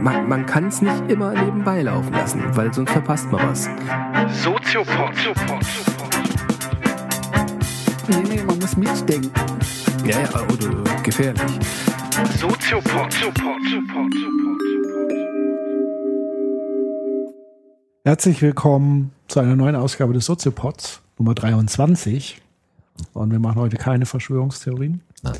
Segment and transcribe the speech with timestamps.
[0.00, 3.68] Man, man kann es nicht immer nebenbei laufen lassen, weil sonst verpasst man was.
[4.42, 5.12] Soziopod.
[8.08, 9.30] Nee, nee, man muss mitdenken.
[10.04, 11.60] Ja, ja, oder gefährlich.
[12.40, 13.14] Soziopod.
[18.04, 22.41] Herzlich willkommen zu einer neuen Ausgabe des Soziopods, Nummer 23.
[23.12, 25.36] Und wir machen heute keine Verschwörungstheorien, Nein.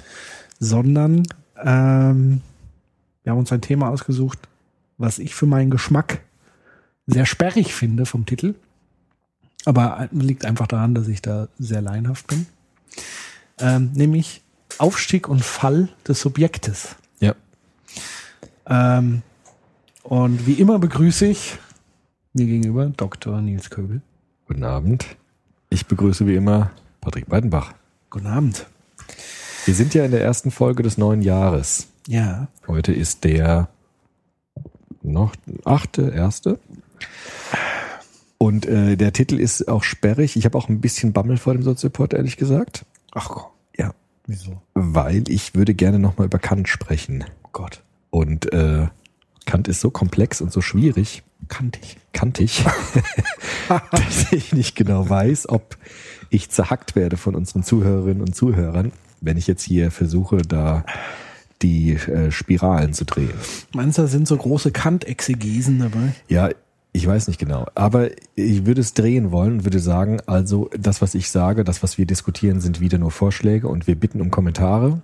[0.58, 1.22] sondern
[1.62, 2.40] ähm,
[3.22, 4.38] wir haben uns ein Thema ausgesucht,
[4.98, 6.20] was ich für meinen Geschmack
[7.06, 8.54] sehr sperrig finde vom Titel.
[9.64, 12.46] Aber liegt einfach daran, dass ich da sehr laienhaft bin.
[13.58, 14.42] Ähm, nämlich
[14.78, 16.96] Aufstieg und Fall des Subjektes.
[17.20, 17.34] Ja.
[18.66, 19.22] Ähm,
[20.02, 21.58] und wie immer begrüße ich
[22.32, 23.40] mir gegenüber Dr.
[23.40, 24.02] Nils Köbel.
[24.46, 25.06] Guten Abend.
[25.70, 27.74] Ich begrüße wie immer Patrick Beidenbach.
[28.10, 28.66] Guten Abend.
[29.64, 31.88] Wir sind ja in der ersten Folge des neuen Jahres.
[32.06, 33.68] Ja, Heute ist der
[35.02, 36.58] noch achte, erste.
[38.38, 40.36] Und äh, der Titel ist auch sperrig.
[40.36, 42.84] Ich habe auch ein bisschen Bammel vor dem Soziopod, ehrlich gesagt.
[43.12, 43.44] ach komm,
[43.76, 43.94] Ja.
[44.26, 44.62] wieso?
[44.74, 47.24] Weil ich würde gerne nochmal über Kant sprechen.
[47.44, 48.86] Oh Gott, Und äh,
[49.44, 51.98] Kant ist so komplex und so schwierig, kantig.
[52.12, 52.64] kantig,
[53.90, 55.76] dass ich nicht genau weiß, ob
[56.32, 60.84] ich zerhackt werde von unseren Zuhörerinnen und Zuhörern, wenn ich jetzt hier versuche, da
[61.60, 63.30] die äh, Spiralen zu drehen.
[63.74, 66.14] Meinst du, da sind so große Kant-Exegesen dabei?
[66.28, 66.48] Ja,
[66.92, 67.66] ich weiß nicht genau.
[67.74, 71.82] Aber ich würde es drehen wollen und würde sagen, also das, was ich sage, das,
[71.82, 75.02] was wir diskutieren, sind wieder nur Vorschläge und wir bitten um Kommentare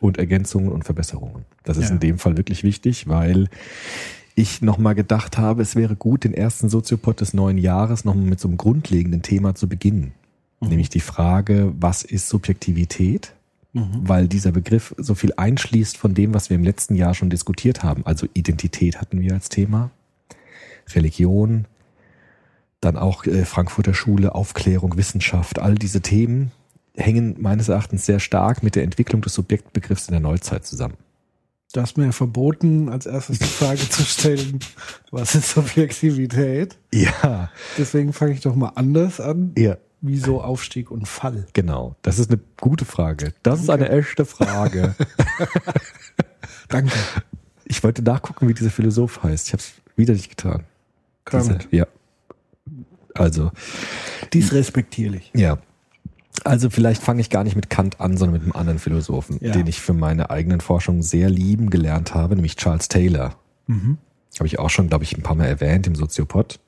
[0.00, 1.44] und Ergänzungen und Verbesserungen.
[1.62, 1.94] Das ist Ja.
[1.94, 3.48] in dem Fall wirklich wichtig, weil
[4.34, 8.40] ich nochmal gedacht habe, es wäre gut, den ersten Soziopod des neuen Jahres nochmal mit
[8.40, 10.12] so einem grundlegenden Thema zu beginnen.
[10.68, 13.32] Nämlich die Frage, was ist Subjektivität?
[13.76, 17.82] Weil dieser Begriff so viel einschließt von dem, was wir im letzten Jahr schon diskutiert
[17.82, 18.06] haben.
[18.06, 19.90] Also Identität hatten wir als Thema.
[20.94, 21.64] Religion,
[22.80, 26.52] dann auch äh, Frankfurter Schule, Aufklärung, Wissenschaft, all diese Themen
[26.96, 30.94] hängen meines Erachtens sehr stark mit der Entwicklung des Subjektbegriffs in der Neuzeit zusammen.
[31.72, 34.60] Du hast mir ja verboten, als erstes die Frage zu stellen,
[35.10, 36.76] was ist Subjektivität?
[36.92, 39.52] Ja, Deswegen fange ich doch mal anders an.
[39.58, 39.76] ja,
[40.06, 41.46] Wieso Aufstieg und Fall?
[41.54, 41.96] genau.
[42.02, 43.32] Das ist eine gute Frage.
[43.42, 44.94] Das ist eine echte Frage.
[46.68, 46.92] Danke.
[47.64, 49.46] Ich wollte nachgucken, wie dieser Philosoph heißt.
[49.48, 50.64] Ich habe es wieder nicht getan.
[51.32, 51.86] Diese- ja.
[53.14, 53.50] Also,
[54.32, 55.30] Dies respektierlich.
[55.34, 55.58] Ja.
[56.42, 59.52] Also vielleicht fange ich gar nicht mit Kant an, sondern mit einem anderen Philosophen, Ja.
[59.52, 63.36] den ich für meine eigenen Forschungen sehr lieben gelernt habe, nämlich Charles Taylor.
[63.68, 63.98] Mhm.
[64.36, 66.58] Habe ich auch schon, glaube ich, ein paar Mal erwähnt im Soziopod.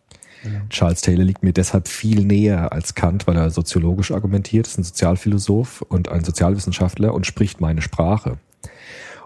[0.71, 4.85] Charles Taylor liegt mir deshalb viel näher als Kant, weil er soziologisch argumentiert, ist ein
[4.85, 8.39] Sozialphilosoph und ein Sozialwissenschaftler und spricht meine Sprache.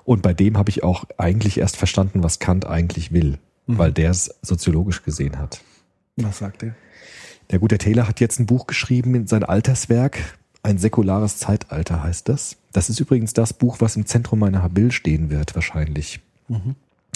[0.04, 4.10] Und bei dem habe ich auch eigentlich erst verstanden, was Kant eigentlich will, weil der
[4.10, 5.60] es soziologisch gesehen hat.
[6.16, 6.74] Was sagt er?
[7.50, 10.38] Der gute Taylor hat jetzt ein Buch geschrieben in sein Alterswerk.
[10.62, 12.56] Ein säkulares Zeitalter heißt das.
[12.72, 16.20] Das ist übrigens das Buch, was im Zentrum meiner Habil stehen wird, wahrscheinlich.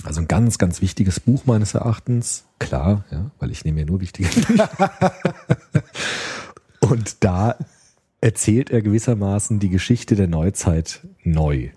[0.05, 2.45] Also ein ganz, ganz wichtiges Buch meines Erachtens.
[2.59, 4.71] Klar, ja, weil ich nehme ja nur wichtige Bücher.
[6.81, 7.57] Und da
[8.21, 11.71] erzählt er gewissermaßen die Geschichte der Neuzeit neu.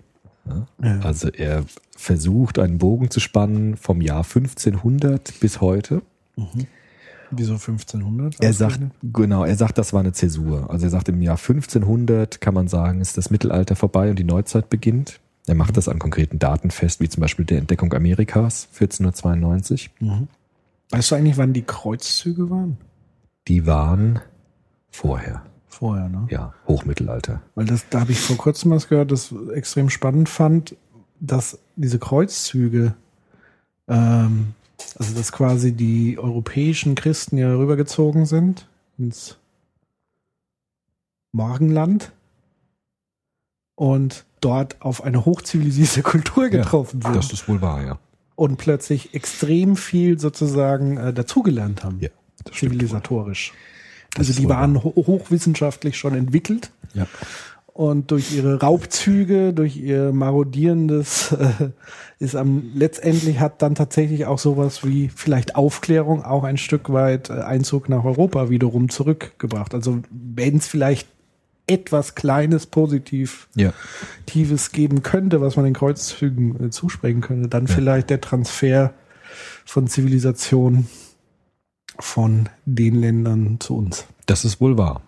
[0.46, 0.66] Ja?
[1.00, 1.64] Also er
[1.96, 6.02] versucht, einen Bogen zu spannen vom Jahr 1500 bis heute.
[7.30, 8.36] Wieso 1500?
[8.40, 10.70] Er sagt, genau, er sagt, das war eine Zäsur.
[10.70, 14.24] Also er sagt, im Jahr 1500 kann man sagen, ist das Mittelalter vorbei und die
[14.24, 15.20] Neuzeit beginnt.
[15.48, 19.90] Er macht das an konkreten Daten fest, wie zum Beispiel der Entdeckung Amerikas, 1492.
[20.90, 22.78] Weißt du eigentlich, wann die Kreuzzüge waren?
[23.46, 24.20] Die waren
[24.90, 26.26] vorher, Vorher, ne?
[26.30, 27.40] ja, Hochmittelalter.
[27.54, 30.76] Weil das, da habe ich vor kurzem was gehört, das extrem spannend fand,
[31.20, 32.94] dass diese Kreuzzüge,
[33.86, 34.54] ähm,
[34.98, 39.38] also dass quasi die europäischen Christen ja rübergezogen sind ins
[41.32, 42.12] Morgenland
[43.78, 47.98] und dort auf eine hochzivilisierte Kultur getroffen sind Das ist wohl wahr, ja.
[48.34, 52.08] und plötzlich extrem viel sozusagen äh, dazugelernt haben, Ja,
[52.44, 53.52] das zivilisatorisch.
[54.16, 57.06] Das Also die waren ho hochwissenschaftlich schon entwickelt Ja.
[57.72, 61.70] und durch ihre Raubzüge, durch ihr marodierendes äh,
[62.18, 67.30] ist am letztendlich hat dann tatsächlich auch sowas wie vielleicht Aufklärung auch ein Stück weit
[67.30, 69.72] äh, Einzug nach Europa wiederum zurückgebracht.
[69.72, 71.06] Also wenn es vielleicht
[71.68, 73.72] etwas Kleines positiv Ja.
[74.26, 78.92] Tiefes geben könnte, was man den Kreuzzügen äh, zusprechen könnte, dann vielleicht der Transfer
[79.64, 80.86] von Zivilisation
[81.98, 84.06] von den Ländern zu uns.
[84.26, 85.02] Das ist wohl wahr.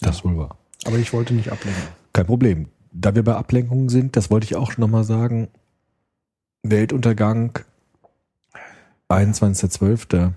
[0.00, 0.56] Das ist wohl wahr.
[0.84, 1.82] Aber ich wollte nicht ablenken.
[2.12, 2.68] Kein Problem.
[2.92, 5.48] da wir bei Ablenkungen sind, das wollte ich auch schon nochmal sagen.
[6.62, 7.58] Weltuntergang
[9.08, 10.32] 21.12.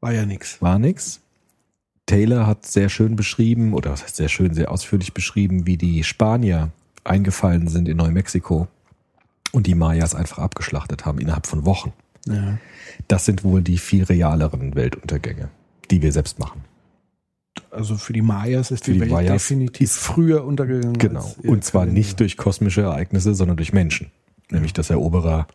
[0.00, 0.60] War ja nix.
[0.60, 1.20] war nix.
[2.06, 6.04] Taylor hat sehr schön beschrieben, oder was heißt sehr schön, sehr ausführlich beschrieben, wie die
[6.04, 6.70] Spanier
[7.02, 8.68] eingefallen sind in Neumexiko
[9.52, 11.92] und die Mayas einfach abgeschlachtet haben innerhalb von Wochen.
[12.26, 12.58] Ja.
[13.08, 15.48] Das sind wohl die viel realeren Weltuntergänge,
[15.90, 16.62] die wir selbst machen.
[17.70, 20.98] Also für die Mayas ist Für die die Welt Mayas definitiv ist- früher untergegangen.
[20.98, 21.34] Genau.
[21.44, 21.98] Und zwar Kalender.
[21.98, 24.10] nicht durch kosmische Ereignisse, sondern durch Menschen.
[24.50, 25.46] Nämlich, dass Eroberer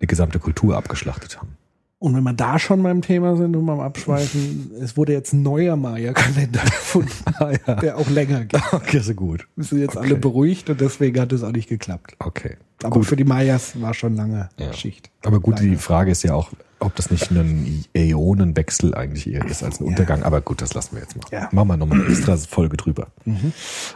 [0.00, 1.56] eine gesamte Kultur abgeschlachtet haben.
[2.02, 5.42] Und wenn wir da schon beim Thema sind und beim Abschweifen, es wurde jetzt ein
[5.42, 7.74] neuer Maya-Kalender gefunden, Ah ja.
[7.76, 8.60] der auch länger geht.
[8.72, 9.46] Okay, so gut.
[9.54, 10.06] Wir sind jetzt Okay.
[10.06, 12.16] alle beruhigt und deswegen hat es auch nicht geklappt.
[12.18, 12.56] Okay.
[12.82, 13.06] Aber gut.
[13.06, 14.72] für die Mayas war schon lange Ja.
[14.72, 15.10] Schicht.
[15.24, 15.78] Aber gut, die Leider.
[15.78, 16.50] Frage ist ja auch,
[16.80, 20.24] ob das nicht ein Äonenwechsel eigentlich eher ist als ein Untergang.
[20.24, 21.24] Aber gut, das lassen wir jetzt mal.
[21.30, 21.48] Ja.
[21.52, 23.06] Machen wir nochmal eine extra Folge drüber.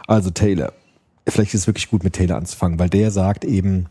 [0.07, 0.71] Also Taylor.
[1.27, 3.87] Vielleicht ist es wirklich gut, mit Taylor anzufangen, weil der sagt eben,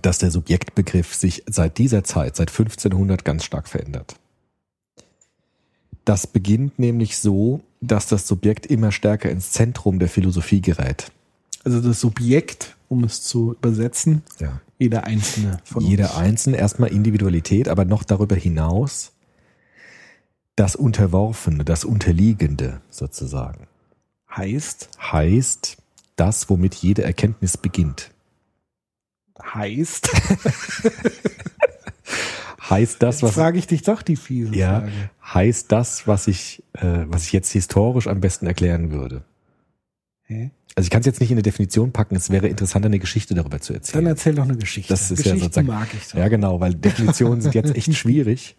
[0.00, 4.16] dass der Subjektbegriff sich seit dieser Zeit, seit 1500 ganz stark verändert.
[6.04, 11.12] Das beginnt nämlich so, dass das Subjekt immer stärker ins Zentrum der Philosophie gerät.
[11.64, 14.60] Also das Subjekt, um es zu übersetzen, Ja.
[14.78, 16.16] jeder einzelne von Jeder uns.
[16.16, 19.12] Einzelne erstmal Individualität, aber noch darüber hinaus
[20.56, 23.68] das Unterworfene, das Unterliegende sozusagen.
[24.34, 25.76] Heißt, Heißt
[26.16, 28.11] das, womit jede Erkenntnis beginnt.
[29.54, 30.10] Heißt,
[32.70, 34.92] Heißt das, was frage ich dich doch die fiese ja, Frage.
[35.34, 39.24] heißt das, was ich, äh, was ich jetzt historisch am besten erklären würde.
[40.22, 40.50] Hä?
[40.74, 43.34] Also ich kann es jetzt nicht in eine Definition packen, es wäre interessanter, eine Geschichte
[43.34, 44.06] darüber zu Dann erzählen.
[44.06, 44.90] erzähl doch eine Geschichte.
[44.90, 46.18] Das ist ja sozusagen- mag ich doch.
[46.18, 48.56] Ja, genau, weil Definitionen sind jetzt echt schwierig,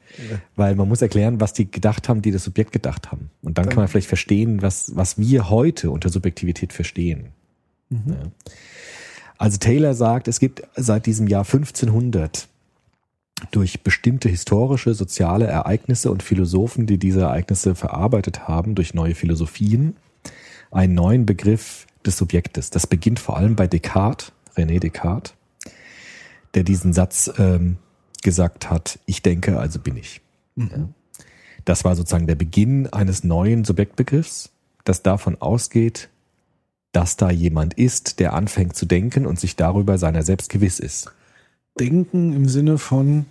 [0.56, 3.32] weil man muss erklären, was die gedacht haben, die das Subjekt gedacht haben.
[3.42, 7.30] Und dann kann man vielleicht verstehen, was, was wir heute unter Subjektivität verstehen.
[7.90, 7.98] Ja.
[9.38, 12.48] Also Taylor sagt, es gibt seit diesem Jahr 1500
[13.52, 19.96] durch bestimmte historische, soziale Ereignisse und Philosophen, die diese Ereignisse verarbeitet haben, durch neue Philosophien,
[20.72, 22.70] einen neuen Begriff des Subjektes.
[22.70, 25.34] Das beginnt vor allem bei Descartes, René Descartes,
[26.54, 27.78] der diesen Satz ähm,
[28.22, 30.22] gesagt hat, ich denke, also bin ich.
[30.56, 30.90] Ja.
[31.66, 34.52] Das war sozusagen der Beginn eines neuen Subjektbegriffs,
[34.84, 36.10] das davon ausgeht,
[36.94, 41.12] dass da jemand ist, der anfängt zu denken und sich darüber seiner selbst gewiss ist.
[41.80, 43.26] Denken im Sinne von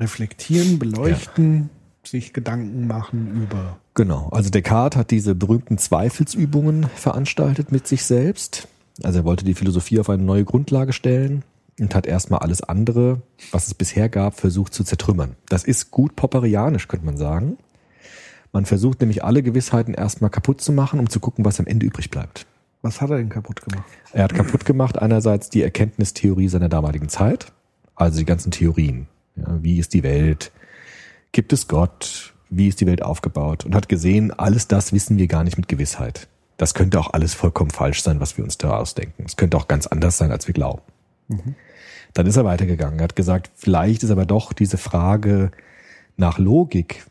[0.00, 1.70] reflektieren, beleuchten,
[2.02, 3.78] sich Gedanken machen über.
[3.94, 4.28] Genau.
[4.30, 8.68] Also Descartes hat diese berühmten Zweifelsübungen veranstaltet mit sich selbst.
[9.02, 11.42] Also er wollte die Philosophie auf eine neue Grundlage stellen
[11.78, 13.20] und hat erstmal alles andere,
[13.52, 15.36] was es bisher gab, versucht zu zertrümmern.
[15.48, 17.58] Das ist gut popperianisch, könnte man sagen.
[18.52, 21.84] Man versucht nämlich alle Gewissheiten erstmal kaputt zu machen, um zu gucken, was am Ende
[21.84, 22.46] übrig bleibt.
[22.82, 23.84] Was hat er denn kaputt gemacht?
[24.12, 27.52] Er hat kaputt gemacht einerseits die Erkenntnistheorie seiner damaligen Zeit,
[27.96, 29.08] also die ganzen Theorien.
[29.36, 30.52] Ja, wie ist die Welt?
[31.32, 32.34] Gibt es Gott?
[32.50, 33.64] Wie ist die Welt aufgebaut?
[33.64, 36.28] Und hat gesehen, alles das wissen wir gar nicht mit Gewissheit.
[36.56, 39.24] Das könnte auch alles vollkommen falsch sein, was wir uns da ausdenken.
[39.26, 40.82] Es könnte auch ganz anders sein, als wir glauben.
[42.14, 42.98] Dann ist er weitergegangen.
[42.98, 45.50] Er hat gesagt, vielleicht ist aber doch diese Frage
[46.16, 47.06] nach Logik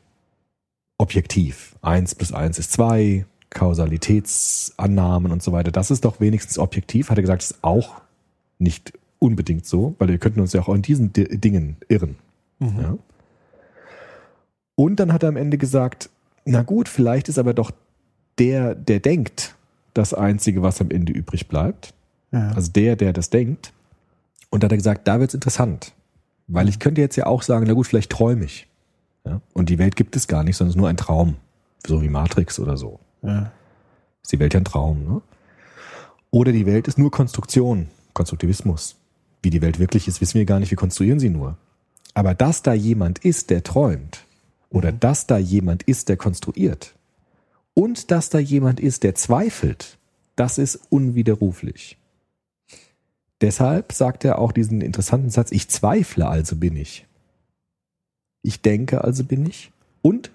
[0.98, 1.76] objektiv.
[1.82, 3.26] Eins plus eins ist zwei,
[3.58, 5.72] Kausalitätsannahmen und so weiter.
[5.72, 8.02] Das ist doch wenigstens objektiv, hat er gesagt, ist auch
[8.60, 12.18] nicht unbedingt so, weil wir könnten uns ja auch in diesen Di- Dingen irren.
[12.60, 12.98] Ja.
[14.76, 16.12] Und dann hat er am Ende gesagt,
[16.46, 17.72] na gut, vielleicht ist aber doch
[18.38, 19.56] der, der denkt,
[19.96, 21.96] das Einzige, was am Ende übrig bleibt.
[22.32, 22.52] Ja.
[22.52, 23.74] Also der, der das denkt.
[24.52, 25.94] Und da hat er gesagt, da wird's interessant.
[26.48, 28.68] Weil ich könnte jetzt ja auch sagen, na gut, vielleicht träume ich.
[29.26, 29.42] Ja?
[29.54, 31.38] Und die Welt gibt es gar nicht, sondern es ist nur ein Traum.
[31.86, 33.00] So wie Matrix oder so.
[33.22, 33.52] Ja.
[34.22, 35.22] Ist die Welt ja ein Traum, ne?
[36.32, 38.98] Oder die Welt ist nur Konstruktion, Konstruktivismus.
[39.42, 41.58] Wie die Welt wirklich ist, wissen wir gar nicht, wir konstruieren sie nur.
[42.14, 44.26] Aber dass da jemand ist, der träumt,
[44.70, 46.96] oder dass da jemand ist, der konstruiert,
[47.74, 49.98] und dass da jemand ist, der zweifelt,
[50.36, 51.98] das ist unwiderruflich.
[53.42, 57.06] Deshalb sagt er auch diesen interessanten Satz, ich zweifle, also bin ich.
[58.42, 59.72] Ich denke, also bin ich.
[60.02, 60.32] Und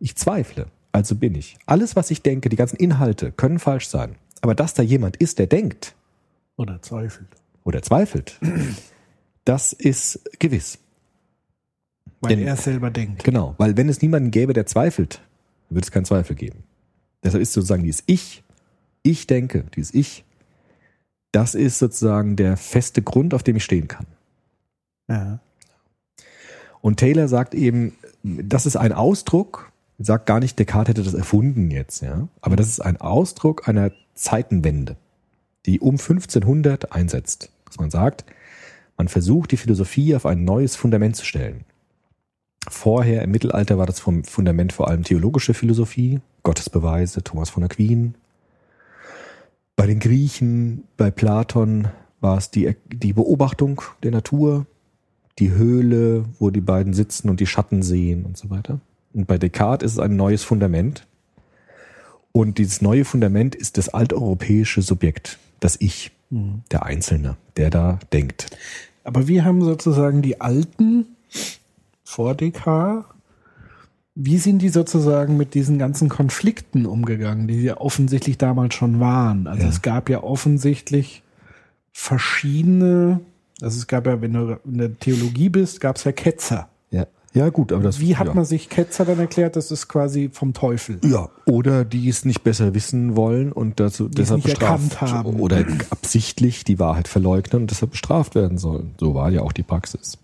[0.00, 1.56] ich zweifle, also bin ich.
[1.66, 4.16] Alles, was ich denke, die ganzen Inhalte können falsch sein.
[4.40, 5.94] Aber dass da jemand ist, der denkt
[6.56, 7.28] Oder zweifelt.
[7.64, 8.38] oder zweifelt,
[9.44, 10.78] das ist gewiss.
[12.20, 13.24] Weil Denn- er selber denkt.
[13.24, 15.20] Genau, weil wenn es niemanden gäbe, der zweifelt,
[15.70, 16.62] würde es keinen Zweifel geben.
[17.24, 18.42] Deshalb ist sozusagen dieses Ich,
[19.02, 20.24] ich denke, dieses Ich,
[21.32, 24.06] das ist sozusagen der feste Grund, auf dem ich stehen kann.
[25.08, 25.40] Ja.
[26.80, 31.70] Und Taylor sagt eben, das ist ein Ausdruck, sagt gar nicht, Descartes hätte das erfunden
[31.70, 34.96] jetzt, ja, aber das ist ein Ausdruck einer Zeitenwende.
[35.64, 37.50] die um 1500 einsetzt.
[37.66, 38.24] Dass man sagt,
[38.96, 41.64] man versucht die Philosophie auf ein neues Fundament zu stellen.
[42.68, 48.14] Vorher im Mittelalter war das vom Fundament vor allem theologische Philosophie, Gottesbeweise, Thomas von Aquin.
[49.74, 51.88] Bei den Griechen, bei Platon
[52.20, 54.66] war es die, die Beobachtung der Natur,
[55.38, 58.80] die Höhle, wo die beiden sitzen und die Schatten sehen und so weiter.
[59.14, 61.06] Und bei Descartes ist es ein neues Fundament.
[62.32, 68.56] Und dieses neue Fundament ist das alteuropäische Subjekt, das Ich, der Einzelne, der da denkt.
[69.04, 71.06] Aber wir haben sozusagen die Alten
[72.04, 73.04] vor Descartes.
[74.14, 79.46] Wie sind die sozusagen mit diesen ganzen Konflikten umgegangen, die ja offensichtlich damals schon waren?
[79.46, 79.68] Also Ja.
[79.70, 81.22] es gab ja offensichtlich
[81.92, 83.20] verschiedene,
[83.60, 86.68] also es gab ja, wenn du in der Theologie bist, gab es ja Ketzer.
[87.34, 88.34] Ja, gut, aber das Wie hat ja.
[88.34, 89.56] man sich Ketzer dann erklärt?
[89.56, 90.98] Das ist quasi vom Teufel.
[91.02, 95.40] Ja, oder die es nicht besser wissen wollen und dazu Die es deshalb bestraft haben.
[95.40, 98.94] oder absichtlich die Wahrheit verleugnen und deshalb bestraft werden sollen.
[99.00, 100.18] So war ja auch die Praxis.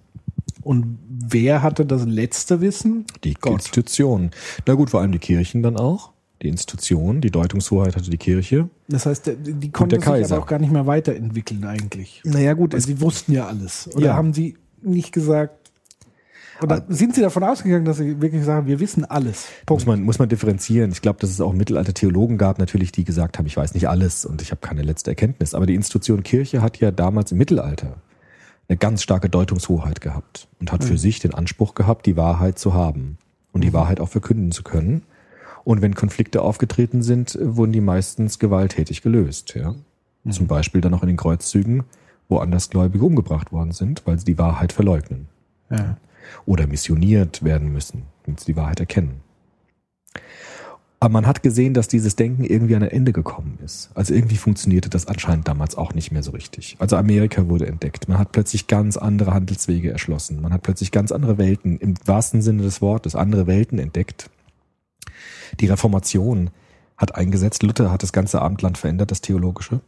[0.63, 3.07] Und wer hatte das letzte Wissen?
[3.25, 3.55] Die Gott.
[3.55, 4.31] Institutionen.
[4.67, 6.11] Na gut, vor allem die Kirchen dann auch.
[6.43, 8.69] Die Institutionen, die Deutungshoheit hatte die Kirche.
[8.87, 10.35] Das heißt, die- der sich Kaiser.
[10.37, 12.21] aber auch gar nicht mehr weiterentwickeln eigentlich.
[12.25, 13.89] Naja gut, Weil sie wussten ja alles.
[13.97, 14.15] Oder Ja.
[14.15, 15.58] haben sie nicht gesagt,
[16.63, 19.47] oder sind sie davon ausgegangen, dass sie wirklich sagen, wir wissen alles?
[19.67, 19.83] Punkt.
[19.83, 20.91] muss man, muss man differenzieren.
[20.91, 23.89] Ich glaube, dass es auch Mittelalter Theologen gab, natürlich, die gesagt haben, ich weiß nicht
[23.89, 25.55] alles und ich habe keine letzte Erkenntnis.
[25.55, 27.97] Aber die Institution Kirche hat ja damals im Mittelalter
[28.69, 32.75] eine ganz starke Deutungshoheit gehabt und hat für sich den Anspruch gehabt, die Wahrheit zu
[32.75, 33.17] haben
[33.53, 35.03] und die Wahrheit auch verkünden zu können.
[35.65, 39.55] Und wenn Konflikte aufgetreten sind, wurden die meistens gewalttätig gelöst.
[39.55, 39.75] Ja?
[40.29, 41.85] Zum Beispiel dann auch in den Kreuzzügen,
[42.29, 45.29] wo Andersgläubige umgebracht worden sind, weil sie die Wahrheit verleugnen
[45.71, 45.97] Ja.
[46.47, 49.21] Oder missioniert werden müssen, damit sie die Wahrheit erkennen.
[51.01, 53.91] Aber man hat gesehen, dass dieses Denken irgendwie an ein Ende gekommen ist.
[53.95, 56.77] Also irgendwie funktionierte das anscheinend damals auch nicht mehr so richtig.
[56.81, 58.09] Also Amerika wurde entdeckt.
[58.09, 60.41] Man hat plötzlich ganz andere Handelswege erschlossen.
[60.41, 64.29] Man hat plötzlich ganz andere Welten, im wahrsten Sinne des Wortes, andere Welten entdeckt.
[65.61, 66.51] Die Reformation
[66.97, 67.63] hat eingesetzt.
[67.63, 69.81] Luther hat das ganze Abendland verändert, das Theologische.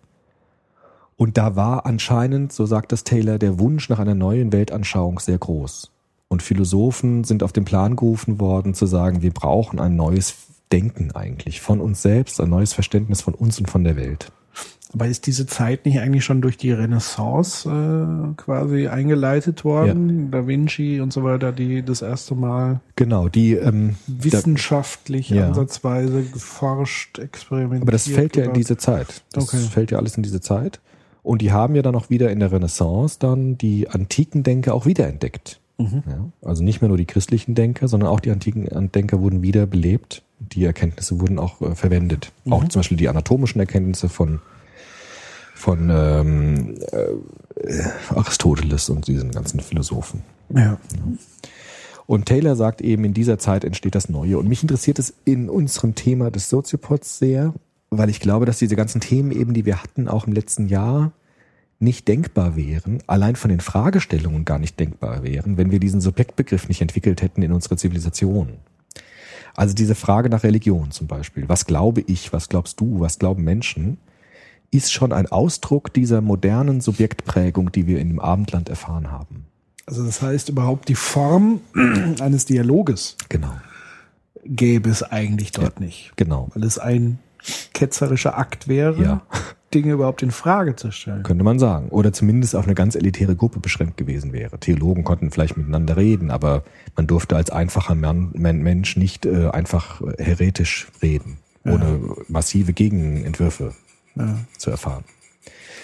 [1.17, 5.39] Und da war anscheinend, so sagt das Taylor, der Wunsch nach einer neuen Weltanschauung sehr
[5.39, 5.91] groß.
[6.33, 10.37] Und Philosophen sind auf den Plan gerufen worden, zu sagen, wir brauchen ein neues
[10.71, 14.31] Denken eigentlich von uns selbst, ein neues Verständnis von uns und von der Welt.
[14.93, 20.31] Aber ist diese Zeit nicht eigentlich schon durch die Renaissance äh, quasi eingeleitet worden?
[20.31, 25.49] Da Vinci und so weiter, die das erste Mal Genau, die, ähm, da, wissenschaftlich Ja.
[25.49, 27.83] ansatzweise geforscht, experimentiert.
[27.83, 29.23] aber das fällt ja in diese Zeit.
[29.33, 29.59] Das Okay.
[29.69, 30.81] fällt ja alles in diese Zeit.
[31.25, 34.87] Und die haben ja dann auch wieder in der Renaissance dann die antiken Denker auch
[34.87, 35.60] wiederentdeckt.
[35.81, 36.03] Mhm.
[36.07, 40.23] Ja, also nicht mehr nur die christlichen Denker, sondern auch die antiken Denker wurden wiederbelebt.
[40.39, 42.33] Die Erkenntnisse wurden auch äh, verwendet.
[42.45, 42.53] Mhm.
[42.53, 44.41] Auch zum Beispiel die anatomischen Erkenntnisse von,
[45.55, 47.83] von ähm, äh,
[48.15, 50.23] Aristoteles und diesen ganzen Philosophen.
[50.55, 50.79] Ja.
[52.07, 54.39] Und Taylor sagt eben, in dieser Zeit entsteht das Neue.
[54.39, 57.55] Und mich interessiert es in unserem Thema des Soziopods sehr,
[57.91, 61.13] weil ich glaube, dass diese ganzen Themen eben, die wir hatten, auch im letzten Jahr,
[61.81, 66.69] nicht denkbar wären, allein von den Fragestellungen gar nicht denkbar wären, wenn wir diesen Subjektbegriff
[66.69, 68.59] nicht entwickelt hätten in unserer Zivilisation.
[69.57, 71.49] Also diese Frage nach Religion zum Beispiel.
[71.49, 72.33] Was glaube ich?
[72.33, 73.01] Was glaubst du?
[73.01, 73.99] Was glauben Menschen?
[74.71, 79.47] Ist schon ein Ausdruck dieser modernen Subjektprägung, die wir in dem Abendland erfahren haben.
[79.87, 81.61] Also das heißt überhaupt die Form
[82.21, 83.53] eines Dialoges Genau.
[84.45, 86.13] gäbe es eigentlich dort nicht.
[86.17, 86.49] Genau.
[86.55, 87.19] Weil es ein
[87.73, 89.23] ketzerischer Akt wäre, Ja.
[89.73, 91.23] Dinge überhaupt in Frage zu stellen.
[91.23, 91.91] könnte man sagen.
[91.91, 94.59] Oder zumindest auf eine ganz elitäre Gruppe beschränkt gewesen wäre.
[94.59, 96.65] Theologen konnten vielleicht miteinander reden, aber
[96.97, 102.73] man durfte als einfacher Man Men Mensch nicht äh, einfach äh, heretisch reden, ohne massive
[102.73, 103.75] Gegenentwürfe
[104.17, 104.39] Ja.
[104.59, 105.05] zu erfahren.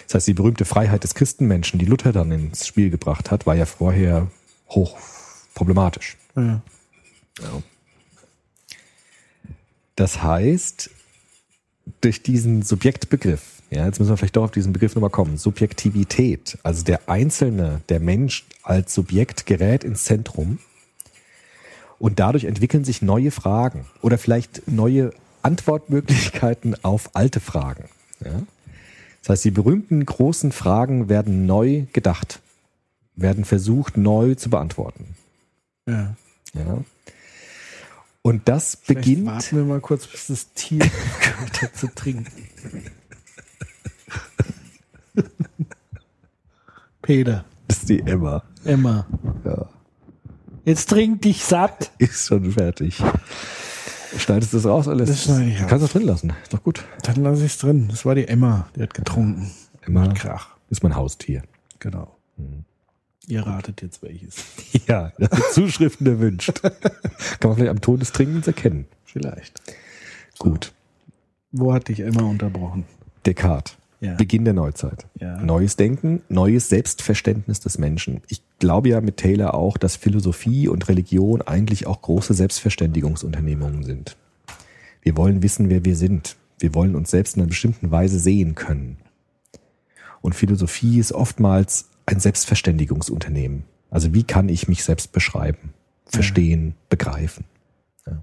[0.06, 3.54] Das heißt, die berühmte Freiheit des Christenmenschen, die Luther dann ins Spiel gebracht hat, war
[3.54, 4.28] ja vorher
[4.68, 4.96] hoch
[5.54, 6.16] problematisch.
[6.36, 6.60] Ja.
[9.94, 10.90] Das heißt,
[12.00, 16.58] durch diesen Subjektbegriff, ja, jetzt müssen wir vielleicht doch auf diesen Begriff nochmal kommen, Subjektivität,
[16.62, 20.58] also der Einzelne, der Mensch als Subjekt gerät ins Zentrum
[21.98, 27.84] und dadurch entwickeln sich neue Fragen oder vielleicht neue Antwortmöglichkeiten auf alte Fragen.
[28.24, 28.42] Ja?
[29.22, 32.40] Das heißt, die berühmten großen Fragen werden neu gedacht,
[33.16, 35.16] werden versucht neu zu beantworten.
[35.88, 36.14] Ja.
[36.54, 36.84] Ja?
[38.22, 39.26] Und das Vielleicht beginnt.
[39.26, 40.80] warten wir mal kurz, bis das Tier
[41.74, 42.26] zu trinken.
[47.02, 48.42] Peter, Das ist die Emma.
[48.64, 49.06] Emma.
[49.44, 49.68] Ja.
[50.64, 51.92] Jetzt trink dich satt.
[51.98, 53.00] Ist schon fertig.
[54.18, 55.68] Schneidest du das raus oder lässt Das schneide ich raus.
[55.68, 56.32] Kannst du drin lassen.
[56.42, 56.84] Ist doch gut.
[57.02, 57.86] Dann lasse ich es drin.
[57.88, 59.50] Das war die Emma, die hat getrunken.
[59.82, 60.56] Emma Mit Krach.
[60.70, 61.42] ist mein Haustier.
[61.78, 62.16] Genau.
[63.28, 64.36] Ihr ratet jetzt welches.
[64.88, 65.12] Ja,
[65.52, 66.62] Zuschriften erwünscht.
[66.62, 66.72] Kann
[67.50, 68.86] man vielleicht am Ton des Trinkens erkennen.
[69.04, 69.60] Vielleicht.
[70.38, 70.72] Gut.
[71.50, 72.84] Wo hat dich Emma unterbrochen?
[73.24, 73.75] Descartes.
[74.00, 74.14] Ja.
[74.14, 75.06] Beginn der Neuzeit.
[75.18, 75.40] Ja.
[75.40, 78.20] Neues Denken, neues Selbstverständnis des Menschen.
[78.28, 84.16] Ich glaube ja mit Taylor auch, dass Philosophie und Religion eigentlich auch große Selbstverständigungsunternehmungen sind.
[85.00, 86.36] Wir wollen wissen, wer wir sind.
[86.58, 88.98] Wir wollen uns selbst in einer bestimmten Weise sehen können.
[90.20, 93.64] Und Philosophie ist oftmals ein Selbstverständigungsunternehmen.
[93.90, 95.72] Also wie kann ich mich selbst beschreiben,
[96.04, 97.44] verstehen, begreifen?
[98.06, 98.22] Ja.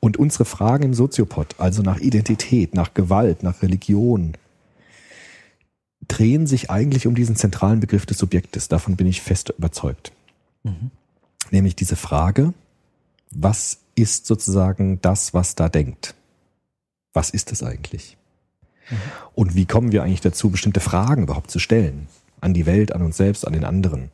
[0.00, 4.32] Und unsere Fragen im Soziopod, also nach Identität, nach Gewalt, nach Religion,
[6.08, 8.68] drehen sich eigentlich um diesen zentralen Begriff des Subjektes.
[8.68, 10.12] Davon bin ich fest überzeugt.
[11.50, 12.52] Nämlich diese Frage,
[13.30, 16.14] was ist sozusagen das, was da denkt?
[17.12, 18.16] Was ist es eigentlich?
[19.34, 22.08] Und wie kommen wir eigentlich dazu, bestimmte Fragen überhaupt zu stellen?
[22.40, 24.10] An die Welt, an uns selbst, an den anderen.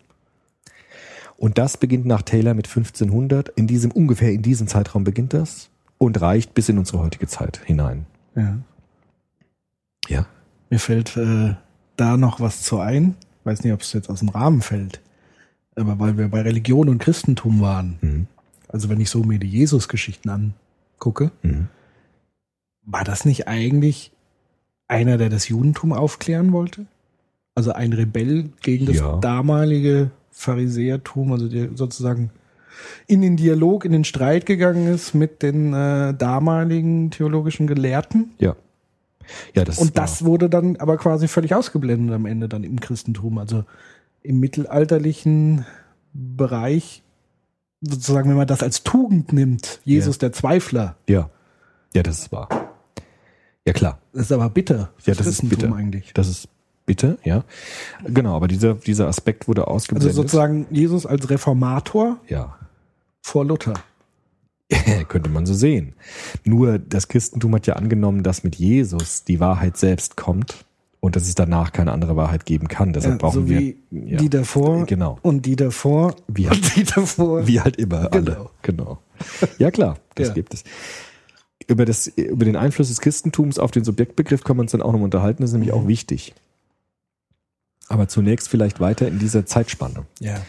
[1.37, 3.51] Und das beginnt nach Taylor mit 1500.
[3.51, 7.61] In diesem, ungefähr in diesem Zeitraum beginnt das und reicht bis in unsere heutige Zeit
[7.65, 8.07] hinein.
[8.35, 8.59] Ja.
[10.09, 10.27] Ja.
[10.71, 11.55] Mir fällt äh,
[11.97, 13.15] da noch was zu ein.
[13.45, 15.01] Weiß nicht, ob es jetzt aus dem Rahmen fällt.
[15.77, 17.99] Aber weil wir bei Religion und Christentum waren.
[18.01, 18.27] Mhm.
[18.69, 20.29] Also wenn ich so mir die Jesus-Geschichten
[20.99, 21.69] angucke, Mhm.
[22.85, 24.13] war das nicht eigentlich
[24.89, 26.87] einer, der das Judentum aufklären wollte?
[27.55, 29.17] Also ein Rebell gegen das Ja.
[29.19, 32.31] damalige Pharisäertum, also der sozusagen
[33.07, 38.31] in den Dialog, in den Streit gegangen ist mit den äh, damaligen theologischen Gelehrten.
[38.39, 38.57] Ja.
[39.55, 43.39] Ja, das Und das wurde dann aber quasi völlig ausgeblendet am Ende dann im Christentum.
[43.39, 43.65] Also
[44.23, 45.67] im mittelalterlichen
[46.13, 47.03] Bereich,
[47.81, 51.31] sozusagen, wenn man das als Tugend nimmt, Jesus der Zweifler, Ja.
[51.95, 52.49] Ja, das ist wahr.
[53.67, 53.99] Ja, klar.
[54.13, 54.91] das ist aber bitter.
[55.05, 55.75] Ja, das ist Christentum bitter.
[55.77, 56.13] eigentlich.
[56.13, 56.49] Das ist
[56.87, 57.45] bitte, ja.
[58.05, 60.15] Genau, aber dieser, dieser Aspekt wurde Also ausgeblendet.
[60.15, 62.59] sozusagen Jesus als Reformator ja.
[63.23, 63.75] vor Luther.
[65.09, 65.95] Könnte man so sehen.
[66.45, 70.65] Nur das Christentum hat ja angenommen, dass mit Jesus die Wahrheit selbst kommt
[71.01, 72.93] und dass es danach keine andere Wahrheit geben kann.
[72.93, 75.19] Deshalb Ja, brauchen so wir ja, die davor Genau.
[75.23, 77.47] und die davor Wie und die davor.
[77.47, 78.23] Wie halt immer alle.
[78.25, 78.51] Genau.
[78.63, 78.99] Genau.
[79.59, 80.35] Ja, klar, das Ja.
[80.35, 80.65] gibt es.
[81.67, 84.93] Über, das, über den Einfluss des Christentums auf den Subjektbegriff kann man uns dann auch
[84.93, 85.79] noch unterhalten, das ist nämlich Mhm.
[85.81, 86.35] auch wichtig.
[87.89, 90.07] Aber zunächst vielleicht weiter in dieser Zeitspanne.
[90.21, 90.41] Ja.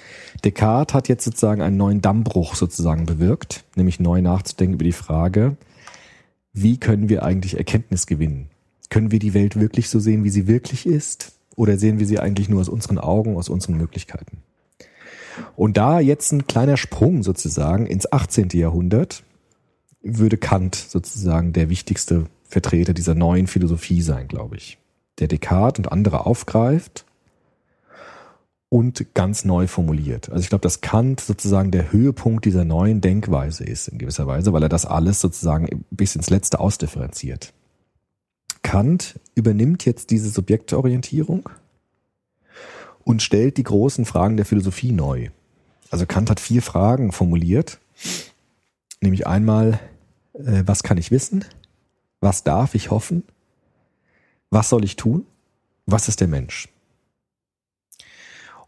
[0.44, 5.58] Descartes hat jetzt sozusagen einen neuen Dammbruch sozusagen bewirkt, nämlich neu nachzudenken über die Frage,
[6.54, 8.50] wie können wir eigentlich Erkenntnis gewinnen?
[8.90, 11.34] Können wir die Welt wirklich so sehen, wie sie wirklich ist?
[11.56, 14.38] Oder sehen wir sie eigentlich nur aus unseren Augen, aus unseren Möglichkeiten?
[15.56, 18.50] Und da jetzt ein kleiner Sprung sozusagen ins 18.
[18.54, 19.24] Jahrhundert,
[20.02, 24.78] würde Kant sozusagen der wichtigste Vertreter dieser neuen Philosophie sein, glaube ich.
[25.20, 27.05] Der Descartes und andere aufgreift
[28.76, 30.30] und ganz neu formuliert.
[30.30, 34.52] Also ich glaube, dass Kant sozusagen der Höhepunkt dieser neuen Denkweise ist in gewisser Weise,
[34.52, 37.54] weil er das alles sozusagen bis ins Letzte ausdifferenziert.
[38.64, 41.48] Kant übernimmt jetzt diese Subjektorientierung
[43.06, 45.30] und stellt die großen Fragen der Philosophie neu.
[45.90, 47.80] Also Kant hat vier Fragen formuliert,
[49.00, 49.80] nämlich einmal,
[50.34, 51.46] äh, was kann ich wissen?
[52.20, 53.24] Was darf ich hoffen?
[54.50, 55.26] Was soll ich tun?
[55.86, 56.68] Was ist der Mensch?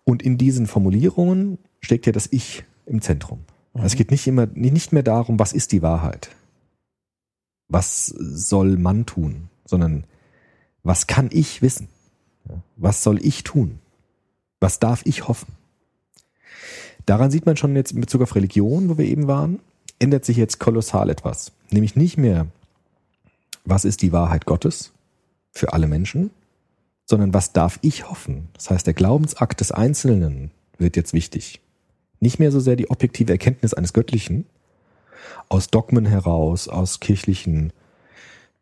[0.07, 3.41] Und in diesen Formulierungen steckt ja das Ich im Zentrum.
[3.73, 6.29] Also Es geht nicht immer, nicht mehr darum, was ist die Wahrheit?
[7.67, 9.49] Was soll man tun?
[9.65, 10.05] Sondern
[10.81, 11.89] was kann ich wissen?
[12.77, 13.79] Was soll ich tun?
[14.61, 15.51] Was darf ich hoffen?
[17.05, 19.59] Daran sieht man schon jetzt in Bezug auf Religion, wo wir eben waren,
[19.99, 21.51] ändert sich jetzt kolossal etwas.
[21.69, 22.47] Nämlich nicht mehr,
[23.65, 24.93] was ist die Wahrheit Gottes
[25.51, 26.31] für alle Menschen,
[27.07, 28.49] sondern was darf ich hoffen?
[28.53, 31.61] Das heißt, der Glaubensakt des Einzelnen wird jetzt wichtig.
[32.19, 34.45] Nicht mehr so sehr die objektive Erkenntnis eines Göttlichen
[35.49, 37.71] aus Dogmen heraus, aus kirchlichen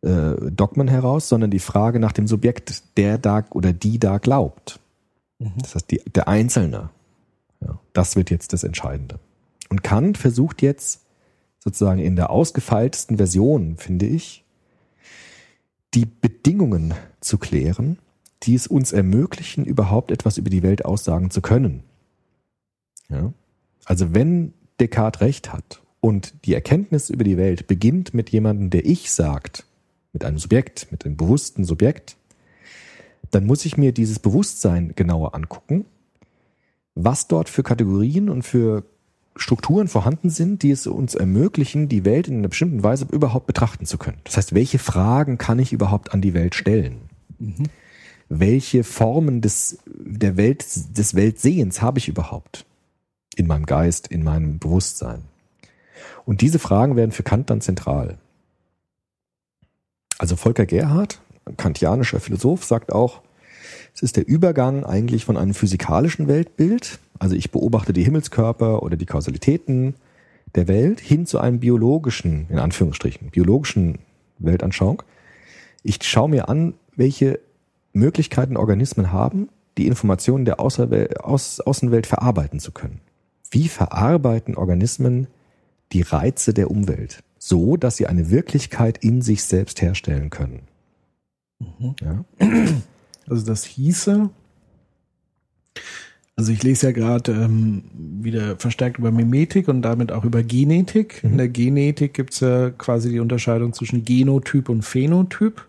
[0.01, 4.79] äh, Dogmen heraus, sondern die Frage nach dem Subjekt, der da oder die da glaubt.
[5.39, 6.89] Das heißt, die, der Einzelne.
[7.61, 9.19] Ja, das wird jetzt das Entscheidende.
[9.69, 11.01] Und Kant versucht jetzt
[11.59, 14.43] sozusagen in der ausgefeiltesten Version, finde ich,
[15.95, 17.97] die Bedingungen zu klären,
[18.45, 21.83] die es uns ermöglichen, überhaupt etwas über die Welt aussagen zu können.
[23.09, 23.33] Ja?
[23.85, 28.85] Also wenn Descartes recht hat und die Erkenntnis über die Welt beginnt mit jemandem, der
[28.85, 29.65] ich sagt,
[30.13, 32.17] mit einem Subjekt, mit einem bewussten Subjekt,
[33.31, 35.85] dann muss ich mir dieses Bewusstsein genauer angucken,
[36.93, 38.85] was dort für Kategorien und für
[39.35, 43.85] Strukturen vorhanden sind, die es uns ermöglichen, die Welt in einer bestimmten Weise überhaupt betrachten
[43.85, 44.19] zu können.
[44.23, 47.01] Das heißt, welche Fragen kann ich überhaupt an die Welt stellen?
[48.29, 50.65] Welche Formen des, der Welt,
[50.97, 52.65] des Weltsehens habe ich überhaupt?
[53.35, 55.23] In meinem Geist, in meinem Bewusstsein.
[56.25, 58.17] Und diese Fragen werden für Kant dann zentral.
[60.17, 61.19] Also Volker Gerhard,
[61.57, 63.21] kantianischer Philosoph, sagt auch,
[63.93, 68.97] es ist der Übergang eigentlich von einem physikalischen Weltbild, also ich beobachte die Himmelskörper oder
[68.97, 69.95] die Kausalitäten
[70.55, 73.99] der Welt, hin zu einem biologischen, in Anführungsstrichen, biologischen
[74.39, 75.03] Weltanschauung.
[75.83, 77.39] Ich schaue mir an, welche
[77.95, 83.01] Möglichkeiten Organismen haben, die Informationen der Außerwelt, Aus, Außenwelt verarbeiten zu können.
[83.51, 85.27] Wie verarbeiten Organismen
[85.91, 87.23] die Reize der Umwelt?
[87.37, 90.61] So, dass sie eine Wirklichkeit in sich selbst herstellen können.
[92.01, 92.25] Ja?
[93.27, 94.29] Also das hieße,
[96.35, 101.23] also ich lese ja gerade ähm, wieder verstärkt über Mimetik und damit auch über Genetik.
[101.23, 105.65] In der Genetik gibt's ja quasi die Unterscheidung zwischen Genotyp und Phänotyp.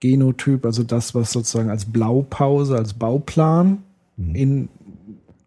[0.00, 3.82] Genotyp, also das, was sozusagen als Blaupause, als Bauplan
[4.16, 4.68] in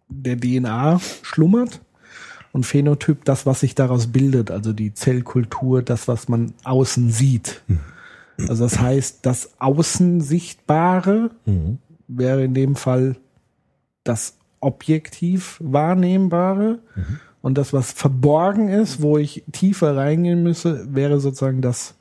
[0.10, 1.82] der DNA schlummert.
[2.52, 7.64] Und Phänotyp, das, was sich daraus bildet, also die Zellkultur, das, was man außen sieht.
[8.48, 11.32] Also das heißt, das Außen Sichtbare
[12.08, 13.16] wäre in dem Fall
[14.04, 16.80] das objektiv Wahrnehmbare.
[17.42, 21.96] Und das, was verborgen ist, wo ich tiefer reingehen müsse, wäre sozusagen das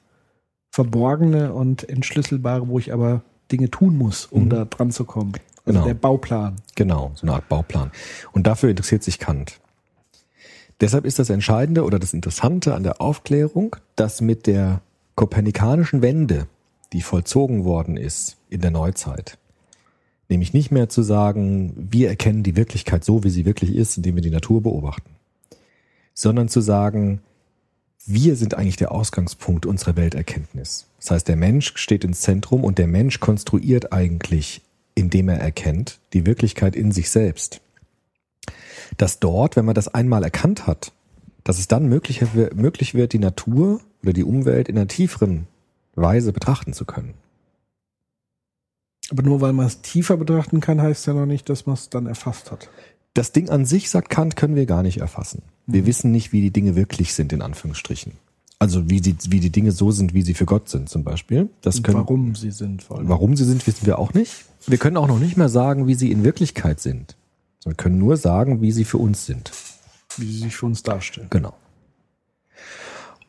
[0.73, 5.35] Verborgene und Entschlüsselbare, wo ich aber Dinge tun muss, um da dran zu kommen.
[5.67, 5.85] Also Genau.
[5.85, 6.57] der Bauplan.
[6.75, 7.93] Genau, so eine Art Bauplan.
[8.33, 9.61] Und dafür interessiert sich Kant.
[10.81, 14.81] Deshalb ist das Entscheidende oder das Interessante an der Aufklärung, dass mit der
[15.15, 16.49] kopernikanischen Wende,
[16.95, 19.37] die vollzogen worden ist in der Neuzeit,
[20.31, 24.17] nämlich nicht mehr zu sagen, wir erkennen die Wirklichkeit so, wie sie wirklich ist, indem
[24.17, 25.11] wir die Natur beobachten,
[26.15, 27.21] sondern zu sagen,
[28.07, 30.87] wir sind eigentlich der Ausgangspunkt unserer Welterkenntnis.
[30.99, 34.63] Das heißt, der Mensch steht ins Zentrum und der Mensch konstruiert eigentlich,
[34.95, 37.61] indem er erkennt, die Wirklichkeit in sich selbst.
[38.99, 40.93] Dass dort, wenn man das einmal erkannt hat,
[41.45, 42.23] dass es dann möglich,
[42.55, 45.47] möglich wird, die Natur oder die Umwelt in einer tieferen
[45.95, 47.15] Weise betrachten zu können.
[49.11, 51.91] Aber nur weil man es tiefer betrachten kann, heißt ja noch nicht, dass man es
[51.91, 52.71] dann erfasst hat.
[53.15, 55.43] Das Ding an sich, sagt Kant, können wir gar nicht erfassen.
[55.67, 58.13] Wir wissen nicht, wie die Dinge wirklich sind, in Anführungsstrichen.
[58.59, 61.49] Also wie, die, wie die Dinge so sind, wie sie für Gott sind, zum Beispiel.
[61.63, 63.09] Das Und können, warum sie sind vor allem.
[63.09, 64.45] Warum sie sind, wissen wir auch nicht.
[64.67, 67.17] Wir können auch noch nicht mehr sagen, wie sie in Wirklichkeit sind.
[67.65, 69.51] Wir können nur sagen, wie sie für uns sind.
[70.17, 71.27] Wie sie sich für uns darstellen.
[71.31, 71.55] Genau.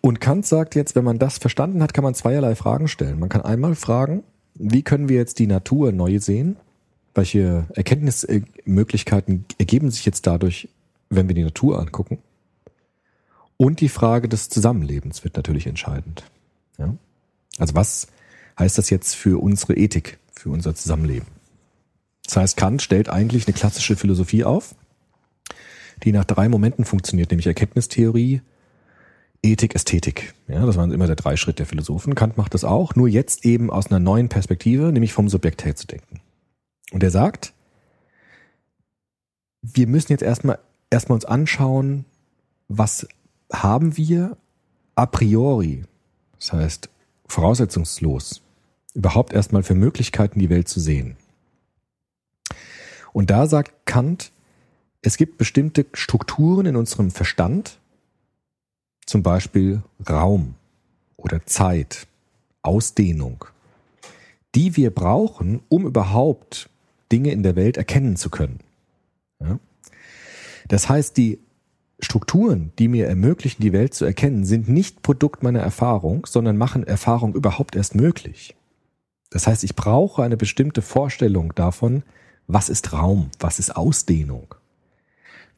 [0.01, 3.19] Und Kant sagt jetzt, wenn man das verstanden hat, kann man zweierlei Fragen stellen.
[3.19, 6.57] Man kann einmal fragen, wie können wir jetzt die Natur neu sehen?
[7.15, 10.67] Welche Erkenntnismöglichkeiten ergeben sich jetzt dadurch,
[11.15, 12.19] wenn wir die Natur angucken?
[13.57, 16.23] Und die Frage des Zusammenlebens wird natürlich entscheidend.
[16.77, 16.93] Ja?
[17.59, 18.07] Also was
[18.59, 21.27] heißt das jetzt für unsere Ethik, für unser Zusammenleben?
[22.25, 24.75] Das heißt, Kant stellt eigentlich eine klassische Philosophie auf,
[26.03, 28.41] die nach drei Momenten funktioniert, nämlich Erkenntnistheorie,
[29.43, 30.33] Ethik, Ästhetik.
[30.47, 32.15] Ja, das waren immer der drei Schritt der Philosophen.
[32.15, 35.75] Kant macht das auch, nur jetzt eben aus einer neuen Perspektive, nämlich vom Subjekt her
[35.75, 36.21] zu denken.
[36.91, 37.53] Und er sagt,
[39.61, 40.59] wir müssen jetzt erstmal
[40.93, 42.05] erstmal uns anschauen,
[42.69, 43.07] was
[43.51, 44.37] haben wir
[44.95, 45.83] a priori,
[46.39, 46.89] das heißt
[47.27, 48.41] voraussetzungslos,
[48.93, 51.17] überhaupt erstmal für Möglichkeiten, die Welt zu sehen.
[53.11, 54.31] Und da sagt Kant,
[55.01, 57.79] es gibt bestimmte Strukturen in unserem Verstand,
[59.05, 60.55] zum Beispiel Raum
[61.17, 62.07] oder Zeit,
[62.61, 63.45] Ausdehnung,
[64.55, 66.69] die wir brauchen, um überhaupt
[67.11, 68.59] Dinge in der Welt erkennen zu können.
[69.39, 69.59] Ja?
[70.67, 71.39] Das heißt, die
[71.99, 76.83] Strukturen, die mir ermöglichen, die Welt zu erkennen, sind nicht Produkt meiner Erfahrung, sondern machen
[76.83, 78.55] Erfahrung überhaupt erst möglich.
[79.29, 82.03] Das heißt, ich brauche eine bestimmte Vorstellung davon,
[82.47, 84.53] was ist Raum, was ist Ausdehnung,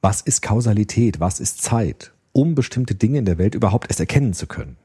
[0.01, 4.33] was ist Kausalität, was ist Zeit, um bestimmte Dinge in der Welt überhaupt erst erkennen
[4.33, 4.77] zu können.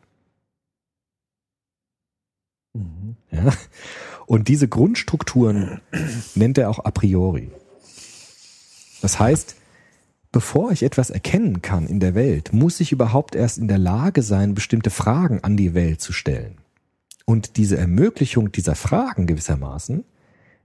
[3.30, 3.52] Ja?
[4.26, 5.80] Und diese Grundstrukturen
[6.34, 7.50] nennt er auch a priori.
[9.02, 9.56] Das heißt,
[10.32, 14.22] bevor ich etwas erkennen kann in der Welt, muss ich überhaupt erst in der Lage
[14.22, 16.58] sein, bestimmte Fragen an die Welt zu stellen.
[17.24, 20.04] Und diese Ermöglichung dieser Fragen gewissermaßen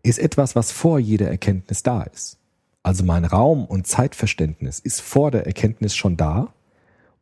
[0.04, 2.38] ist etwas, was vor jeder Erkenntnis da ist.
[2.84, 6.54] Also mein Raum- und Zeitverständnis ist vor der Erkenntnis schon da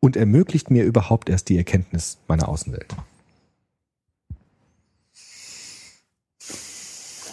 [0.01, 2.93] und ermöglicht mir überhaupt erst die Erkenntnis meiner Außenwelt.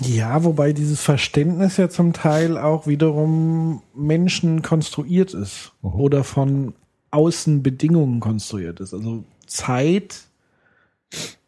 [0.00, 5.90] Ja, wobei dieses Verständnis ja zum Teil auch wiederum Menschen konstruiert ist Mhm.
[5.94, 6.74] oder von
[7.10, 8.94] Außenbedingungen konstruiert ist.
[8.94, 10.22] Also Zeit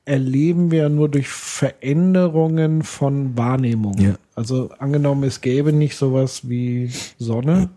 [0.05, 4.01] erleben wir nur durch Veränderungen von Wahrnehmungen.
[4.03, 4.15] Ja.
[4.35, 7.71] Also angenommen, es gäbe nicht sowas wie Sonne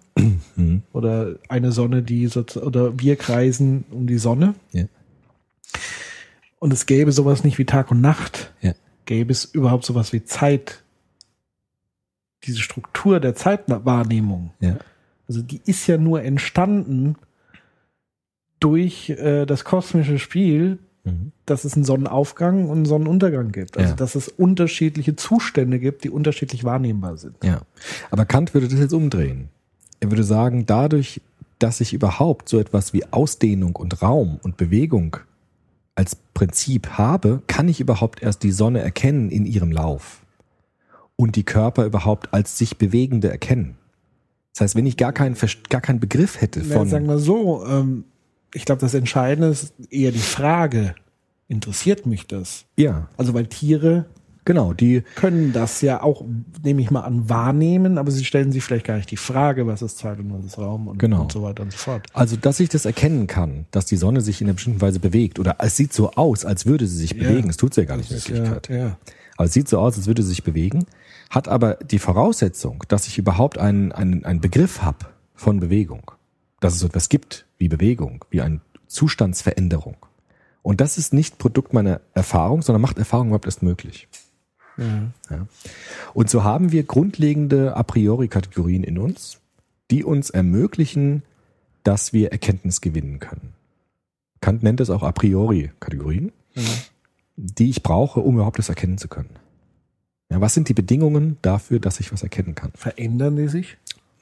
[0.56, 0.82] Mhm.
[0.94, 4.86] oder eine Sonne, die oder wir kreisen um die Sonne Ja.
[6.60, 8.74] und es gäbe sowas nicht wie Tag und Nacht, Ja.
[9.06, 10.84] Gäbe es überhaupt sowas wie Zeit.
[12.44, 14.78] Diese Struktur der Zeitwahrnehmung, Ja.
[15.28, 17.16] also die ist ja nur entstanden
[18.60, 21.32] durch äh, das kosmische Spiel, Mhm.
[21.46, 23.78] dass es einen Sonnenaufgang und einen Sonnenuntergang gibt.
[23.78, 23.96] Also Ja.
[23.96, 27.36] dass es unterschiedliche Zustände gibt, die unterschiedlich wahrnehmbar sind.
[27.44, 27.62] Ja.
[28.10, 29.50] Aber Kant würde das jetzt umdrehen.
[30.00, 31.22] Er würde sagen, dadurch,
[31.60, 35.18] dass ich überhaupt so etwas wie Ausdehnung und Raum und Bewegung
[35.96, 40.26] als Prinzip habe, kann ich überhaupt erst die Sonne erkennen in ihrem Lauf
[41.16, 43.78] und die Körper überhaupt als sich bewegende erkennen.
[44.54, 45.36] Das heißt, wenn ich gar keinen,
[45.70, 48.06] gar keinen Begriff hätte von, sagen wir so, ähm,
[48.54, 50.96] ich glaube, das Entscheidende ist eher die Frage,
[51.48, 52.66] interessiert mich das?
[52.78, 54.06] ja, Also weil Tiere
[54.46, 56.24] genau, die, können das ja auch,
[56.64, 59.82] nehme ich mal an, wahrnehmen, aber sie stellen sich vielleicht gar nicht die Frage, was
[59.82, 61.24] ist Zeit und was ist Raum und, Genau.
[61.24, 62.08] und so weiter und so fort.
[62.14, 65.40] also, dass ich das erkennen kann, dass die Sonne sich in einer bestimmten Weise bewegt
[65.40, 67.28] oder es sieht so aus, als würde sie sich Ja.
[67.28, 67.50] bewegen.
[67.50, 68.70] Es tut sie ja gar nicht in Wirklichkeit.
[68.70, 68.98] ja, ja.
[69.38, 70.86] Aber es sieht so aus, als würde sie sich bewegen,
[71.30, 75.00] hat aber die Voraussetzung, dass ich überhaupt einen, einen, einen Begriff habe
[75.34, 76.12] von Bewegung.
[76.62, 79.98] Dass es so etwas gibt wie Bewegung, wie eine Zustandsveränderung.
[80.62, 84.08] Und das ist nicht Produkt meiner Erfahrung, sondern macht Erfahrung überhaupt erst möglich.
[84.78, 85.48] Ja.
[86.14, 89.40] Und so haben wir grundlegende a priori Kategorien in uns,
[89.92, 91.24] die uns ermöglichen,
[91.84, 93.54] dass wir Erkenntnis gewinnen können.
[94.42, 96.32] Kant nennt es auch a priori Kategorien,
[97.36, 99.30] die ich brauche, um überhaupt das erkennen zu können.
[100.30, 102.72] Ja, was sind die Bedingungen dafür, dass ich was erkennen kann?
[102.76, 103.78] Verändern die sich?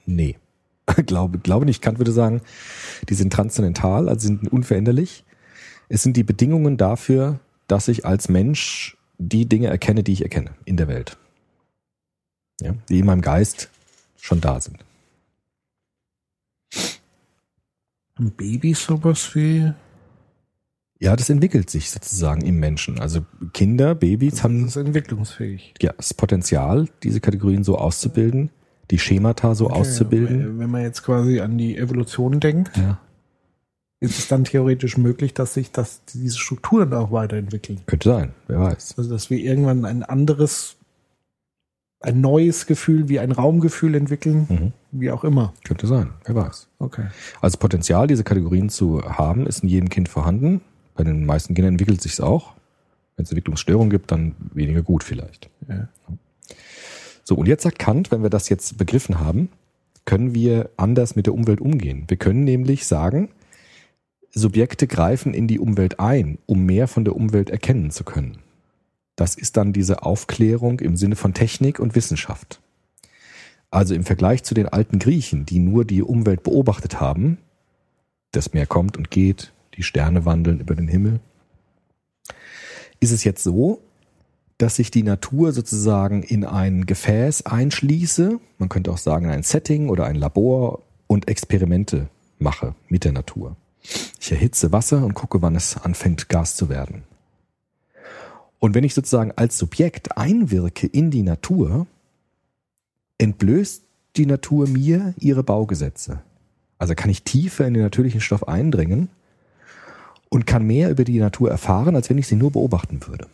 [0.06, 0.38] Nee.
[1.06, 1.82] glaube, glaube nicht.
[1.82, 2.42] Kant würde sagen,
[3.10, 5.24] die sind transzendental, also sind unveränderlich.
[5.90, 10.52] Es sind die Bedingungen dafür, dass ich als Mensch die Dinge erkenne, die ich erkenne
[10.66, 11.18] in der Welt.
[12.62, 13.70] Ja, die in meinem Geist
[14.18, 14.78] schon da sind.
[18.20, 19.74] Ein Baby sowas wie
[21.00, 23.00] Ja, das entwickelt sich sozusagen im Menschen.
[23.00, 25.74] Also Kinder, Babys das haben ist entwicklungsfähig.
[25.82, 28.52] ja, das Potenzial, diese Kategorien so auszubilden,
[28.92, 30.44] die Schemata so Okay, auszubilden.
[30.44, 33.00] aber Wenn man jetzt quasi an die Evolution denkt, Ja,
[34.04, 37.80] ist es dann theoretisch möglich, dass sich das, diese Strukturen auch weiterentwickeln.
[37.86, 38.96] könnte sein, wer weiß.
[38.98, 40.76] Also dass wir irgendwann ein anderes,
[42.02, 44.74] ein neues Gefühl wie ein Raumgefühl entwickeln, Mhm.
[44.92, 45.54] wie auch immer.
[45.64, 46.68] Könnte sein, wer weiß.
[46.80, 47.06] Okay.
[47.42, 50.60] Also Potenzial, diese Kategorien zu haben, ist in jedem Kind vorhanden.
[50.96, 52.54] Bei den meisten Kindern entwickelt sich auch.
[53.16, 55.50] Wenn es Entwicklungsstörungen gibt, dann weniger gut vielleicht.
[55.70, 55.88] Ja.
[57.24, 59.48] So, und jetzt sagt Kant, wenn wir das jetzt begriffen haben,
[60.06, 62.04] können wir anders mit der Umwelt umgehen.
[62.10, 63.30] Wir können nämlich sagen,
[64.36, 68.40] Subjekte greifen in die Umwelt ein, um mehr von der Umwelt erkennen zu können.
[69.16, 72.60] Das ist dann diese Aufklärung im Sinne von Technik und Wissenschaft.
[73.70, 77.38] Also im Vergleich zu den alten Griechen, die nur die Umwelt beobachtet haben,
[78.32, 81.20] das Meer kommt und geht, die Sterne wandeln über den Himmel,
[83.00, 83.82] ist es jetzt so,
[84.58, 89.90] dass sich die Natur sozusagen in ein Gefäß einschließe, man könnte auch sagen ein Setting
[89.90, 93.56] oder ein Labor und Experimente mache mit der Natur.
[94.20, 97.04] Ich erhitze Wasser und gucke, wann es anfängt Gas zu werden.
[98.60, 101.86] Und wenn ich sozusagen als Subjekt einwirke in die Natur,
[103.18, 103.84] entblößt
[104.16, 106.22] die Natur mir ihre Baugesetze.
[106.78, 109.10] Also kann ich tiefer in den natürlichen Stoff eindringen
[110.30, 113.28] und kann mehr über die Natur erfahren, als wenn ich sie nur beobachten würde.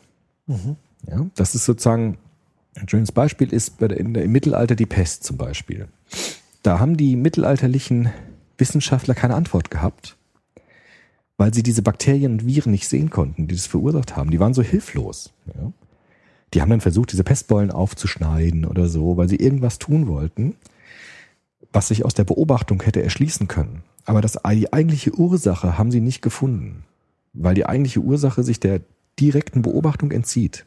[1.07, 2.17] Ja, das ist sozusagen
[2.75, 5.87] ein schönes Beispiel ist der, im Mittelalter die Pest zum Beispiel.
[6.63, 8.11] Da haben die mittelalterlichen
[8.57, 10.17] Wissenschaftler keine Antwort gehabt,
[11.39, 14.29] weil sie diese Bakterien und Viren nicht sehen konnten, die das verursacht haben.
[14.29, 15.31] Die waren so hilflos.
[15.47, 15.71] Ja.
[16.53, 20.57] Die haben dann versucht, diese Pestbeulen aufzuschneiden oder so, weil sie irgendwas tun wollten,
[21.71, 23.83] was sich aus der Beobachtung hätte erschließen können.
[24.03, 26.83] Aber das, die eigentliche Ursache haben sie nicht gefunden,
[27.31, 28.81] weil die eigentliche Ursache sich der
[29.17, 30.65] direkten Beobachtung entzieht.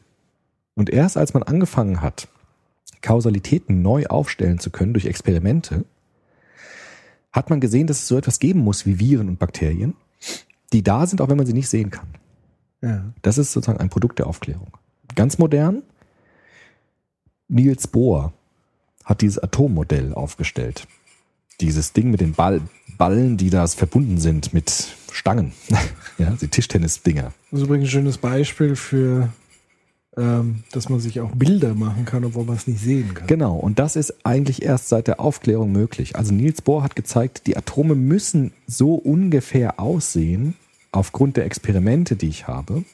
[0.73, 2.29] Und erst als man angefangen hat,
[3.01, 5.85] Kausalitäten neu aufstellen zu können durch Experimente,
[7.31, 9.93] hat man gesehen, dass es so etwas geben muss wie Viren und Bakterien,
[10.73, 12.07] die da sind, auch wenn man sie nicht sehen kann.
[12.81, 13.13] Ja.
[13.21, 14.67] Das ist sozusagen ein Produkt der Aufklärung.
[15.15, 15.83] Ganz modern.
[17.47, 18.33] Niels Bohr
[19.05, 20.87] hat dieses Atommodell aufgestellt.
[21.61, 22.61] Dieses Ding mit den Ball,
[22.97, 25.53] Ballen, die da verbunden sind mit Stangen.
[26.17, 27.31] ja, die Tischtennis-Dinger.
[27.51, 29.29] Das ist übrigens ein schönes Beispiel für
[30.15, 33.25] ähm, dass man sich auch Bilder machen kann, obwohl man es nicht sehen kann.
[33.25, 36.15] Genau, und das ist eigentlich erst seit der Aufklärung möglich.
[36.15, 40.53] Also Niels Bohr hat gezeigt, die Atome müssen so ungefähr aussehen,
[40.93, 42.85] aufgrund der Experimente, die ich habe,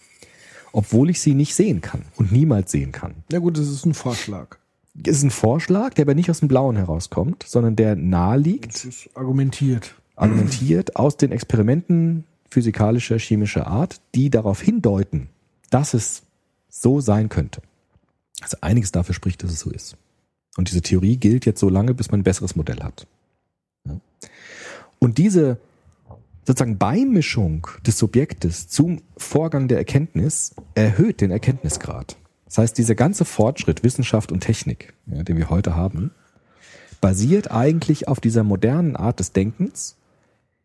[0.71, 3.13] obwohl ich sie nicht sehen kann und niemals sehen kann.
[3.31, 4.57] Ja gut, das ist ein Vorschlag.
[5.05, 8.73] Es ist ein Vorschlag, der aber nicht aus dem Blauen herauskommt, sondern der nahe liegt,
[8.75, 9.95] Das ist argumentiert.
[10.15, 15.29] argumentiert aus den Experimenten physikalischer, chemischer Art, die darauf hindeuten,
[15.69, 16.23] dass es
[16.69, 17.61] so sein könnte.
[18.41, 19.95] Also einiges dafür spricht, dass es so ist.
[20.57, 23.05] Und diese Theorie gilt jetzt so lange, bis man ein besseres Modell hat.
[24.99, 25.57] Und diese
[26.49, 32.17] sozusagen Beimischung des Subjektes zum Vorgang der Erkenntnis erhöht den Erkenntnisgrad.
[32.45, 36.09] Das heißt, dieser ganze Fortschritt, Wissenschaft und Technik, ja, den wir heute haben,
[37.01, 39.95] basiert eigentlich auf dieser modernen Art des Denkens,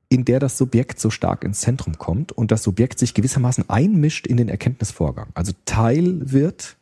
[0.09, 4.27] in der das Subjekt so stark ins Zentrum kommt und das Subjekt sich gewissermaßen einmischt
[4.27, 5.29] in den Erkenntnisvorgang.
[5.35, 6.79] Also Teil wird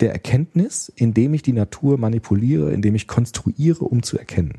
[0.00, 4.58] der Erkenntnis, indem ich die Natur manipuliere, indem ich konstruiere, um zu erkennen.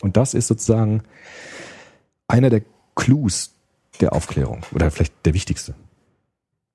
[0.00, 1.04] Und das ist sozusagen
[2.28, 2.62] einer der
[2.94, 3.52] Clues
[4.00, 5.74] der Aufklärung oder vielleicht der wichtigste.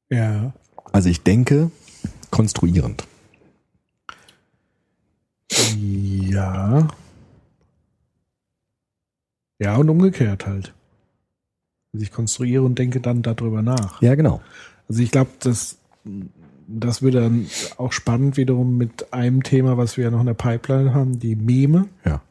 [0.10, 0.54] Ja.
[0.92, 1.72] Also ich denke
[2.30, 3.06] konstruierend.
[5.78, 6.88] Ja.
[9.60, 10.74] Ja, und umgekehrt halt.
[11.94, 14.02] Also ich konstruiere und denke dann darüber nach.
[14.02, 14.42] Ja, genau.
[14.89, 15.78] Also ich glaube, das,
[16.68, 20.34] das wird dann auch spannend wiederum mit einem Thema, was wir ja noch in der
[20.34, 21.88] Pipeline haben, die Meme.
[22.04, 22.22] Ja.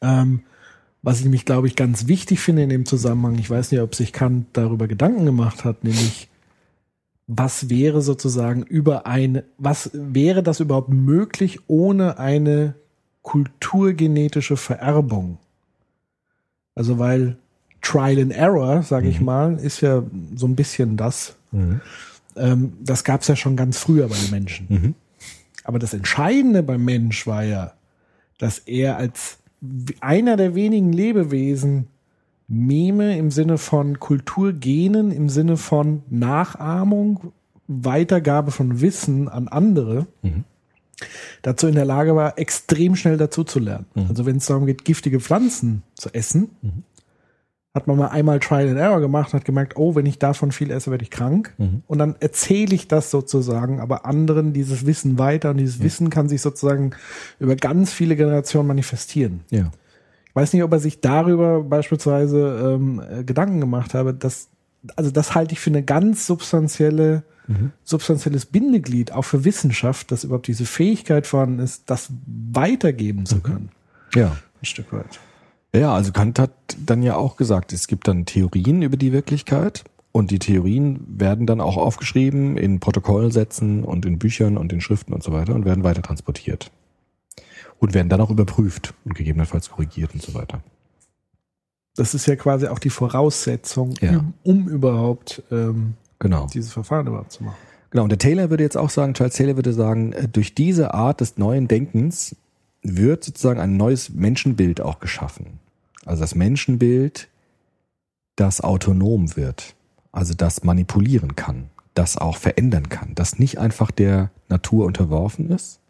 [0.00, 0.42] Ähm,
[1.02, 3.94] was ich nämlich, glaube ich, ganz wichtig finde in dem Zusammenhang, ich weiß nicht, ob
[3.94, 6.28] sich Kant darüber Gedanken gemacht hat, nämlich
[7.26, 12.74] was wäre sozusagen über eine, was wäre das überhaupt möglich ohne eine
[13.22, 15.38] kulturgenetische Vererbung?
[16.74, 17.36] Also weil
[17.80, 20.02] Trial and Error, sage ich mal, ist ja
[20.34, 21.36] so ein bisschen das.
[22.36, 24.66] Ähm, das gab es ja schon ganz früher bei den Menschen.
[24.68, 24.94] Mhm.
[25.64, 27.72] Aber das Entscheidende beim Mensch war ja,
[28.38, 29.38] dass er als
[30.00, 31.86] einer der wenigen Lebewesen
[32.48, 37.32] Meme im Sinne von Kulturgenen, im Sinne von Nachahmung,
[37.68, 40.06] Weitergabe von Wissen an andere,
[41.42, 43.86] dazu in der Lage war, extrem schnell dazu zu lernen.
[44.08, 46.50] Also wenn es darum geht, giftige Pflanzen zu essen,
[47.74, 50.52] hat man mal einmal Trial and Error gemacht und hat gemerkt, oh, wenn ich davon
[50.52, 51.54] viel esse, werde ich krank.
[51.86, 56.28] Und dann erzähle ich das sozusagen, aber anderen dieses Wissen weiter und dieses Wissen kann
[56.28, 56.90] sich sozusagen
[57.38, 59.40] über ganz viele Generationen manifestieren.
[59.50, 59.70] Ja.
[60.26, 64.48] Ich weiß nicht, ob er sich darüber beispielsweise ähm, äh, Gedanken gemacht habe, dass,
[64.96, 67.22] also das halte ich für eine ganz substanzielle,
[67.84, 73.70] substanzielles Bindeglied, auch für Wissenschaft, dass überhaupt diese Fähigkeit vorhanden ist, das weitergeben zu können.
[74.14, 74.36] Ja.
[74.60, 75.20] Ein Stück weit.
[75.74, 76.52] Ja, also Kant hat
[76.84, 81.46] dann ja auch gesagt, es gibt dann Theorien über die Wirklichkeit und die Theorien werden
[81.46, 85.64] dann auch aufgeschrieben in Protokollsätzen und in Büchern und in Schriften und so weiter und
[85.64, 86.70] werden weiter transportiert.
[87.78, 90.60] Und werden dann auch überprüft und gegebenenfalls korrigiert und so weiter.
[91.96, 94.24] Das ist ja quasi auch die Voraussetzung, Ja.
[94.44, 96.46] um, überhaupt ähm, Genau.
[96.52, 97.56] dieses Verfahren überhaupt zu machen.
[97.90, 100.94] Genau, und der Taylor würde jetzt auch sagen, Charles Taylor würde sagen, äh, durch diese
[100.94, 102.36] Art des neuen Denkens
[102.82, 105.60] wird sozusagen ein neues Menschenbild auch geschaffen.
[106.04, 107.28] Also das Menschenbild,
[108.36, 109.74] das autonom wird,
[110.10, 115.80] also das manipulieren kann, das auch verändern kann, das nicht einfach der Natur unterworfen ist,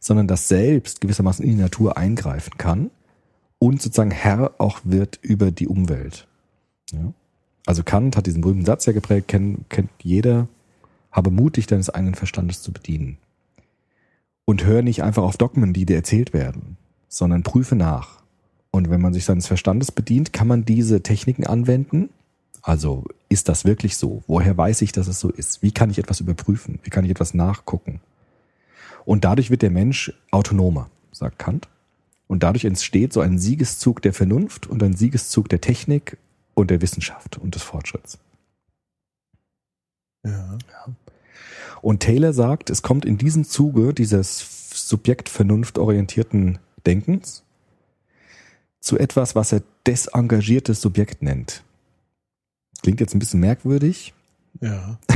[0.00, 2.90] sondern das selbst gewissermaßen in die Natur eingreifen kann
[3.58, 6.26] und sozusagen Herr auch wird über die Umwelt.
[6.92, 7.12] Ja?
[7.66, 10.48] Also Kant hat diesen berühmten Satz ja geprägt, kennt, kennt jeder,
[11.10, 13.18] habe Mut, dich deines eigenen Verstandes zu bedienen.
[14.46, 16.78] Und hör nicht einfach auf Dogmen, die dir erzählt werden,
[17.08, 18.22] sondern prüfe nach.
[18.70, 22.08] Und wenn man sich seines Verstandes bedient, kann man diese Techniken anwenden.
[22.62, 24.22] Also ist das wirklich so?
[24.26, 25.62] Woher weiß ich, dass es so ist?
[25.62, 26.78] Wie kann ich etwas überprüfen?
[26.84, 28.00] Wie kann ich etwas nachgucken?
[29.04, 31.68] Und dadurch wird der Mensch autonomer, sagt Kant.
[32.28, 36.18] Und dadurch entsteht so ein Siegeszug der Vernunft und ein Siegeszug der Technik
[36.54, 38.18] und der Wissenschaft und des Fortschritts.
[40.24, 40.58] Ja.
[41.82, 47.42] Und Taylor sagt, es kommt in diesem Zuge dieses subjektvernunftorientierten Denkens
[48.80, 51.62] zu etwas, was er desengagiertes Subjekt nennt.
[52.82, 54.14] Klingt jetzt ein bisschen merkwürdig.
[54.60, 54.98] Ja.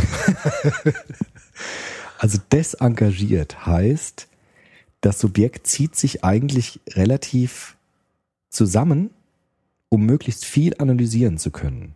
[2.20, 4.28] Also desengagiert heißt,
[5.00, 7.78] das Subjekt zieht sich eigentlich relativ
[8.50, 9.08] zusammen,
[9.88, 11.94] um möglichst viel analysieren zu können.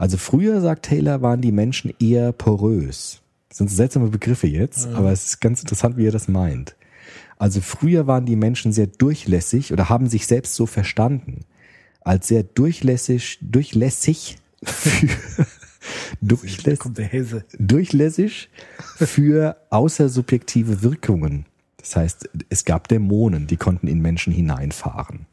[0.00, 3.20] Also früher, sagt Taylor, waren die Menschen eher porös.
[3.50, 6.74] Das sind seltsame Begriffe jetzt, aber es ist ganz interessant, wie er das meint.
[7.36, 11.44] Also früher waren die Menschen sehr durchlässig oder haben sich selbst so verstanden,
[12.00, 15.06] als sehr durchlässig, durchlässig für,
[17.02, 17.44] Hesse.
[17.58, 18.48] durchlässig
[18.96, 21.44] für außersubjektive Wirkungen.
[21.76, 25.26] Das heißt, es gab Dämonen, die konnten in Menschen hineinfahren.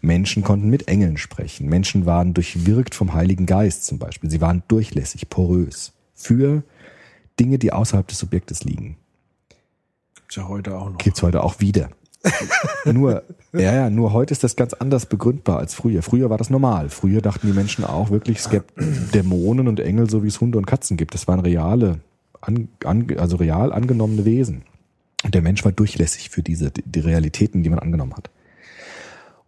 [0.00, 1.68] Menschen konnten mit Engeln sprechen.
[1.68, 4.30] Menschen waren durchwirkt vom Heiligen Geist zum Beispiel.
[4.30, 6.62] Sie waren durchlässig, porös für
[7.38, 8.96] Dinge, die außerhalb des Subjektes liegen.
[10.14, 10.98] Gibt's ja heute auch noch.
[10.98, 11.90] Gibt's heute auch wieder.
[12.84, 13.22] nur,
[13.52, 16.02] ja, ja, nur heute ist das ganz anders begründbar als früher.
[16.02, 16.90] Früher war das normal.
[16.90, 18.66] Früher dachten die Menschen auch wirklich, es gäbe
[19.14, 21.14] Dämonen und Engel, so wie es Hunde und Katzen gibt.
[21.14, 22.00] Das waren reale,
[22.40, 24.62] an, an, also real angenommene Wesen.
[25.24, 28.30] Und der Mensch war durchlässig für diese, die, die Realitäten, die man angenommen hat.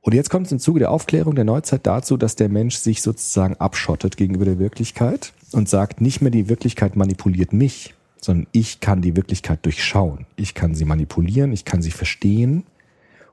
[0.05, 3.03] Und jetzt kommt es im Zuge der Aufklärung der Neuzeit dazu, dass der Mensch sich
[3.03, 8.80] sozusagen abschottet gegenüber der Wirklichkeit und sagt, nicht mehr die Wirklichkeit manipuliert mich, sondern ich
[8.80, 10.26] kann die Wirklichkeit durchschauen.
[10.34, 12.64] Ich kann sie manipulieren, ich kann sie verstehen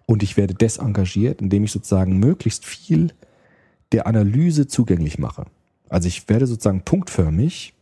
[0.05, 3.13] und ich werde desengagiert, indem ich sozusagen möglichst viel
[3.91, 5.47] der Analyse zugänglich mache.
[5.89, 7.73] Also ich werde sozusagen punktförmig,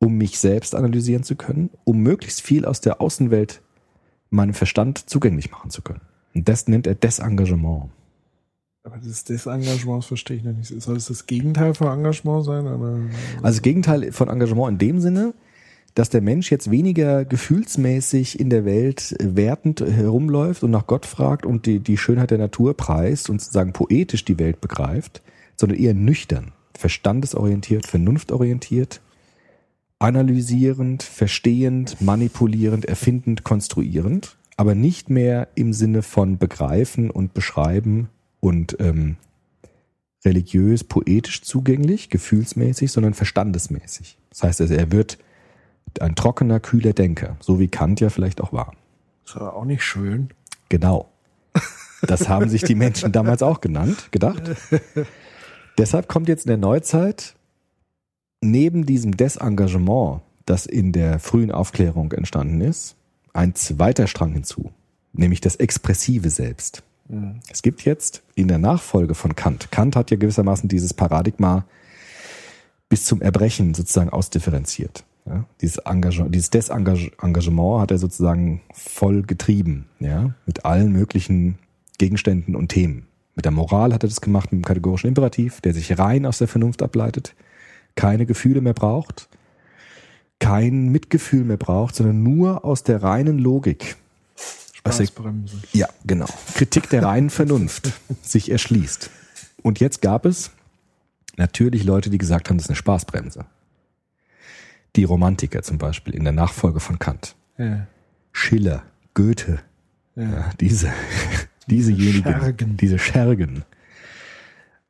[0.00, 3.62] um mich selbst analysieren zu können, um möglichst viel aus der Außenwelt
[4.28, 6.02] meinem Verstand zugänglich machen zu können.
[6.34, 7.88] Und das nennt er Desengagement.
[8.84, 10.68] Aber das Desengagement verstehe ich noch nicht.
[10.80, 12.66] Soll es das Gegenteil von Engagement sein?
[12.66, 13.00] Oder?
[13.42, 15.34] Also das Gegenteil von Engagement in dem Sinne,
[15.94, 21.44] dass der Mensch jetzt weniger gefühlsmäßig in der Welt wertend herumläuft und nach Gott fragt
[21.44, 25.22] und die, die Schönheit der Natur preist und sozusagen poetisch die Welt begreift,
[25.56, 29.00] sondern eher nüchtern, verstandesorientiert, vernunftorientiert,
[29.98, 38.08] analysierend, verstehend, manipulierend, erfindend, konstruierend, aber nicht mehr im Sinne von begreifen und beschreiben
[38.40, 39.16] und ähm,
[40.24, 44.18] religiös, poetisch zugänglich, gefühlsmäßig, sondern verstandesmäßig.
[44.30, 45.18] Das heißt also, er wird
[46.00, 48.74] ein trockener, kühler Denker, so wie Kant ja vielleicht auch war.
[49.24, 50.30] ist aber auch nicht schön.
[50.68, 51.08] Genau.
[52.02, 54.42] Das haben sich die Menschen damals auch genannt, gedacht.
[55.78, 57.34] Deshalb kommt jetzt in der Neuzeit
[58.40, 62.96] neben diesem Desengagement, das in der frühen Aufklärung entstanden ist,
[63.32, 64.72] ein zweiter Strang hinzu,
[65.12, 66.82] nämlich das expressive Selbst.
[67.50, 71.64] Es gibt jetzt in der Nachfolge von Kant, Kant hat ja gewissermaßen dieses Paradigma
[72.88, 75.04] bis zum Erbrechen sozusagen ausdifferenziert.
[75.26, 81.58] Ja, dieses, Engagement, dieses Desengagement hat er sozusagen voll getrieben, ja, mit allen möglichen
[81.98, 83.06] Gegenständen und Themen.
[83.34, 86.38] Mit der Moral hat er das gemacht, mit dem kategorischen Imperativ, der sich rein aus
[86.38, 87.34] der Vernunft ableitet,
[87.94, 89.28] keine Gefühle mehr braucht,
[90.38, 93.96] kein Mitgefühl mehr braucht, sondern nur aus der reinen Logik.
[94.88, 95.56] Was Spaßbremse.
[95.72, 96.26] ja, genau.
[96.54, 99.10] Kritik der reinen Vernunft sich erschließt.
[99.62, 100.50] Und jetzt gab es
[101.36, 103.44] natürlich Leute, die gesagt haben, das ist eine Spaßbremse.
[104.96, 107.34] Die Romantiker zum Beispiel in der Nachfolge von Kant.
[107.58, 107.86] Ja.
[108.32, 108.82] Schiller,
[109.14, 109.60] Goethe,
[110.16, 110.92] ja, diese,
[111.68, 112.76] diesejenigen, Schergen.
[112.76, 113.64] diese Schergen.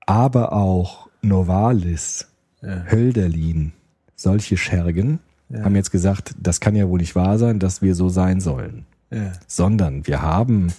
[0.06, 2.28] Aber auch Novalis,
[2.62, 2.84] Ja.
[2.90, 3.72] Hölderlin,
[4.16, 5.20] solche Schergen
[5.52, 8.84] haben jetzt gesagt, das kann ja wohl nicht wahr sein, dass wir so sein sollen
[9.10, 9.32] Ja.
[9.46, 10.72] sondern wir haben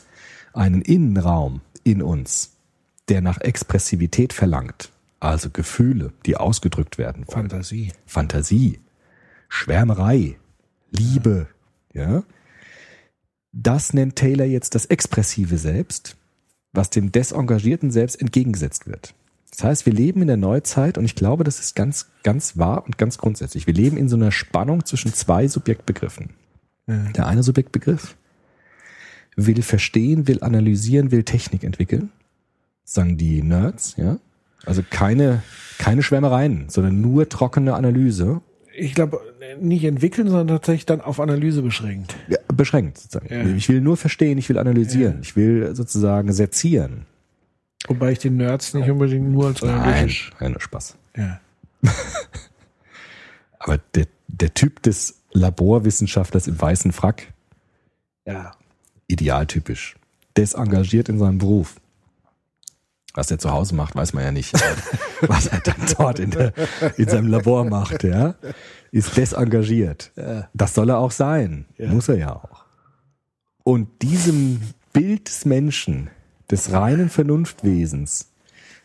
[0.53, 2.57] einen Innenraum in uns,
[3.07, 7.49] der nach Expressivität verlangt, also Gefühle, die ausgedrückt werden wollen.
[7.49, 7.91] Fantasie.
[8.05, 8.79] Fantasie,
[9.47, 10.37] Schwärmerei,
[10.91, 11.47] Liebe,
[11.93, 12.23] ja.
[13.51, 16.15] Das nennt Taylor jetzt das expressive Selbst,
[16.71, 19.15] was dem desengagierten Selbst entgegengesetzt wird.
[19.49, 22.85] Das heißt, wir leben in der Neuzeit und ich glaube, das ist ganz, ganz wahr
[22.85, 23.65] und ganz grundsätzlich.
[23.65, 26.29] Wir leben in so einer Spannung zwischen zwei Subjektbegriffen.
[26.87, 26.97] Ja.
[27.11, 28.15] Der eine Subjektbegriff
[29.47, 32.09] will verstehen, will analysieren, will Technik entwickeln,
[32.83, 34.17] sagen die Nerds, ja.
[34.65, 35.41] Also keine,
[35.77, 38.41] keine Schwärmereien, sondern nur trockene Analyse,
[38.75, 39.19] Ich glaube,
[39.61, 42.15] nicht entwickeln, sondern tatsächlich dann auf Analyse beschränkt.
[42.27, 43.33] ja, beschränkt sozusagen.
[43.33, 43.45] Ja.
[43.55, 45.19] Ich will nur verstehen, ich will analysieren, Ja.
[45.21, 47.05] ich will sozusagen sezieren.
[47.87, 50.31] Wobei ich den Nerds nicht unbedingt nur als analytisch.
[50.39, 50.95] Nein, nur Spaß.
[51.17, 51.39] Ja.
[53.59, 57.27] Aber der, der Typ des Laborwissenschaftlers im weißen Frack,
[58.25, 58.51] Ja.
[59.09, 59.95] Idealtypisch.
[60.37, 61.75] Desengagiert in seinem Beruf.
[63.13, 64.53] Was er zu Hause macht, weiß man ja nicht.
[65.21, 66.53] Was er dann dort in, der,
[66.95, 68.35] in seinem Labor macht, ja,
[68.91, 70.11] ist desengagiert.
[70.53, 71.65] Das soll er auch sein.
[71.77, 71.89] Ja.
[71.89, 72.63] Muss er ja auch.
[73.63, 74.61] Und diesem
[74.93, 76.09] Bild des Menschen,
[76.49, 78.31] des reinen Vernunftwesens,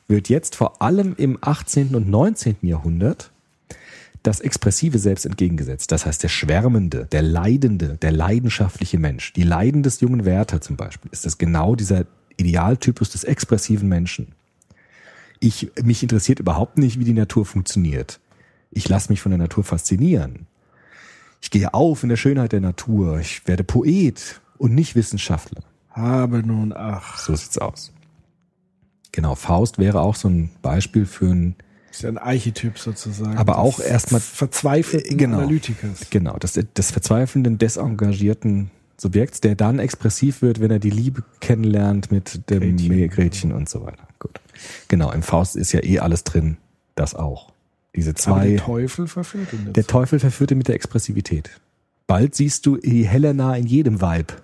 [0.09, 1.95] wird jetzt vor allem im 18.
[1.95, 2.57] und 19.
[2.63, 3.31] Jahrhundert
[4.25, 5.93] das expressive Selbst entgegengesetzt.
[5.93, 10.77] Das heißt, der schwärmende, der leidende, der leidenschaftliche Mensch, die Leiden des jungen Werther zum
[10.77, 12.07] Beispiel, ist das genau dieser
[12.37, 14.35] Idealtypus des expressiven Menschen.
[15.41, 18.19] Ich, mich interessiert überhaupt nicht, wie die Natur funktioniert.
[18.71, 20.47] Ich lasse mich von der Natur faszinieren.
[21.43, 23.21] Ich gehe auf in der Schönheit der Natur.
[23.21, 25.63] Ich werde Poet und nicht Wissenschaftler.
[25.91, 27.19] Habe nun ach.
[27.19, 27.93] So sieht's aus.
[29.13, 31.57] Genau, Faust wäre auch so ein Beispiel für einen
[31.95, 33.37] Ist ja ein Archetyp sozusagen.
[33.39, 35.39] Aber auch erstmal- verzweifelten Genau.
[35.39, 36.11] Analytikers.
[36.11, 42.11] Genau, des, des verzweifelnden, desengagierten Subjekts, der dann expressiv wird, wenn er die Liebe kennenlernt
[42.11, 43.09] mit dem Gretchen.
[43.11, 44.07] Gretchen, und so weiter.
[44.19, 44.41] Gut.
[44.89, 46.57] Genau, im Faust ist ja eh alles drin,
[46.97, 47.53] das auch.
[47.95, 48.49] Diese Aber zwei.
[48.51, 49.87] der Teufel verführt ihn Der.
[49.87, 51.51] Teufel verführt ihn mit der Expressivität.
[52.09, 54.35] Bald siehst du Helena in jedem Vibe.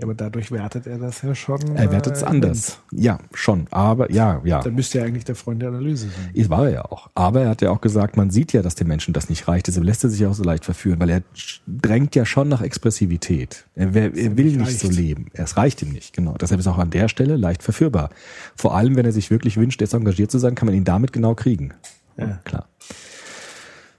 [0.00, 1.60] Ja, aber dadurch wertet er das ja schon.
[1.76, 2.80] Er wertet es äh, anders.
[2.90, 3.68] Ja, schon.
[3.70, 4.60] Aber ja, ja.
[4.60, 6.50] Dann müsste er eigentlich der Freund der Analyse sein.
[6.50, 7.10] War er ja auch.
[7.14, 9.68] Aber er hat ja auch gesagt, man sieht ja, dass dem Menschen das nicht reicht.
[9.68, 11.22] Deshalb lässt er sich auch so leicht verführen, weil er
[11.68, 13.66] drängt ja schon nach Expressivität.
[13.76, 15.26] Er, wer- er will nicht nicht so leben.
[15.32, 16.34] Es reicht ihm nicht, genau.
[16.40, 18.10] Deshalb ist er auch an der Stelle leicht verführbar.
[18.56, 21.12] Vor allem, wenn er sich wirklich wünscht, jetzt engagiert zu sein, kann man ihn damit
[21.12, 21.72] genau kriegen.
[22.16, 22.40] Ja.
[22.42, 22.66] Klar.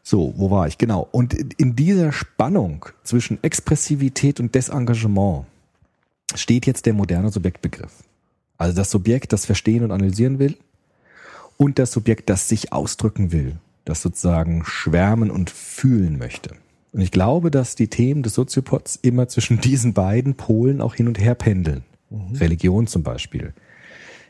[0.03, 0.77] So, wo war ich?
[0.77, 1.07] Genau.
[1.11, 5.45] Und in dieser Spannung zwischen Expressivität und Desengagement
[6.33, 8.03] steht jetzt der moderne Subjektbegriff.
[8.57, 10.57] Also das Subjekt, das verstehen und analysieren will
[11.57, 16.55] und das Subjekt, das sich ausdrücken will, das sozusagen schwärmen und fühlen möchte.
[16.91, 21.07] Und ich glaube, dass die Themen des Soziopods immer zwischen diesen beiden Polen auch hin
[21.07, 21.83] und her pendeln.
[22.33, 23.53] Religion zum Beispiel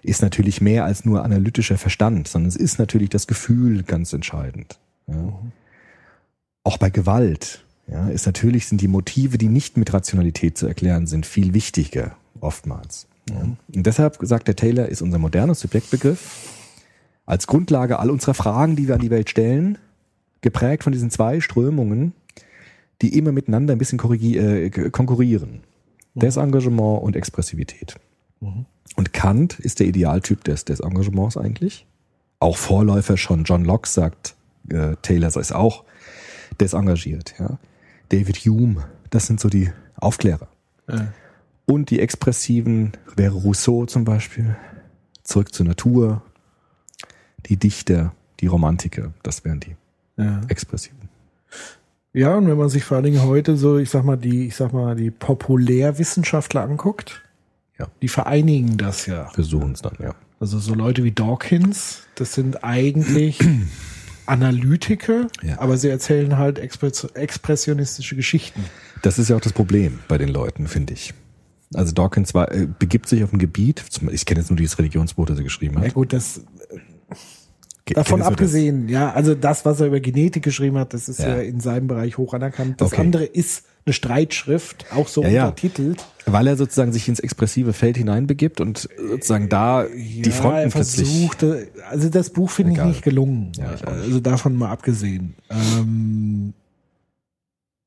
[0.01, 4.79] ist natürlich mehr als nur analytischer Verstand, sondern es ist natürlich das Gefühl ganz entscheidend.
[5.07, 5.37] Ja.
[6.63, 11.07] Auch bei Gewalt ja, ist natürlich sind die Motive, die nicht mit Rationalität zu erklären
[11.07, 13.07] sind, viel wichtiger oftmals.
[13.29, 13.41] Ja.
[13.41, 16.51] Und deshalb sagt der Taylor, ist unser moderner Subjektbegriff
[17.25, 19.77] als Grundlage all unserer Fragen, die wir an die Welt stellen,
[20.41, 22.13] geprägt von diesen zwei Strömungen,
[23.01, 25.61] die immer miteinander ein bisschen äh, konkurrieren.
[26.13, 27.95] Desengagement und Expressivität.
[28.95, 31.86] Und Kant ist der Idealtyp des, des Engagements eigentlich.
[32.39, 34.36] Auch Vorläufer schon John Locke sagt,
[34.69, 35.83] äh, Taylor ist auch
[36.59, 37.33] desengagiert.
[37.38, 37.57] Ja.
[38.10, 40.47] David Hume, das sind so die Aufklärer.
[40.89, 41.08] Ja.
[41.66, 44.56] Und die Expressiven wäre Rousseau zum Beispiel.
[45.24, 46.22] Zurück zur Natur.
[47.47, 49.76] Die Dichter, die Romantiker, das wären die
[50.18, 50.41] Ja.
[50.47, 51.10] Expressiven.
[52.14, 54.56] ja, und wenn man sich vor allen Dingen heute so, ich sag mal, die, ich
[54.56, 57.22] sag mal, die Populärwissenschaftler anguckt,
[57.78, 57.88] Ja.
[58.01, 59.28] die vereinigen das ja.
[59.30, 60.16] Versuchen es dann, ja.
[60.39, 63.39] Also so Leute wie Dawkins, das sind eigentlich
[64.28, 65.59] Analytiker, Ja.
[65.59, 68.63] aber sie erzählen halt expres expressionistische Geschichten.
[69.01, 71.13] Das ist ja auch das Problem bei den Leuten, finde ich.
[71.73, 75.26] Also Dawkins war, äh, begibt sich auf ein Gebiet, ich kenne jetzt nur dieses Religionsbuch,
[75.26, 75.93] das er geschrieben Ja hat.
[75.93, 76.41] gut, das
[77.93, 78.31] davon du das?
[78.33, 81.41] abgesehen, ja, also das, was er über Genetik geschrieben hat, das ist ja, Ja.
[81.41, 82.81] in seinem Bereich hoch anerkannt.
[82.81, 83.01] Das Okay.
[83.01, 85.43] andere ist eine Streitschrift, auch so Ja, ja.
[85.45, 86.03] untertitelt.
[86.25, 90.71] Weil er sozusagen sich ins expressive Feld hineinbegibt und sozusagen da die Ja, Fronten er
[90.71, 93.51] versuchte, also das Buch finde ich nicht gelungen.
[93.57, 95.36] Ja, ich also davon mal abgesehen.
[95.51, 96.53] Ähm,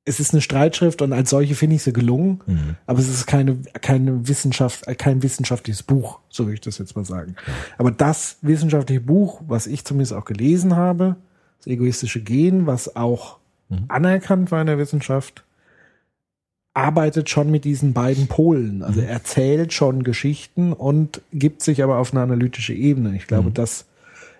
[0.08, 2.76] es ist eine Streitschrift und als solche finde ich sie gelungen, Mhm.
[2.86, 6.96] aber es ist keine, keine Wissenschaft, äh, kein wissenschaftliches Buch, so will ich das jetzt
[6.96, 7.36] mal sagen.
[7.76, 11.16] Aber das wissenschaftliche Buch, was ich zumindest auch gelesen habe,
[11.58, 13.38] das egoistische Gen, was auch
[13.68, 13.84] Mhm.
[13.88, 15.44] anerkannt war in der Wissenschaft,
[16.74, 18.82] arbeitet schon mit diesen beiden Polen.
[18.82, 23.16] Also er erzählt schon Geschichten und gibt sich aber auf eine analytische Ebene.
[23.16, 23.84] Ich glaube, dass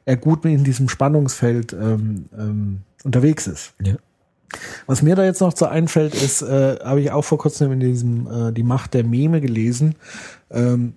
[0.04, 3.74] er gut in diesem Spannungsfeld ähm, ähm, unterwegs ist.
[3.82, 3.94] Ja.
[4.86, 7.80] Was mir da jetzt noch so einfällt, ist, äh, habe ich auch vor kurzem in
[7.80, 9.94] diesem äh, Die Macht der Meme gelesen.
[10.50, 10.94] Ähm,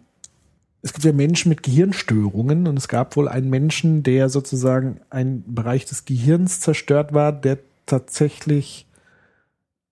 [0.81, 5.43] es gibt ja Menschen mit Gehirnstörungen und es gab wohl einen Menschen, der sozusagen ein
[5.45, 8.87] Bereich des Gehirns zerstört war, der tatsächlich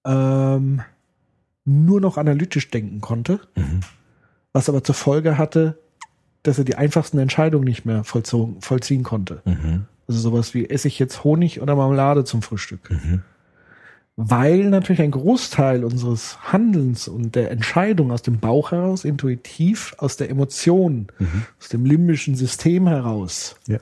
[0.06, 0.82] ähm,
[1.66, 3.82] nur noch analytisch denken konnte, Mhm.
[4.54, 5.78] was aber zur Folge hatte,
[6.44, 9.42] dass er die einfachsten Entscheidungen nicht mehr vollzogen, vollziehen konnte.
[9.46, 9.86] Mhm.
[10.08, 12.90] Also sowas wie, esse ich jetzt Honig oder Marmelade zum Frühstück?
[12.90, 13.22] Mhm.
[14.22, 20.18] Weil natürlich ein Großteil unseres Handelns und der Entscheidung aus dem Bauch heraus, intuitiv, aus
[20.18, 21.44] der Emotion, Mhm.
[21.58, 23.78] aus dem limbischen System heraus Ja.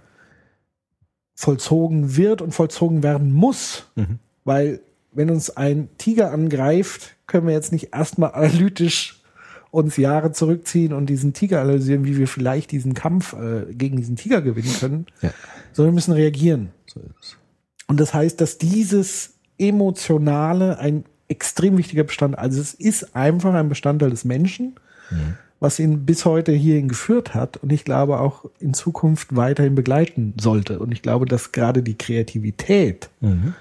[1.34, 3.86] vollzogen wird und vollzogen werden muss.
[3.96, 4.20] Mhm.
[4.44, 4.80] Weil
[5.12, 9.22] wenn uns ein Tiger angreift, können wir jetzt nicht erstmal analytisch
[9.72, 14.16] uns Jahre zurückziehen und diesen Tiger analysieren, wie wir vielleicht diesen Kampf äh, gegen diesen
[14.16, 15.32] Tiger gewinnen können, Ja.
[15.74, 16.70] sondern wir müssen reagieren.
[16.86, 17.02] So.
[17.88, 23.70] Und das heißt, dass dieses Emotionale ein extrem wichtiger Bestand, also es ist einfach ein
[23.70, 24.76] Bestandteil des Menschen,
[25.60, 30.34] was ihn bis heute hierhin geführt hat und ich glaube auch in Zukunft weiterhin begleiten
[30.40, 30.80] sollte.
[30.80, 33.54] Und ich glaube, dass gerade die Kreativität Mhm.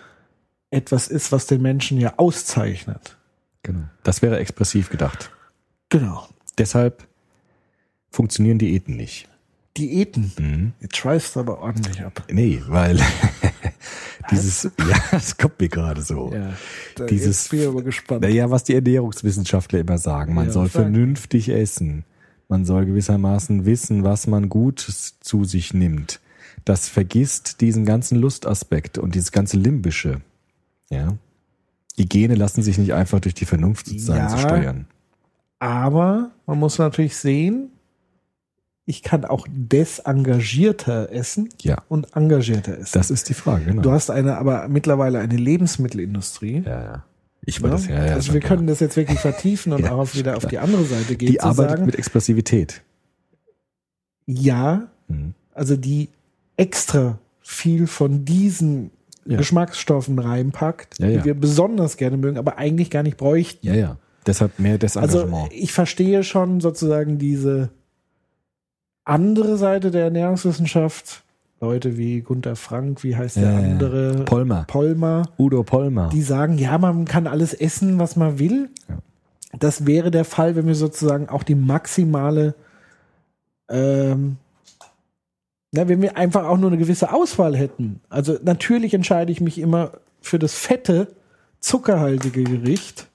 [0.71, 3.17] etwas ist, was den Menschen ja auszeichnet.
[3.63, 3.85] Genau.
[4.03, 5.31] Das wäre expressiv gedacht.
[5.89, 6.29] Genau.
[6.59, 7.07] Deshalb
[8.11, 9.29] funktionieren Diäten nicht.
[9.77, 10.33] Diäten.
[10.39, 10.73] Mhm.
[10.81, 12.23] Jetzt schreist du aber ordentlich ab.
[12.31, 12.99] Nee, weil
[14.31, 16.33] dieses, ja, das kommt mir gerade so.
[16.33, 16.53] Ja.
[17.09, 18.22] Dieses- bin ich aber gespannt.
[18.22, 20.35] Naja, was die Ernährungswissenschaftler immer sagen.
[20.35, 20.83] Man Ja, soll sag.
[20.83, 22.05] vernünftig essen.
[22.49, 26.20] Man soll gewissermaßen wissen, was man Gutes zu sich nimmt.
[26.64, 30.20] das vergisst diesen ganzen Lustaspekt und dieses ganze Limbische.
[30.91, 31.16] Ja.
[31.97, 34.29] Die Gene lassen sich nicht einfach durch die Vernunft sozusagen Ja.
[34.29, 34.87] zu steuern.
[35.61, 37.70] Aber man muss natürlich sehen,
[38.89, 41.82] ich kann auch desengagierter essen Ja.
[41.89, 42.91] und engagierter essen.
[42.95, 43.82] Das ist die Frage, genau.
[43.82, 46.62] du hast eine, aber mittlerweile eine Lebensmittelindustrie.
[46.64, 47.05] ja, ja.
[47.49, 47.76] Ich war ne?
[47.76, 48.14] das, ja, ja.
[48.14, 48.57] also wir klar.
[48.57, 51.30] können das jetzt wirklich vertiefen und Ja, auch wieder auf die andere Seite gehen.
[51.30, 52.82] die arbeitet sagen, mit Expressivität.
[54.26, 55.34] ja, Mhm.
[55.55, 56.09] also die
[56.57, 58.91] extra viel von diesen
[59.24, 59.39] Ja.
[59.39, 61.18] Geschmacksstoffen reinpackt, Ja, ja.
[61.18, 63.64] die wir besonders gerne mögen, aber eigentlich gar nicht bräuchten.
[63.66, 63.97] Ja, ja.
[64.26, 65.53] Deshalb mehr Also Desengagement.
[65.53, 67.70] ich verstehe schon sozusagen diese
[69.07, 71.23] andere Seite der Ernährungswissenschaft.
[71.61, 74.25] Leute wie Gunther Frank, wie heißt der Ja, andere?
[74.25, 74.65] Polmer.
[74.69, 75.23] Polmer.
[75.39, 76.11] Udo Polmer.
[76.13, 78.69] Die sagen, ja, man kann alles essen, was man will.
[78.89, 78.99] Ja.
[79.59, 82.55] Das wäre der Fall, wenn wir sozusagen auch die maximale,
[83.71, 84.37] ähm,
[85.73, 88.01] na, wenn wir einfach auch nur eine gewisse Auswahl hätten.
[88.11, 91.09] Also natürlich entscheide ich mich immer für das fette,
[91.61, 93.09] zuckerhaltige Gericht,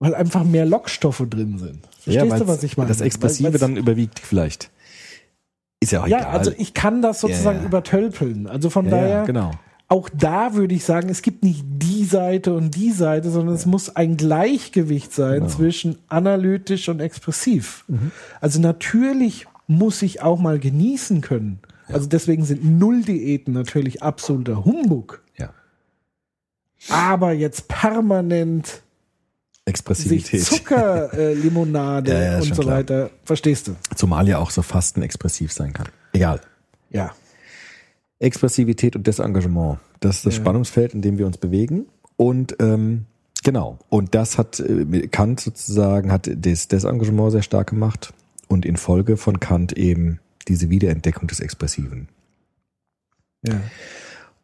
[0.00, 1.88] weil einfach mehr Lockstoffe drin sind.
[2.12, 2.88] Verstehst weil's- du, was ich meine?
[2.88, 4.70] Das Expressive Weil- weil's- dann überwiegt vielleicht.
[5.80, 6.38] Ist ja auch Ja, egal.
[6.38, 7.68] also ich kann das sozusagen Ja, ja.
[7.68, 8.46] übertölpeln.
[8.46, 9.50] Also von ja, daher, ja, genau.
[9.88, 13.66] auch da würde ich sagen, es gibt nicht die Seite und die Seite, sondern es
[13.66, 15.48] muss ein Gleichgewicht sein Genau.
[15.48, 17.84] zwischen analytisch und expressiv.
[17.88, 18.10] Mhm.
[18.40, 21.58] Also natürlich muss ich auch mal genießen können.
[21.88, 25.22] Also deswegen sind Null-Diäten natürlich absoluter Humbug.
[25.36, 25.50] Ja.
[26.88, 28.82] Aber jetzt permanent
[29.66, 30.42] sich Expressivität.
[30.44, 32.76] Zuckerlimonade äh, Limonade Ja, ja, und so klar.
[32.78, 33.76] weiter, verstehst du?
[33.94, 35.88] Zumal ja auch so Fasten expressiv sein kann.
[36.12, 36.40] Egal.
[36.90, 37.12] Ja.
[38.18, 39.78] Expressivität und Desengagement.
[40.00, 40.40] Das ist das Ja.
[40.42, 41.86] Spannungsfeld, in dem wir uns bewegen.
[42.16, 43.04] Und ähm,
[43.42, 43.78] genau.
[43.88, 48.14] Und das hat äh, Kant sozusagen hat das Desengagement sehr stark gemacht
[48.48, 52.08] und in Folge von Kant eben diese Wiederentdeckung des Expressiven.
[53.42, 53.60] Ja.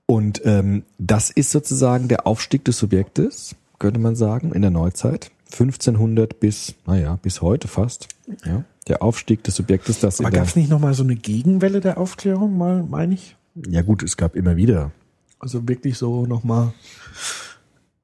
[0.07, 5.33] Und ähm, das ist sozusagen der Aufstieg des Subjektes, könnte man sagen, in der Neuzeit.
[5.51, 8.07] 1500 bis, naja, bis heute fast.
[8.47, 11.99] Ja, der Aufstieg des Subjektes, das Aber gab es nicht nochmal so eine Gegenwelle der
[11.99, 13.37] Aufklärung, mal, meine ich?
[13.68, 14.93] ja gut, es gab immer wieder.
[15.41, 16.72] Also wirklich so nochmal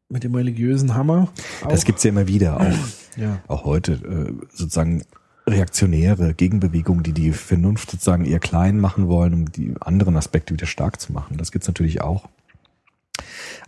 [0.08, 1.28] mit dem religiösen Hammer.
[1.68, 1.84] Das auch?
[1.86, 2.66] gibt's ja immer wieder, auch,
[3.16, 3.40] Ja.
[3.46, 5.04] auch heute äh, sozusagen
[5.46, 10.66] reaktionäre Gegenbewegungen, die die Vernunft sozusagen eher klein machen wollen, um die anderen Aspekte wieder
[10.66, 11.36] stark zu machen.
[11.38, 12.28] Das gibt's natürlich auch.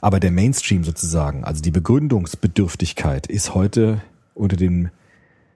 [0.01, 4.03] Aber der Mainstream sozusagen, also die Begründungsbedürftigkeit ist heute
[4.35, 4.91] unter dem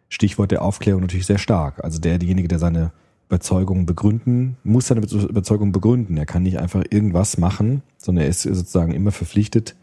[0.08, 1.82] Stichwort der Aufklärung natürlich sehr stark.
[1.82, 2.92] Also der, derjenige, der seine
[3.28, 6.16] Überzeugung begründen, muss seine Überzeugung begründen.
[6.16, 9.74] Er kann nicht einfach irgendwas machen, sondern er ist sozusagen immer verpflichtet,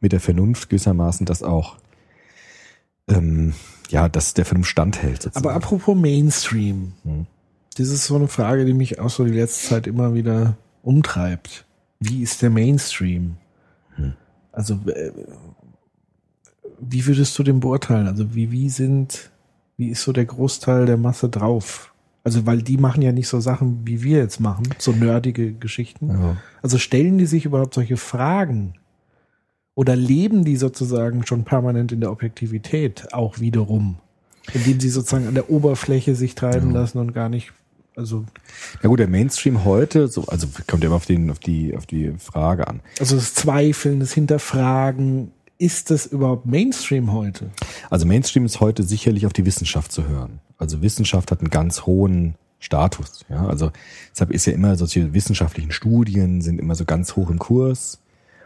[0.00, 1.76] mit der Vernunft gewissermaßen das auch,
[3.08, 3.54] ähm,
[3.88, 5.22] ja, dass der Vernunft standhält.
[5.22, 5.46] Sozusagen.
[5.46, 6.92] Aber apropos Mainstream.
[7.04, 7.26] Hm.
[7.76, 11.64] Das ist so eine Frage, die mich auch so die letzte Zeit immer wieder umtreibt.
[12.00, 13.36] Wie ist der Mainstream?
[14.58, 15.12] Also, äh,
[16.80, 18.06] wie würdest du den beurteilen?
[18.06, 19.30] Also, wie, wie sind,
[19.76, 21.92] wie ist so der Großteil der Masse drauf?
[22.24, 26.08] Also, weil die machen ja nicht so Sachen, wie wir jetzt machen, so nerdige Geschichten.
[26.08, 26.36] ja.
[26.62, 28.74] Also stellen die sich überhaupt solche Fragen?
[29.74, 33.98] Oder leben die sozusagen schon permanent in der Objektivität auch wiederum?
[34.52, 36.80] Indem sie sozusagen an der Oberfläche sich treiben Ja.
[36.80, 37.52] lassen und gar nicht,
[37.98, 38.24] also,
[38.80, 41.84] ja gut, der Mainstream heute, so, also kommt ja immer auf, den, auf, die, auf
[41.84, 42.80] die Frage an.
[43.00, 47.50] also das Zweifeln, das Hinterfragen, ist das überhaupt Mainstream heute?
[47.90, 50.38] Also Mainstream ist heute sicherlich auf die Wissenschaft zu hören.
[50.56, 53.24] Also Wissenschaft hat einen ganz hohen Status.
[53.28, 53.72] Ja, also
[54.12, 58.00] deshalb ist ja immer solche wissenschaftlichen Studien sind immer so ganz hoch im Kurs.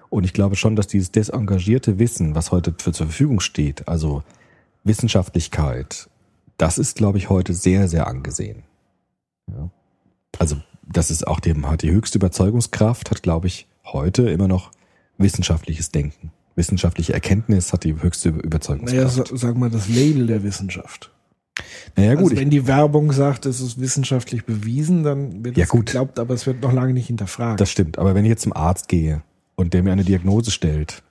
[0.08, 4.22] Und ich glaube schon, dass dieses desengagierte Wissen, was heute für zur Verfügung steht, also
[4.84, 6.08] Wissenschaftlichkeit,
[6.56, 8.62] das ist, glaube ich, heute sehr, sehr angesehen.
[9.50, 9.70] Ja.
[10.38, 14.70] Also das ist auch dem, hat die höchste Überzeugungskraft, hat, glaube ich, heute immer noch
[15.18, 16.32] wissenschaftliches Denken.
[16.54, 19.28] Wissenschaftliche Erkenntnis hat die höchste Naja, Überzeugungskraft.
[19.28, 21.10] sa- sag mal, das Label der Wissenschaft.
[21.96, 25.70] Naja, gut, also wenn die Werbung sagt, es ist wissenschaftlich bewiesen, dann wird Ja, es
[25.70, 25.86] gut.
[25.86, 27.60] geglaubt, aber es wird noch lange nicht hinterfragt.
[27.60, 27.98] das stimmt.
[27.98, 29.22] Aber wenn ich jetzt zum Arzt gehe
[29.54, 31.02] und der mir eine Diagnose stellt,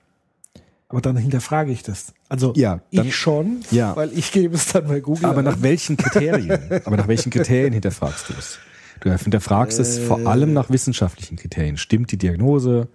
[0.91, 2.13] aber dann hinterfrage ich das.
[2.29, 3.95] Also Ja, dann- ich schon, Ja.
[3.95, 5.25] weil ich gebe es dann bei Google.
[5.25, 5.45] aber ein.
[5.45, 6.59] nach welchen Kriterien?
[6.85, 8.59] aber nach welchen Kriterien hinterfragst du es?
[8.99, 10.01] Du hinterfragst es Äh.
[10.01, 11.77] vor allem nach wissenschaftlichen Kriterien.
[11.77, 12.87] Stimmt die Diagnose?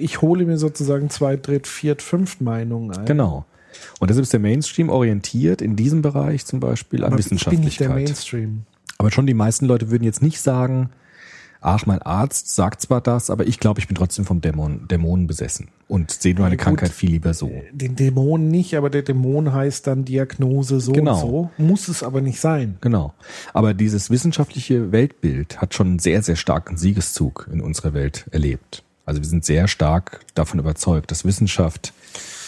[0.00, 3.04] Ich hole mir sozusagen zwei, dritt, viert, fünft Meinungen ein.
[3.04, 3.44] Genau.
[4.00, 7.36] Und deshalb ist der Mainstream orientiert in diesem Bereich zum Beispiel an Aber ich bin
[7.36, 7.94] nicht der Wissenschaftlichkeit.
[7.94, 8.62] Mainstream.
[8.98, 10.90] Aber schon die meisten Leute würden jetzt nicht sagen,
[11.62, 15.26] ach, mein Arzt sagt zwar das, aber ich glaube, ich bin trotzdem vom Dämon, Dämonen
[15.26, 16.58] besessen und sehe meine Ja, gut.
[16.58, 17.50] Krankheit viel lieber so.
[17.72, 21.14] Den Dämon nicht, aber der Dämon heißt dann Diagnose so Genau.
[21.14, 21.50] und so.
[21.58, 22.76] Muss es aber nicht sein.
[22.80, 23.14] Genau.
[23.54, 28.82] Aber dieses wissenschaftliche Weltbild hat schon einen sehr, sehr starken Siegeszug in unserer Welt erlebt.
[29.04, 31.92] Also wir sind sehr stark davon überzeugt, dass Wissenschaft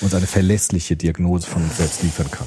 [0.01, 2.47] uns eine verlässliche Diagnose von uns selbst liefern kann.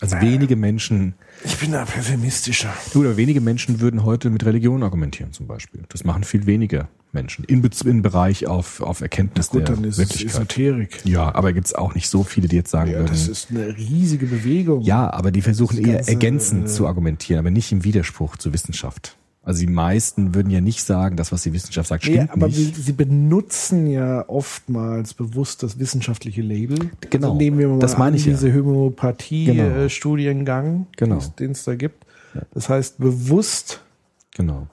[0.00, 2.72] Also wenige Menschen, Ich bin da pessimistischer.
[2.94, 5.82] oder wenige Menschen würden heute mit Religion argumentieren zum Beispiel.
[5.88, 9.84] Das machen viel weniger Menschen in, Bez- im Bereich auf, auf Erkenntnis Gut, der dann
[9.84, 10.34] ist es Wirklichkeit.
[10.34, 11.00] Esoterik.
[11.04, 13.76] Ja, aber gibt's auch nicht so viele, die jetzt sagen Ja, das würden, ist eine
[13.76, 14.82] riesige Bewegung.
[14.82, 18.36] ja, aber die versuchen Das eher ganze, ergänzend äh, zu argumentieren, aber nicht im Widerspruch
[18.36, 19.16] zur Wissenschaft.
[19.48, 22.48] Also die meisten würden ja nicht sagen, das, was die Wissenschaft sagt, Nee, stimmt aber
[22.48, 22.76] nicht.
[22.76, 26.90] sie, sie benutzen ja oftmals bewusst das wissenschaftliche Label.
[27.08, 28.32] Genau, Also nehmen wir mal das meine an, ich ja.
[28.32, 28.66] diese Genau.
[28.66, 31.18] Homöopathie-Studiengang, Genau.
[31.38, 32.04] den es da gibt.
[32.52, 33.80] Das heißt, bewusst
[34.36, 34.66] Genau.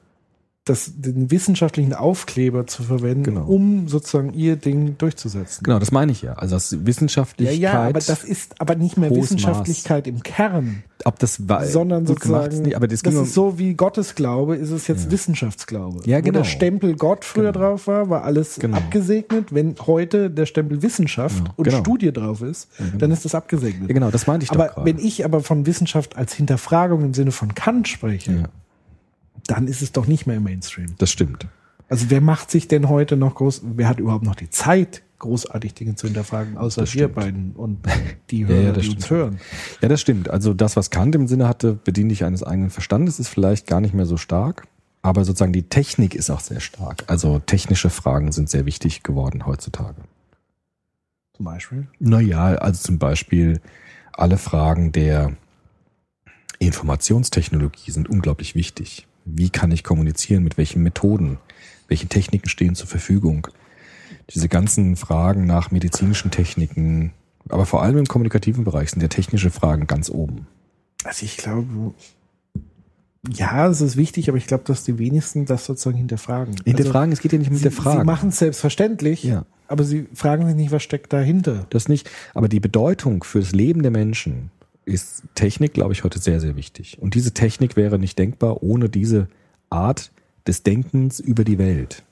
[0.65, 3.45] Das, den wissenschaftlichen Aufkleber zu verwenden, Genau.
[3.45, 5.63] um sozusagen ihr Ding durchzusetzen.
[5.63, 6.33] Genau, das meine ich ja.
[6.33, 11.19] Also das Ja, Wissenschaftlichkeit, ja, aber das ist aber nicht mehr Wissenschaftlichkeit im Kern, ob
[11.19, 15.11] das war, sondern sozusagen, nicht, aber das, das ist so wie Gottesglaube, ist es jetzt
[15.11, 15.99] Wissenschaftsglaube.
[16.09, 16.39] Ja, Wo genau.
[16.39, 17.59] der Stempel Gott früher Genau.
[17.67, 18.77] drauf war, war alles Genau.
[18.77, 19.53] abgesegnet.
[19.53, 21.77] Wenn heute der Stempel Wissenschaft Ja, und genau.
[21.77, 23.87] Studie drauf ist, dann ist das abgesegnet.
[23.89, 27.13] ja, genau, das meinte ich doch aber wenn ich aber von Wissenschaft als Hinterfragung im
[27.13, 28.43] Sinne von Kant spreche, Ja.
[29.47, 30.95] Dann ist es doch nicht mehr im Mainstream.
[30.97, 31.47] das stimmt.
[31.87, 35.75] Also wer macht sich denn heute noch groß, wer hat überhaupt noch die Zeit, großartig
[35.75, 37.15] Dinge zu hinterfragen, außer Das wir stimmt.
[37.15, 37.79] beiden und
[38.31, 39.19] die Ja, Hörer, ja, das die uns stimmt.
[39.19, 39.39] hören.
[39.81, 40.29] Ja, das stimmt.
[40.29, 43.81] Also das, was Kant im Sinne hatte, bediene dich eines eigenen Verstandes, ist vielleicht gar
[43.81, 44.67] nicht mehr so stark.
[45.03, 47.03] Aber sozusagen die Technik ist auch sehr stark.
[47.05, 50.01] Also technische Fragen sind sehr wichtig geworden heutzutage.
[51.37, 51.87] Zum Beispiel.
[51.99, 53.61] Naja, also zum Beispiel
[54.13, 55.33] alle Fragen der
[56.59, 59.05] Informationstechnologie sind unglaublich wichtig.
[59.25, 60.43] Wie kann ich kommunizieren?
[60.43, 61.39] Mit welchen Methoden?
[61.87, 63.47] Welche Techniken stehen zur Verfügung?
[64.29, 67.11] Diese ganzen Fragen nach medizinischen Techniken,
[67.49, 70.47] aber vor allem im kommunikativen Bereich sind ja technische Fragen ganz oben.
[71.03, 71.93] Also ich glaube,
[73.29, 76.55] ja, es ist wichtig, aber ich glaube, dass die wenigsten das sozusagen hinterfragen.
[76.63, 77.99] Hinterfragen, es geht ja nicht um also, sie, hinterfragen.
[78.01, 79.45] sie machen es selbstverständlich, Ja.
[79.67, 81.65] aber sie fragen sich nicht, was steckt dahinter.
[81.69, 82.09] das nicht.
[82.33, 84.51] Aber die Bedeutung für das Leben der Menschen
[84.85, 86.97] ist Technik, glaube ich, heute sehr, sehr wichtig.
[87.01, 89.27] Und diese Technik wäre nicht denkbar ohne diese
[89.69, 90.11] Art
[90.47, 92.03] des Denkens über die Welt.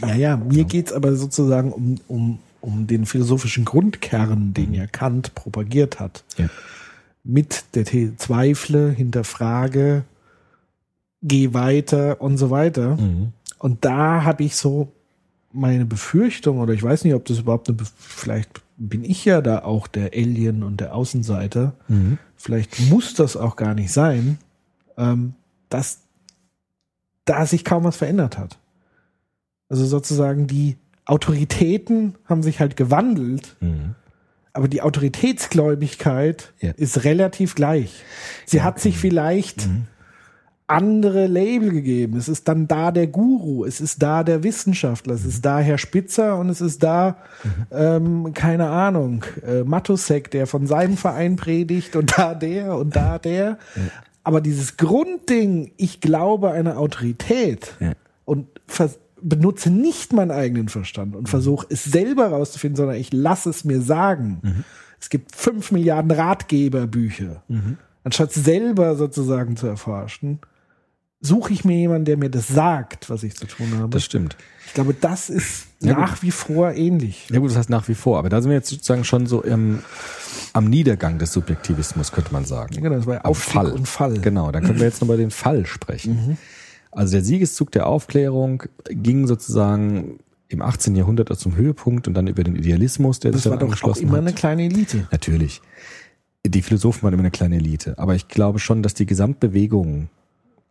[0.00, 5.34] Ja, ja, mir geht's aber sozusagen um, um, um den philosophischen Grundkern, den ja Kant
[5.34, 6.24] propagiert hat.
[6.38, 6.48] Ja.
[7.24, 10.04] Mit der The Zweifle, Hinterfrage,
[11.22, 12.98] geh weiter und so weiter.
[13.58, 14.92] Und da habe ich so
[15.52, 19.60] meine Befürchtung, oder ich weiß nicht, ob das überhaupt eine, vielleicht bin ich ja da
[19.64, 21.74] auch der Alien und der Außenseiter.
[22.36, 24.38] Vielleicht muss das auch gar nicht sein,
[24.96, 25.34] ähm,
[25.68, 26.00] dass
[27.24, 28.58] da sich kaum was verändert hat.
[29.68, 33.94] Also sozusagen die Autoritäten haben sich halt gewandelt, Mhm.
[34.52, 36.72] aber die Autoritätsgläubigkeit Ja.
[36.72, 38.02] ist relativ gleich.
[38.46, 39.68] Sie hat sich vielleicht
[40.66, 42.16] andere Label gegeben.
[42.16, 45.76] Es ist dann da der Guru, es ist da der Wissenschaftler, es ist da Herr
[45.76, 47.18] Spitzer und es ist da,
[47.70, 53.18] ähm, keine Ahnung, äh, Matusek, der von seinem Verein predigt und da der und da
[53.18, 53.58] der.
[54.22, 57.92] Aber dieses Grundding, ich glaube eine Autorität Ja.
[58.24, 58.46] und
[59.20, 63.82] benutze nicht meinen eigenen Verstand und versuche es selber rauszufinden, sondern ich lasse es mir
[63.82, 64.64] sagen.
[64.98, 67.42] Es gibt fünf Milliarden Ratgeberbücher.
[68.02, 70.38] Anstatt selber sozusagen zu erforschen,
[71.26, 73.88] suche ich mir jemanden, der mir das sagt, was ich zu tun habe.
[73.90, 74.36] Das stimmt.
[74.66, 76.02] ich glaube, das ist Ja, gut.
[76.02, 77.26] nach wie vor ähnlich.
[77.30, 78.18] Ja gut, das heißt nach wie vor.
[78.18, 79.80] Aber da sind wir jetzt sozusagen schon so im,
[80.52, 82.74] am Niedergang des Subjektivismus, könnte man sagen.
[82.74, 84.18] Ja, genau, das war ja Aufstieg und Fall.
[84.18, 86.36] Genau, dann können wir jetzt noch über den Fall sprechen.
[86.90, 90.18] Also der Siegeszug der Aufklärung ging sozusagen
[90.48, 90.94] im 18.
[90.94, 93.96] Jahrhundert zum Höhepunkt und dann über den Idealismus, der Das sich war dann doch auch
[93.96, 94.18] immer hat.
[94.18, 95.08] eine kleine Elite.
[95.10, 95.60] Natürlich.
[96.46, 97.98] Die Philosophen waren immer eine kleine Elite.
[97.98, 100.08] Aber ich glaube schon, dass die Gesamtbewegung,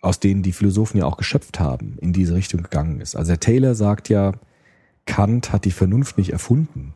[0.03, 3.15] aus denen die Philosophen ja auch geschöpft haben, in diese Richtung gegangen ist.
[3.15, 4.33] Also der Taylor sagt ja,
[5.05, 6.93] Kant hat die Vernunft nicht erfunden.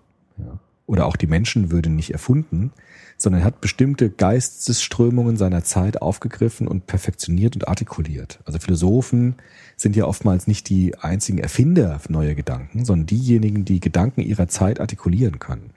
[0.86, 2.72] Oder auch die Menschenwürde nicht erfunden,
[3.18, 8.40] sondern er hat bestimmte Geistesströmungen seiner Zeit aufgegriffen und perfektioniert und artikuliert.
[8.46, 9.36] Also Philosophen
[9.76, 14.80] sind ja oftmals nicht die einzigen Erfinder neuer Gedanken, sondern diejenigen, die Gedanken ihrer Zeit
[14.80, 15.72] artikulieren können.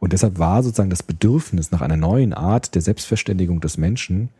[0.00, 4.30] Und deshalb war sozusagen das Bedürfnis nach einer neuen Art der Selbstverständigung des Menschen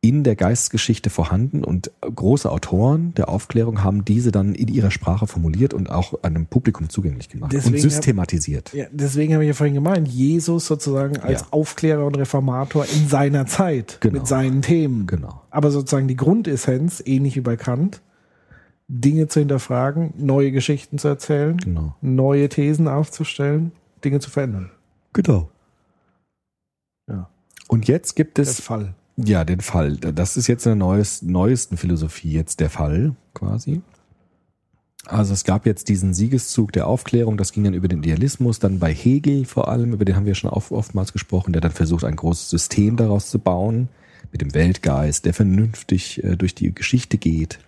[0.00, 5.26] in der Geistesgeschichte vorhanden und große Autoren der Aufklärung haben diese dann in ihrer Sprache
[5.26, 8.72] formuliert und auch einem Publikum zugänglich gemacht Deswegen und hab- systematisiert.
[8.74, 11.46] Ja, deswegen habe ich ja vorhin gemeint, Jesus sozusagen als Ja.
[11.50, 14.18] Aufklärer und Reformator in seiner Zeit Genau.
[14.18, 15.08] mit seinen Themen.
[15.08, 15.42] Genau.
[15.50, 18.00] Aber sozusagen die Grundessenz, ähnlich wie bei Kant,
[18.86, 21.96] Dinge zu hinterfragen, neue Geschichten zu erzählen, Genau.
[22.00, 23.72] neue Thesen aufzustellen,
[24.04, 24.70] Dinge zu verändern.
[25.12, 25.50] Genau.
[27.08, 27.28] Ja.
[27.66, 28.94] Und jetzt gibt es Fall.
[29.24, 29.96] Ja, den Fall.
[29.96, 33.82] Das ist jetzt in der neues, neuesten Philosophie jetzt der Fall, quasi.
[35.06, 38.78] Also es gab jetzt diesen Siegeszug der Aufklärung, das ging dann über den Idealismus, dann
[38.78, 42.04] bei Hegel vor allem, über den haben wir schon oft, oftmals gesprochen, der dann versucht,
[42.04, 43.88] ein großes System daraus zu bauen,
[44.30, 47.58] mit dem Weltgeist, der vernünftig äh, durch die Geschichte geht.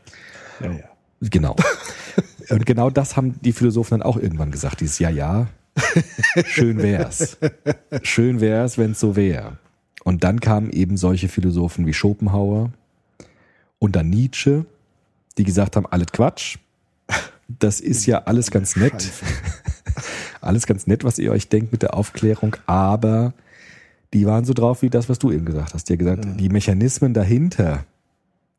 [0.60, 0.84] Ja, ja.
[1.20, 1.56] Genau.
[2.50, 5.48] Und genau das haben die Philosophen dann auch irgendwann gesagt, dieses Ja, ja,
[6.44, 7.38] schön wär's.
[8.02, 9.58] Schön wär's, wenn's so wär.
[10.04, 12.70] Und dann kamen eben solche Philosophen wie Schopenhauer
[13.78, 14.64] und dann Nietzsche,
[15.38, 16.58] die gesagt haben, alles Quatsch.
[17.48, 19.02] Das ist ja alles ganz nett.
[19.02, 19.24] Scheiße.
[20.40, 23.34] Alles ganz nett, was ihr euch denkt mit der Aufklärung, aber
[24.14, 25.88] die waren so drauf wie das, was du eben gesagt hast.
[25.88, 27.84] Die haben gesagt, die Mechanismen dahinter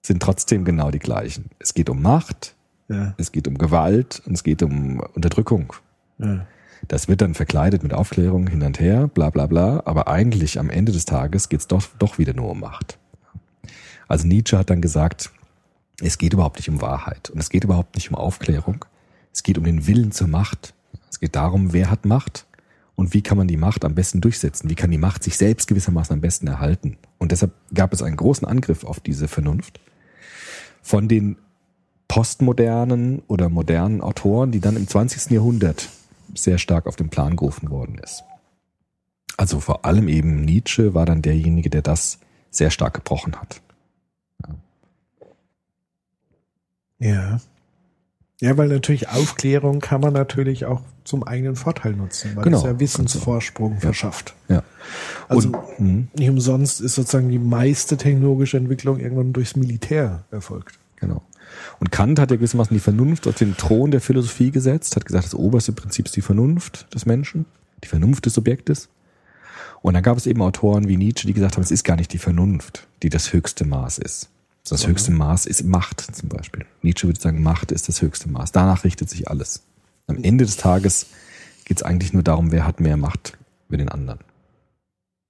[0.02, 1.46] sind trotzdem genau die gleichen.
[1.60, 2.54] Es geht um Macht,
[2.88, 5.74] Ja, es geht um Gewalt und es geht um Unterdrückung.
[6.20, 6.46] ja.
[6.88, 10.70] Das wird dann verkleidet mit Aufklärung hin und her, bla bla bla, aber eigentlich am
[10.70, 12.98] Ende des Tages geht's doch, doch wieder nur um Macht.
[14.08, 15.32] Also Nietzsche hat dann gesagt,
[16.02, 18.86] es geht überhaupt nicht um Wahrheit und es geht überhaupt nicht um Aufklärung.
[19.32, 20.74] Es geht um den Willen zur Macht.
[21.10, 22.46] Es geht darum, wer hat Macht
[22.96, 24.70] und wie kann man die Macht am besten durchsetzen?
[24.70, 26.98] Wie kann die Macht sich selbst gewissermaßen am besten erhalten?
[27.20, 29.80] Und deshalb gab es einen großen Angriff auf diese Vernunft
[30.82, 31.38] von den
[32.08, 35.32] postmodernen oder modernen Autoren, die dann im 20.
[35.32, 35.90] Jahrhundert
[36.36, 38.24] sehr stark auf den Plan gerufen worden ist.
[39.38, 42.20] Also vor allem eben Nietzsche war dann derjenige, der das
[42.52, 43.62] sehr stark gebrochen hat.
[47.00, 47.40] Ja.
[48.40, 52.64] Ja, weil natürlich Aufklärung kann man natürlich auch zum eigenen Vorteil nutzen, weil Genau, es
[52.64, 54.34] ja Wissensvorsprung verschafft.
[54.50, 54.64] Ja.
[55.28, 60.80] Also Und, mh, nicht umsonst ist sozusagen die meiste technologische Entwicklung irgendwann durchs Militär erfolgt.
[60.96, 61.22] genau.
[61.82, 65.26] Und Kant hat ja gewissermaßen die Vernunft auf den Thron der Philosophie gesetzt, hat gesagt,
[65.26, 67.48] das oberste Prinzip ist die Vernunft des Menschen,
[67.84, 68.88] die Vernunft des Subjektes.
[69.82, 72.14] Und dann gab es eben Autoren wie Nietzsche, die gesagt haben, es ist gar nicht
[72.14, 74.30] die Vernunft, die das höchste Maß ist.
[74.70, 76.68] Das höchste Maß ist Macht zum Beispiel.
[76.84, 78.52] Nietzsche würde sagen, Macht ist das höchste Maß.
[78.52, 79.64] Danach richtet sich alles.
[80.06, 81.08] Am Ende des Tages
[81.66, 84.20] geht es eigentlich nur darum, wer hat mehr Macht über den anderen.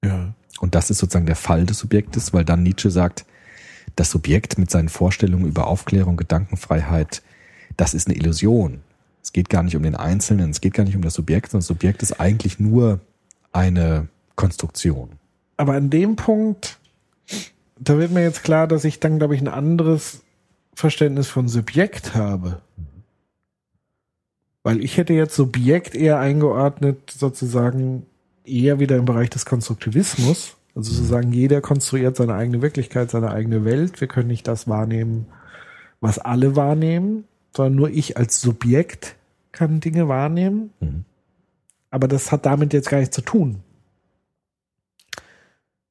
[0.04, 0.34] Ja.
[0.60, 3.24] Und das ist sozusagen der Fall des Subjektes, weil dann Nietzsche sagt,
[3.96, 7.22] das Subjekt mit seinen Vorstellungen über Aufklärung, Gedankenfreiheit,
[7.78, 8.82] das ist eine Illusion.
[9.24, 11.62] Es geht gar nicht um den Einzelnen, es geht gar nicht um das Subjekt, sondern
[11.62, 13.00] das Subjekt ist eigentlich nur
[13.52, 15.12] eine Konstruktion.
[15.58, 16.80] Aber an dem Punkt,
[17.80, 20.22] da wird mir jetzt klar, dass ich dann, glaube ich, ein anderes
[20.74, 22.62] Verständnis von Subjekt habe.
[24.64, 28.06] Weil ich hätte jetzt Subjekt eher eingeordnet, sozusagen
[28.44, 30.56] eher wieder im Bereich des Konstruktivismus.
[30.76, 34.00] Also sozusagen jeder konstruiert seine eigene Wirklichkeit, seine eigene Welt.
[34.00, 35.26] Wir können nicht das wahrnehmen,
[36.00, 39.16] was alle wahrnehmen, sondern nur ich als Subjekt
[39.52, 40.72] kann Dinge wahrnehmen.
[40.80, 41.04] Mhm.
[41.90, 43.58] Aber das hat damit jetzt gar nichts zu tun.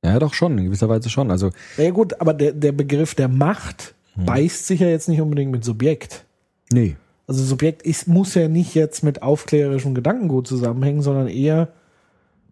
[0.03, 1.31] Ja, doch schon, in gewisser Weise schon.
[1.31, 4.25] Also, Ja gut, aber der, der Begriff der Macht Hm.
[4.27, 6.25] beißt sich ja jetzt nicht unbedingt mit Subjekt.
[6.73, 6.97] nee,
[7.29, 11.69] Also Subjekt ist, muss ja nicht jetzt mit aufklärerischem Gedankengut zusammenhängen, sondern eher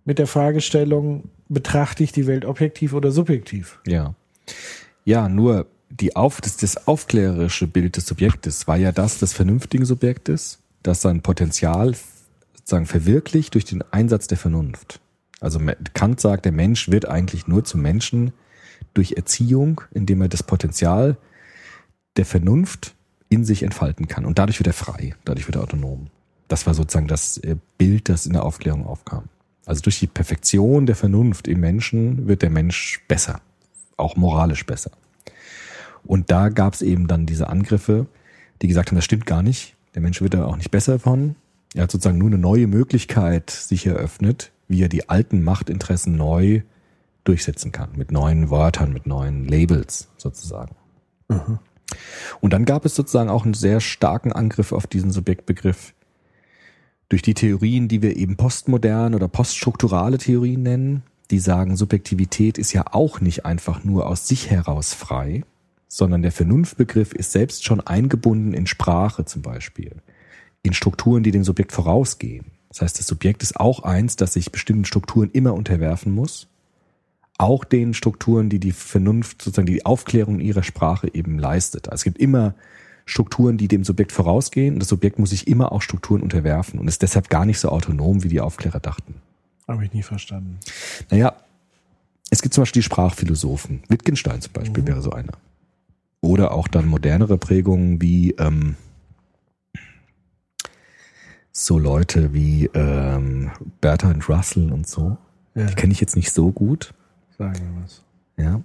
[0.05, 3.81] mit der Fragestellung, betrachte ich die Welt objektiv oder subjektiv?
[3.87, 4.15] ja.
[5.05, 9.87] Ja, nur die Auf, das, das aufklärerische Bild des Subjektes war ja das des vernünftigen
[9.87, 11.95] Subjektes, das sein Potenzial
[12.55, 15.01] sozusagen verwirklicht durch den Einsatz der Vernunft.
[15.41, 15.61] Also
[15.95, 18.33] Kant sagt, der Mensch wird eigentlich nur zum Menschen
[18.93, 21.17] durch Erziehung, indem er das Potenzial
[22.17, 22.95] der Vernunft
[23.29, 24.25] in sich entfalten kann.
[24.25, 26.09] Und dadurch wird er frei, dadurch wird er autonom.
[26.49, 29.25] Das war sozusagen das äh, Bild, das in der Aufklärung aufkam.
[29.69, 33.43] Also durch die Perfektion der Vernunft im Menschen wird der Mensch besser,
[33.99, 34.93] auch moralisch besser.
[36.05, 38.07] Und da gab es eben dann diese Angriffe,
[38.63, 39.77] die gesagt haben, das stimmt gar nicht.
[39.95, 41.37] Der Mensch wird da auch nicht besser von.
[41.75, 46.63] Er hat sozusagen nur eine neue Möglichkeit sich eröffnet, wie er die alten Machtinteressen neu
[47.25, 47.91] durchsetzen kann.
[47.95, 50.77] Mit neuen Wörtern, mit neuen Labels sozusagen.
[52.41, 55.93] Und dann gab es sozusagen auch einen sehr starken Angriff auf diesen Subjektbegriff
[57.09, 62.73] durch die Theorien, die wir eben postmodern oder poststrukturale Theorien nennen, die sagen, Subjektivität ist
[62.73, 65.45] ja auch nicht einfach nur aus sich heraus frei,
[65.89, 69.97] sondern der Vernunftbegriff ist selbst schon eingebunden in Sprache zum Beispiel,
[70.63, 72.47] in Strukturen, die dem Subjekt vorausgehen.
[72.69, 76.49] Das heißt, das Subjekt ist auch eins, das sich bestimmten Strukturen immer unterwerfen muss,
[77.39, 81.87] auch den Strukturen, die die Vernunft, sozusagen die Aufklärung ihrer Sprache eben leistet.
[81.89, 82.55] Also es gibt immer
[83.09, 87.01] Strukturen, die dem Subjekt vorausgehen das Subjekt muss sich immer auch Strukturen unterwerfen und ist
[87.03, 89.15] deshalb gar nicht so autonom, wie die Aufklärer dachten.
[89.67, 90.59] Habe ich nie verstanden.
[91.11, 91.35] Naja,
[92.31, 93.83] es gibt zum Beispiel die Sprachphilosophen.
[93.89, 95.33] Wittgenstein zum Beispiel wäre so einer.
[96.21, 98.77] Oder auch dann modernere Prägungen wie ähm,
[101.53, 103.51] so Leute wie ähm,
[103.81, 105.17] Bertrand Russell und so.
[105.55, 106.93] Ja, Die kenne ich jetzt nicht so gut.
[107.37, 108.03] sagen wir was.
[108.37, 108.61] Ja.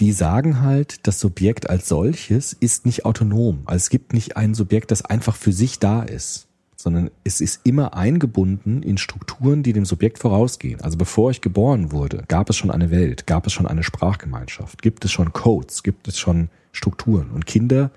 [0.00, 3.62] Die sagen halt, das Subjekt als solches ist nicht autonom.
[3.66, 7.60] Also es gibt nicht ein Subjekt, das einfach für sich da ist, sondern es ist
[7.64, 10.80] immer eingebunden in Strukturen, die dem Subjekt vorausgehen.
[10.80, 14.80] Also bevor ich geboren wurde, gab es schon eine Welt, gab es schon eine Sprachgemeinschaft,
[14.80, 17.28] gibt es schon Codes, gibt es schon Strukturen.
[17.30, 17.90] Und Kinder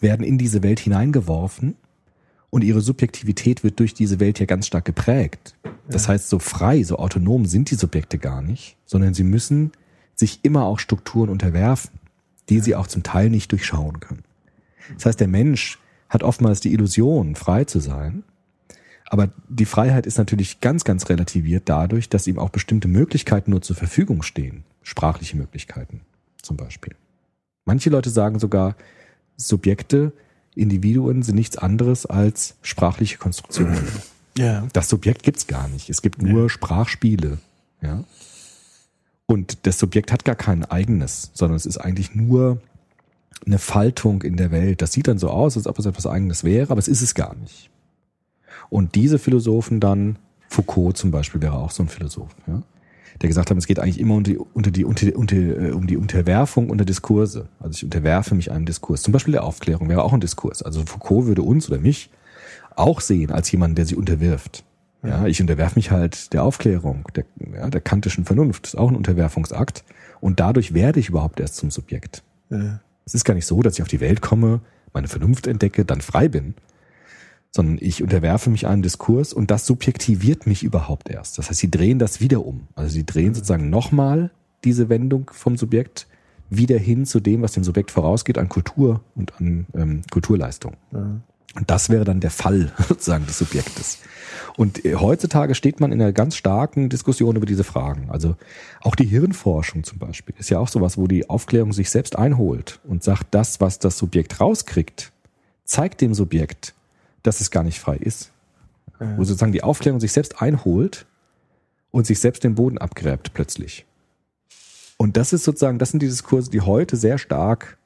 [0.00, 1.76] werden in diese Welt hineingeworfen
[2.50, 5.54] und ihre Subjektivität wird durch diese Welt ja ganz stark geprägt.
[5.88, 9.70] Das heißt, so frei, so autonom sind die Subjekte gar nicht, sondern sie müssen
[10.20, 11.90] sich immer auch Strukturen unterwerfen,
[12.48, 14.22] die sie auch zum Teil nicht durchschauen können.
[14.94, 18.22] Das heißt, der Mensch hat oftmals die Illusion, frei zu sein,
[19.06, 23.62] aber die Freiheit ist natürlich ganz, ganz relativiert dadurch, dass ihm auch bestimmte Möglichkeiten nur
[23.62, 24.62] zur Verfügung stehen.
[24.82, 26.00] Sprachliche Möglichkeiten
[26.42, 26.94] zum Beispiel.
[27.64, 28.76] Manche Leute sagen sogar,
[29.36, 30.12] Subjekte,
[30.54, 33.86] Individuen sind nichts anderes als sprachliche Konstruktionen.
[34.36, 34.66] Ja.
[34.72, 35.90] Das Subjekt gibt's gar nicht.
[35.90, 37.38] Es gibt nur Sprachspiele.
[37.82, 38.04] Ja.
[39.30, 42.60] Und das Subjekt hat gar kein eigenes, sondern es ist eigentlich nur
[43.46, 44.82] eine Faltung in der Welt.
[44.82, 47.14] Das sieht dann so aus, als ob es etwas eigenes wäre, aber es ist es
[47.14, 47.70] gar nicht.
[48.70, 50.18] Und diese Philosophen dann,
[50.48, 52.60] Foucault zum Beispiel wäre auch so ein Philosoph, ja,
[53.20, 55.86] der gesagt hat, es geht eigentlich immer unter die, unter die, unter, unter, äh, um
[55.86, 57.48] die Unterwerfung unter Diskurse.
[57.60, 59.02] Also ich unterwerfe mich einem Diskurs.
[59.02, 60.60] Zum Beispiel der Aufklärung wäre auch ein Diskurs.
[60.60, 62.10] Also Foucault würde uns oder mich
[62.74, 64.64] auch sehen als jemanden, der sie unterwirft.
[65.02, 67.24] Ja, ich unterwerfe mich halt der Aufklärung, der,
[67.54, 68.64] ja, der kantischen Vernunft.
[68.64, 69.84] Das ist auch ein Unterwerfungsakt.
[70.20, 72.22] Und dadurch werde ich überhaupt erst zum Subjekt.
[72.50, 72.80] Ja.
[73.06, 74.60] Es ist gar nicht so, dass ich auf die Welt komme,
[74.92, 76.54] meine Vernunft entdecke, dann frei bin,
[77.50, 81.38] sondern ich unterwerfe mich einem Diskurs und das subjektiviert mich überhaupt erst.
[81.38, 82.68] Das heißt, sie drehen das wieder um.
[82.74, 84.30] Also sie drehen sozusagen nochmal
[84.64, 86.06] diese Wendung vom Subjekt
[86.50, 90.76] wieder hin zu dem, was dem Subjekt vorausgeht an Kultur und an ähm, Kulturleistung.
[90.90, 91.22] Und
[91.66, 93.98] das wäre dann der Fall sozusagen des Subjektes.
[94.56, 98.10] Und äh, heutzutage steht man in einer ganz starken Diskussion über diese Fragen.
[98.10, 98.36] Also
[98.82, 102.80] auch die Hirnforschung zum Beispiel ist ja auch sowas, wo die Aufklärung sich selbst einholt
[102.84, 105.12] und sagt, das, was das Subjekt rauskriegt,
[105.64, 106.74] zeigt dem Subjekt,
[107.22, 108.32] dass es gar nicht frei ist.
[109.16, 111.06] Wo sozusagen die Aufklärung sich selbst einholt
[111.90, 113.86] und sich selbst den Boden abgräbt plötzlich.
[114.98, 117.78] Und das ist sozusagen, das sind die Diskurse, die heute sehr stark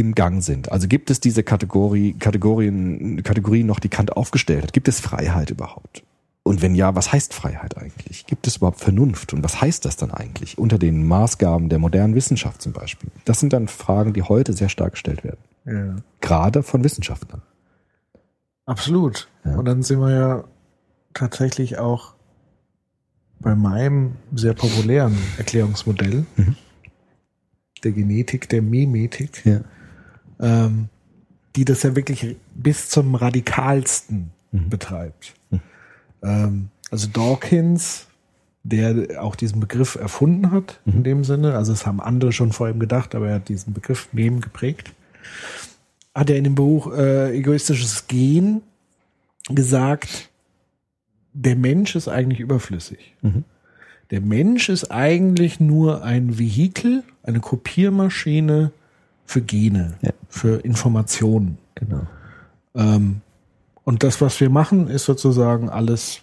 [0.00, 0.70] im Gang sind.
[0.72, 4.72] Also gibt es diese Kategorie, Kategorien, Kategorien noch, die Kant aufgestellt hat?
[4.72, 6.02] Gibt es Freiheit überhaupt?
[6.42, 8.24] Und wenn ja, was heißt Freiheit eigentlich?
[8.26, 9.34] Gibt es überhaupt Vernunft?
[9.34, 13.10] Und was heißt das dann eigentlich unter den Maßgaben der modernen Wissenschaft zum Beispiel?
[13.26, 15.40] Das sind dann Fragen, die heute sehr stark gestellt werden.
[15.66, 15.96] Ja.
[16.22, 17.42] Gerade von Wissenschaftlern.
[18.64, 19.28] Absolut.
[19.44, 19.56] Ja.
[19.56, 20.44] Und dann sind wir ja
[21.12, 22.14] tatsächlich auch
[23.40, 26.56] bei meinem sehr populären Erklärungsmodell Mhm.
[27.84, 29.60] der Genetik, der Mimetik, Ja.
[30.40, 30.88] Ähm,
[31.56, 34.70] die das ja wirklich bis zum radikalsten Mhm.
[34.70, 35.34] betreibt.
[36.22, 38.06] Ähm, also Dawkins,
[38.62, 40.92] der auch diesen Begriff erfunden hat, Mhm.
[40.94, 43.74] in dem Sinne, also es haben andere schon vor ihm gedacht, aber er hat diesen
[43.74, 44.92] Begriff Mem geprägt,
[46.14, 48.62] hat er in dem Buch äh, Egoistisches Gen
[49.50, 50.30] gesagt,
[51.34, 53.14] der Mensch ist eigentlich überflüssig.
[53.22, 53.44] Mhm.
[54.10, 58.72] Der Mensch ist eigentlich nur ein Vehikel, eine Kopiermaschine
[59.28, 60.10] für Gene, Ja.
[60.28, 61.58] für Informationen.
[61.74, 62.06] Genau.
[62.74, 63.20] Ähm,
[63.84, 66.22] und das, was wir machen, ist sozusagen alles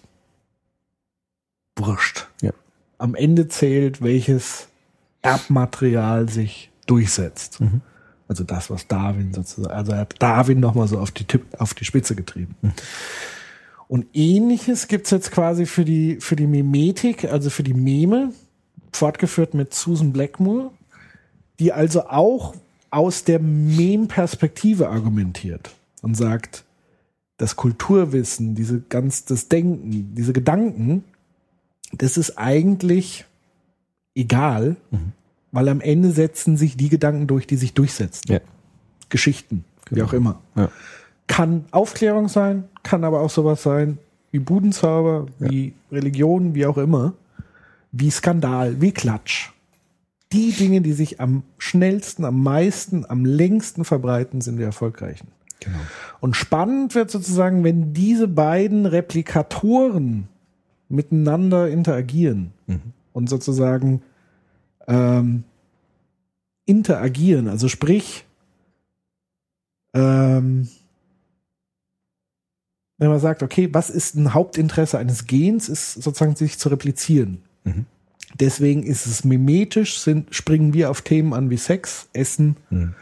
[1.76, 2.26] wurscht.
[2.42, 2.50] Ja.
[2.98, 4.68] Am Ende zählt, welches
[5.22, 7.60] Erbmaterial sich durchsetzt.
[7.60, 7.80] Mhm.
[8.28, 11.74] Also das, was Darwin sozusagen, also er hat Darwin nochmal so auf die, Tipp, auf
[11.74, 12.56] die Spitze getrieben.
[13.86, 18.32] Und ähnliches gibt's jetzt quasi für die, für die Mimetik, also für die Meme,
[18.92, 20.72] fortgeführt mit Susan Blackmore,
[21.60, 22.54] die also auch
[22.96, 26.64] aus der Mem-Perspektive argumentiert und sagt,
[27.36, 31.04] das Kulturwissen, diese ganz, das Denken, diese Gedanken,
[31.92, 33.26] das ist eigentlich
[34.14, 34.76] egal,
[35.52, 38.32] weil am Ende setzen sich die Gedanken durch, die sich durchsetzen.
[38.32, 38.40] Ja.
[39.10, 40.06] Geschichten, wie Genau.
[40.06, 40.40] auch immer.
[40.54, 40.70] Ja.
[41.26, 43.98] Kann Aufklärung sein, kann aber auch sowas sein
[44.32, 47.12] wie Budenzauber, wie Religion, wie auch immer,
[47.92, 49.52] wie Skandal, wie Klatsch.
[50.32, 55.28] Die Dinge, die sich am schnellsten, am meisten, am längsten verbreiten, sind die erfolgreichen.
[55.60, 55.78] Genau.
[56.20, 60.28] Und spannend wird sozusagen, wenn diese beiden Replikatoren
[60.88, 62.92] miteinander interagieren Mhm.
[63.12, 64.02] und sozusagen
[64.88, 65.44] ähm,
[66.66, 67.48] interagieren.
[67.48, 68.24] Also sprich,
[69.94, 70.68] ähm,
[72.98, 77.42] wenn man sagt, okay, was ist ein Hauptinteresse eines Gens, ist sozusagen sich zu replizieren.
[77.64, 77.86] Mhm.
[78.34, 82.56] Deswegen ist es mimetisch, sind, springen wir auf Themen an wie Sex, Essen.
[82.68, 82.94] Hm.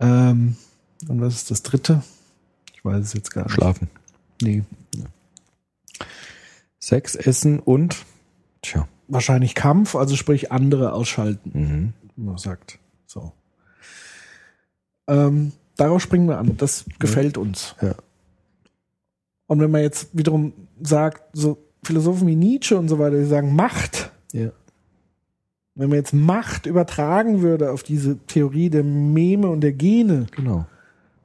[0.00, 0.56] Ähm,
[1.08, 2.02] und was ist das dritte?
[2.74, 3.52] Ich weiß es jetzt gar nicht.
[3.52, 3.88] Schlafen.
[4.42, 4.64] Nee.
[6.80, 8.04] Sex, Essen und
[8.62, 8.88] tja.
[9.08, 11.92] Wahrscheinlich Kampf, also sprich andere ausschalten, Mhm.
[12.16, 12.78] wie man sagt.
[13.06, 13.32] So.
[15.06, 16.56] Ähm, darauf springen wir an.
[16.56, 17.74] Das gefällt uns.
[17.80, 17.94] Ja.
[19.46, 23.54] Und wenn man jetzt wiederum sagt, so Philosophen wie Nietzsche und so weiter, die sagen
[23.54, 24.50] Macht, Ja.
[25.74, 30.66] wenn man jetzt Macht übertragen würde auf diese Theorie der Meme und der Gene, Genau.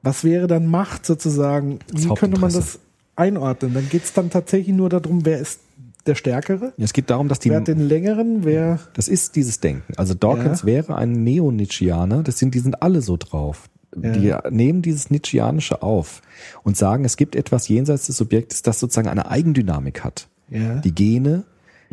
[0.02, 1.80] was wäre dann Macht sozusagen?
[1.92, 2.78] Das Wie könnte man das
[3.16, 3.74] einordnen?
[3.74, 5.60] Dann geht es dann tatsächlich nur darum, wer ist
[6.06, 6.72] der Stärkere?
[6.76, 8.44] Es geht darum, dass die wer hat den längeren?
[8.44, 8.78] Wer?
[8.94, 9.92] Das ist dieses Denken.
[9.96, 10.66] Also Dawkins Ja.
[10.66, 12.22] wäre ein Neo-Nietzscheaner.
[12.22, 13.68] Das sind, die sind alle so drauf.
[14.00, 14.10] Ja.
[14.42, 16.20] Die nehmen dieses Nietzscheanische auf
[16.62, 20.28] und sagen, es gibt etwas jenseits des Subjektes, das sozusagen eine Eigendynamik hat.
[20.50, 20.76] Ja.
[20.80, 21.44] Die Gene,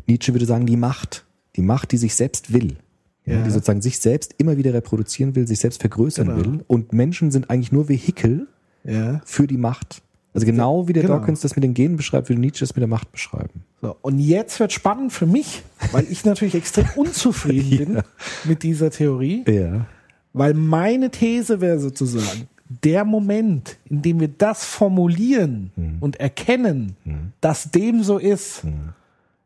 [0.08, 1.26] Nietzsche würde sagen, die Macht.
[1.56, 2.78] Die Macht, die sich selbst will.
[3.26, 3.44] Ja, Ja.
[3.44, 6.40] Die sozusagen sich selbst immer wieder reproduzieren will, sich selbst vergrößern Genau.
[6.40, 6.64] will.
[6.68, 8.48] Und Menschen sind eigentlich nur Vehikel
[8.84, 9.22] ja.
[9.26, 10.02] für die Macht.
[10.34, 11.18] Also genau wie der Genau.
[11.18, 13.64] Dawkins das mit den Genen beschreibt, würde Nietzsche das mit der Macht beschreiben.
[13.82, 18.04] So, und jetzt wird spannend für mich, weil ich natürlich extrem unzufrieden bin
[18.46, 19.86] mit dieser Theorie, Ja.
[20.32, 22.48] weil meine These wäre sozusagen,
[22.86, 26.96] der Moment, in dem wir das formulieren und erkennen,
[27.42, 28.64] dass dem so ist,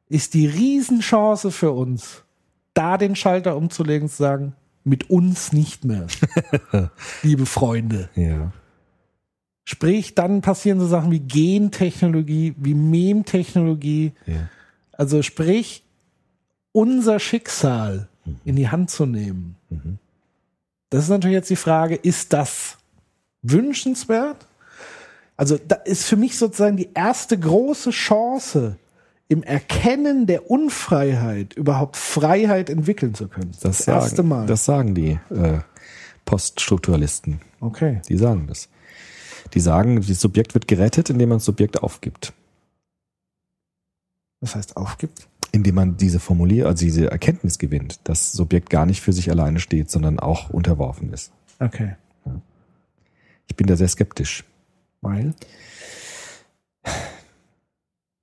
[0.10, 2.24] ist die Riesenchance für uns,
[2.74, 4.54] da den Schalter umzulegen und zu sagen,
[4.84, 6.08] mit uns nicht mehr,
[7.24, 8.10] liebe Freunde.
[8.16, 8.52] Ja.
[9.64, 14.48] Sprich, dann passieren so Sachen wie Gentechnologie, wie Memtechnologie, Ja.
[14.92, 15.84] also sprich,
[16.72, 18.08] unser Schicksal
[18.44, 19.56] in die Hand zu nehmen.
[20.90, 22.78] Das ist natürlich jetzt die Frage, ist das
[23.42, 24.46] wünschenswert?
[25.38, 28.78] Also da ist für mich sozusagen die erste große Chance,
[29.28, 33.52] im Erkennen der Unfreiheit überhaupt Freiheit entwickeln zu können.
[33.62, 34.46] Das, sagen, erste Mal.
[34.46, 35.60] Das sagen die äh,
[36.26, 37.42] Poststrukturalisten.
[37.60, 38.02] okay.
[38.08, 38.70] Die sagen das.
[39.54, 42.34] Die sagen, das Subjekt wird gerettet, indem man das Subjekt aufgibt.
[44.42, 45.28] Das heißt, aufgibt.
[45.52, 49.30] Indem man diese Formulier, also diese Erkenntnis gewinnt, dass das Subjekt gar nicht für sich
[49.30, 51.32] alleine steht, sondern auch unterworfen ist.
[51.60, 51.96] Okay.
[53.48, 54.44] Ich bin da sehr skeptisch,
[55.02, 55.34] Weil?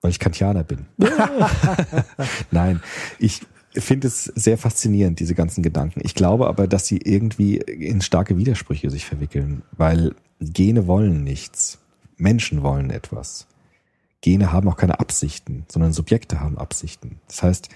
[0.02, 0.86] Weil ich Kantianer bin.
[2.50, 2.80] Nein,
[3.18, 3.40] ich
[3.74, 6.00] finde es sehr faszinierend, diese ganzen Gedanken.
[6.04, 11.78] Ich glaube aber, dass sie irgendwie in starke Widersprüche sich verwickeln, weil Gene wollen nichts.
[12.18, 13.46] Menschen wollen etwas.
[14.20, 17.18] Gene haben auch keine Absichten, sondern Subjekte haben Absichten.
[17.28, 17.68] Das heißt,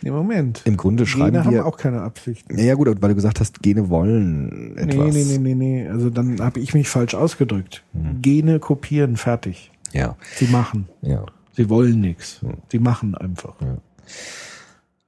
[0.00, 0.62] Nee, Moment.
[0.64, 1.66] im Grunde schreiben Gene haben wir.
[1.66, 2.56] auch keine Absichten.
[2.58, 5.14] ja, gut, weil du gesagt hast, Gene wollen Nee, etwas.
[5.14, 5.88] nee, nee, nee, nee.
[5.88, 7.82] Also dann habe ich mich falsch ausgedrückt.
[7.94, 8.22] Mhm.
[8.22, 9.70] Gene kopieren, fertig.
[9.92, 10.88] Ja, Sie machen.
[11.02, 11.24] ja.
[11.58, 12.40] Sie wollen nichts.
[12.70, 13.56] Sie machen einfach.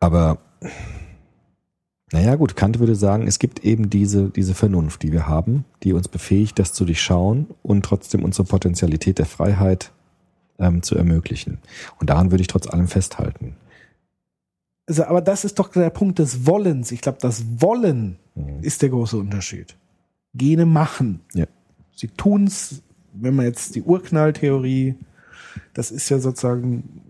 [0.00, 0.38] Aber
[2.10, 5.92] naja, gut, Kant würde sagen, es gibt eben diese, diese Vernunft, die wir haben, die
[5.92, 9.92] uns befähigt, das zu durchschauen und trotzdem unsere Potentialität der Freiheit
[10.58, 11.58] ähm, zu ermöglichen.
[12.00, 13.54] Und daran würde ich trotz allem festhalten.
[14.88, 16.90] Also, aber das ist doch der Punkt des Wollens.
[16.90, 18.62] Ich glaube, das Wollen Mhm.
[18.62, 19.76] ist der große Unterschied.
[20.34, 21.20] Gene machen.
[21.34, 21.46] Ja.
[21.94, 22.82] Sie tun's,
[23.12, 24.96] wenn man jetzt die Urknalltheorie,
[25.74, 27.02] das ist ja sozusagen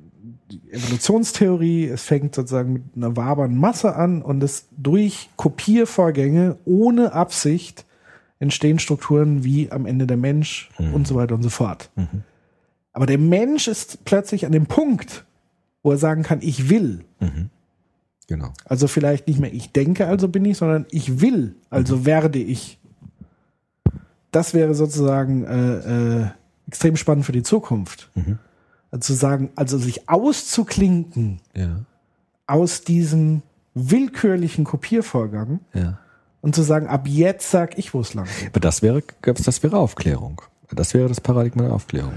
[0.51, 7.12] die Evolutionstheorie, es fängt sozusagen mit einer wabern Masse an und es durch Kopiervorgänge ohne
[7.12, 7.84] Absicht
[8.40, 10.94] entstehen Strukturen wie am Ende der Mensch Mhm.
[10.94, 11.90] und so weiter und so fort.
[11.94, 12.24] Mhm.
[12.92, 15.24] Aber der Mensch ist plötzlich an dem Punkt,
[15.82, 17.05] wo er sagen kann, ich will.
[17.20, 17.51] Mhm.
[18.26, 18.53] Genau.
[18.64, 22.78] Also vielleicht nicht mehr ich denke, also bin ich, sondern ich will, also werde ich.
[24.30, 26.26] Das wäre sozusagen äh, äh,
[26.70, 28.10] extrem spannend für die Zukunft.
[28.14, 28.38] Mhm.
[28.92, 31.80] Also zu sagen, also sich auszuklinken Ja.
[32.46, 33.42] aus diesem
[33.74, 35.98] willkürlichen Kopiervorgang Ja.
[36.42, 38.50] und zu sagen, ab jetzt sag ich, wo es lang geht.
[38.50, 40.42] Aber das wäre, das wäre Aufklärung.
[40.72, 42.12] Das wäre das Paradigma der Aufklärung.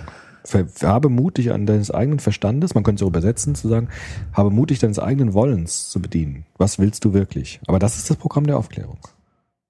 [0.83, 3.87] Habe Mut, dich an deines eigenen Verstandes, man könnte es auch übersetzen, zu sagen,
[4.33, 6.45] habe Mut, dich deines eigenen Wollens zu bedienen.
[6.57, 7.59] Was willst du wirklich?
[7.65, 8.99] Aber das ist das Programm der Aufklärung.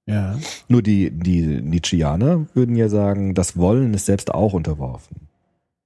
[0.05, 0.37] Ja.
[0.67, 5.15] Nur die, die Nietzscheaner würden ja sagen, das Wollen ist selbst auch unterworfen.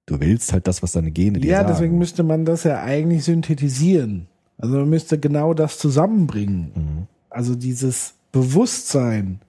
[0.07, 1.67] Du willst halt das, was deine Gene dir Ja, sagen.
[1.69, 4.27] deswegen müsste man das ja eigentlich synthetisieren.
[4.57, 6.71] Also man müsste genau das zusammenbringen.
[6.73, 7.07] Mhm.
[7.29, 9.39] Also dieses Bewusstsein.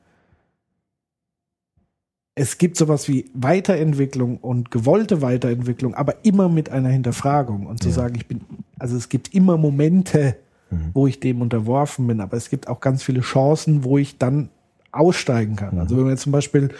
[2.34, 7.88] Es gibt sowas wie Weiterentwicklung und gewollte Weiterentwicklung, aber immer mit einer Hinterfragung und zu
[7.88, 7.94] Ja.
[7.94, 8.42] sagen, ich bin,
[8.78, 10.36] also es gibt immer Momente,
[10.70, 10.90] Mhm.
[10.92, 14.50] wo ich dem unterworfen bin, aber es gibt auch ganz viele Chancen, wo ich dann
[14.92, 15.74] aussteigen kann.
[15.74, 15.80] Mhm.
[15.80, 16.70] Also wenn man jetzt zum Beispiel,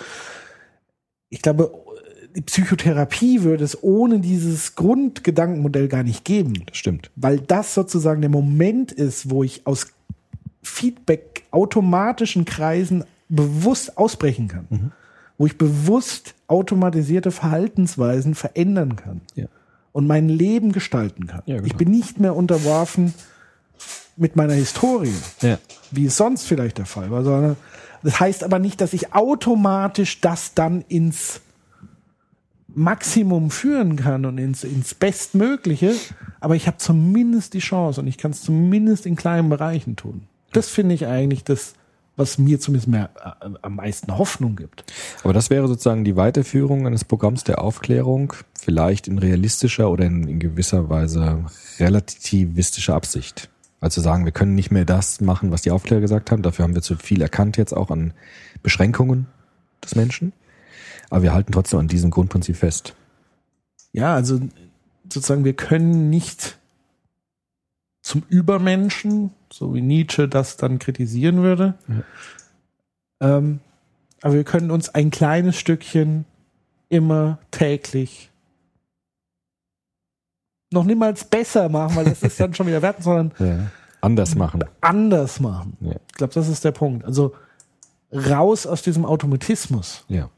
[1.29, 1.73] ich glaube,
[2.35, 6.65] die Psychotherapie würde es ohne dieses Grundgedankenmodell gar nicht geben.
[6.67, 7.11] Das stimmt.
[7.17, 9.89] Weil das sozusagen der Moment ist, wo ich aus
[10.63, 14.67] Feedback automatischen Kreisen bewusst ausbrechen kann.
[14.71, 14.93] Mhm.
[15.37, 19.21] Wo ich bewusst automatisierte Verhaltensweisen verändern kann.
[19.35, 19.47] Ja.
[19.93, 21.43] Und mein Leben gestalten kann.
[21.47, 21.67] Ja, genau.
[21.67, 23.15] Ich bin nicht mehr unterworfen
[24.17, 25.59] mit meiner Historie Ja.
[25.91, 27.57] wie es sonst vielleicht der Fall war, sondern
[28.03, 31.41] das heißt aber nicht, dass ich automatisch das dann ins
[32.75, 35.95] Maximum führen kann und ins, ins Bestmögliche,
[36.41, 40.23] aber ich habe zumindest die Chance und ich kann es zumindest in kleinen Bereichen tun.
[40.53, 41.75] Das finde ich eigentlich das,
[42.17, 43.11] was mir zumindest mehr
[43.41, 44.85] äh, am meisten Hoffnung gibt.
[45.25, 50.29] Aber das wäre sozusagen die Weiterführung eines Programms der Aufklärung, vielleicht in realistischer oder in,
[50.29, 51.45] in gewisser Weise
[51.79, 53.49] relativistischer Absicht.
[53.81, 56.43] Also sagen, wir können nicht mehr das machen, was die Aufklärer gesagt haben.
[56.43, 58.13] Dafür haben wir zu viel erkannt jetzt auch an
[58.63, 59.27] Beschränkungen
[59.85, 60.33] des Menschen.
[61.11, 62.95] Aber wir halten trotzdem an diesem Grundprinzip fest.
[63.93, 64.41] Ja, also
[65.05, 66.59] sozusagen, wir können nicht
[68.03, 71.75] zum Übermenschen, so wie Nietzsche das dann kritisieren würde.
[73.21, 73.61] Ähm,
[74.23, 76.25] aber wir können uns ein kleines Stückchen
[76.89, 78.31] immer täglich
[80.73, 83.57] noch niemals besser machen, weil das ist dann schon wieder wert, sondern Ja.
[84.01, 84.63] Anders machen.
[84.81, 85.77] anders machen.
[85.81, 85.95] Ja.
[86.09, 87.05] Ich glaube, das ist der Punkt.
[87.05, 87.35] Also
[88.13, 90.05] raus aus diesem Automatismus.
[90.09, 90.29] Ja.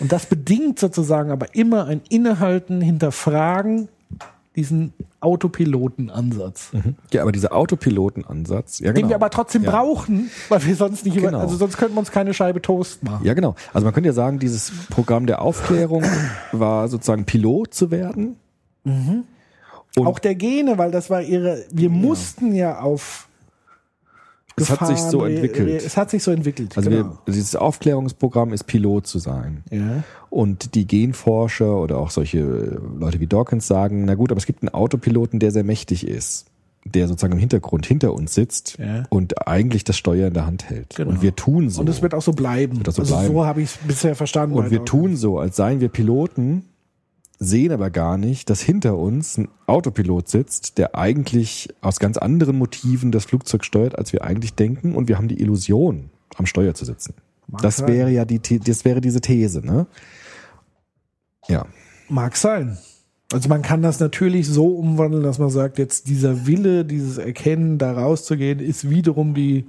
[0.00, 3.88] Und das bedingt sozusagen aber immer ein Innehalten, Hinterfragen,
[4.56, 6.72] diesen Autopilotenansatz.
[7.12, 9.00] Ja, aber dieser Autopilotenansatz, ja genau.
[9.00, 9.70] Den wir aber trotzdem ja.
[9.70, 11.40] brauchen, weil wir sonst nicht, über, Genau.
[11.40, 13.24] also sonst könnten wir uns keine Scheibe Toast machen.
[13.24, 13.54] Ja, genau.
[13.72, 16.04] Also man könnte ja sagen, dieses Programm der Aufklärung
[16.52, 18.36] war sozusagen Pilot zu werden.
[19.96, 23.28] Und- Auch der Gene, weil das war ihre, wir mussten ja auf
[24.56, 25.82] Es hat sich so entwickelt.
[25.84, 26.76] Es hat sich so entwickelt.
[26.76, 27.18] Also genau.
[27.24, 29.64] wir, dieses Aufklärungsprogramm ist Pilot zu sein.
[29.70, 30.02] ja.
[30.28, 32.42] Und die Genforscher oder auch solche
[32.98, 36.46] Leute wie Dawkins sagen, na gut, aber es gibt einen Autopiloten, der sehr mächtig ist,
[36.84, 39.02] der sozusagen im Hintergrund hinter uns sitzt Ja.
[39.08, 40.94] und eigentlich das Steuer in der Hand hält.
[40.94, 41.10] Genau.
[41.10, 41.80] Und wir tun so.
[41.80, 42.80] Und es wird auch so bleiben.
[42.86, 44.54] Auch so also so habe ich es bisher verstanden.
[44.56, 46.66] und wir tun so, als seien wir Piloten,
[47.40, 52.56] sehen aber gar nicht, dass hinter uns ein Autopilot sitzt, der eigentlich aus ganz anderen
[52.56, 54.94] Motiven das Flugzeug steuert, als wir eigentlich denken.
[54.94, 57.14] Und wir haben die Illusion, am Steuer zu sitzen.
[57.48, 57.88] Mag das sein.
[57.88, 59.86] wäre ja die, das wäre diese These, ne?
[61.48, 61.66] Ja.
[62.08, 62.78] Mag sein.
[63.32, 67.78] Also man kann das natürlich so umwandeln, dass man sagt, jetzt dieser Wille, dieses Erkennen,
[67.78, 69.66] da rauszugehen, ist wiederum die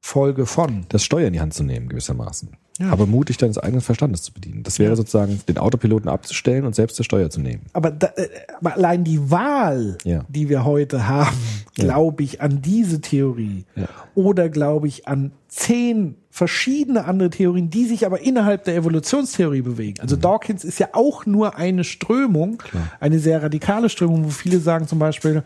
[0.00, 0.86] Folge von.
[0.88, 2.56] das Steuer in die Hand zu nehmen, gewissermaßen.
[2.80, 2.90] Ja.
[2.90, 4.64] Aber mutig deines eigenen Verstandes zu bedienen.
[4.64, 7.62] Das wäre sozusagen, den Autopiloten abzustellen und selbst das Steuer zu nehmen.
[7.72, 8.28] Aber, da, äh,
[8.60, 10.24] aber allein die Wahl, Ja.
[10.28, 11.36] die wir heute haben,
[11.74, 13.86] glaube ich an diese Theorie Ja.
[14.16, 19.94] oder glaube ich an zehn verschiedene andere Theorien, die sich aber innerhalb der Evolutionstheorie bewegen.
[19.98, 20.02] Mhm.
[20.02, 22.60] Also Dawkins ist ja auch nur eine Strömung,
[22.98, 25.44] eine sehr radikale Strömung, wo viele sagen zum Beispiel,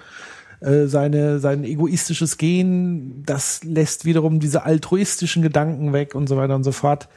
[0.61, 6.55] äh, seine, sein egoistisches Gen, das lässt wiederum diese altruistischen Gedanken weg und so weiter
[6.55, 7.09] und so fort.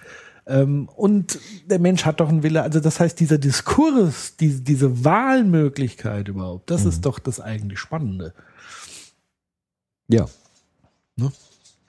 [0.48, 2.62] Ähm, und der Mensch hat doch einen Wille.
[2.64, 8.34] Also das heißt, dieser Diskurs, die, diese Wahlmöglichkeit überhaupt, das ist doch das eigentlich Spannende.
[10.08, 10.28] Ja.
[11.16, 11.32] Ne?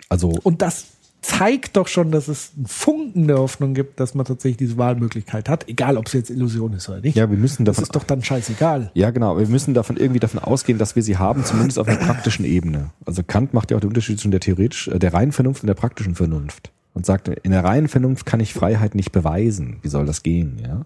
[0.08, 0.86] Also, Und das
[1.22, 5.48] zeigt doch schon, dass es einen Funken der Hoffnung gibt, dass man tatsächlich diese Wahlmöglichkeit
[5.48, 7.16] hat, egal ob es jetzt Illusion ist oder nicht.
[7.16, 8.90] ja, wir müssen das davon ist doch dann scheißegal.
[8.94, 9.38] Ja, genau.
[9.38, 12.90] Wir müssen davon irgendwie davon ausgehen, dass wir sie haben, zumindest auf einer praktischen Ebene.
[13.06, 15.68] Also Kant macht ja auch den Unterschied zwischen der theoretisch, äh, der reinen Vernunft und
[15.68, 16.72] der praktischen Vernunft.
[16.94, 19.78] Und sagt, in der reinen Vernunft kann ich Freiheit nicht beweisen.
[19.80, 20.60] Wie soll das gehen?
[20.62, 20.84] Ja?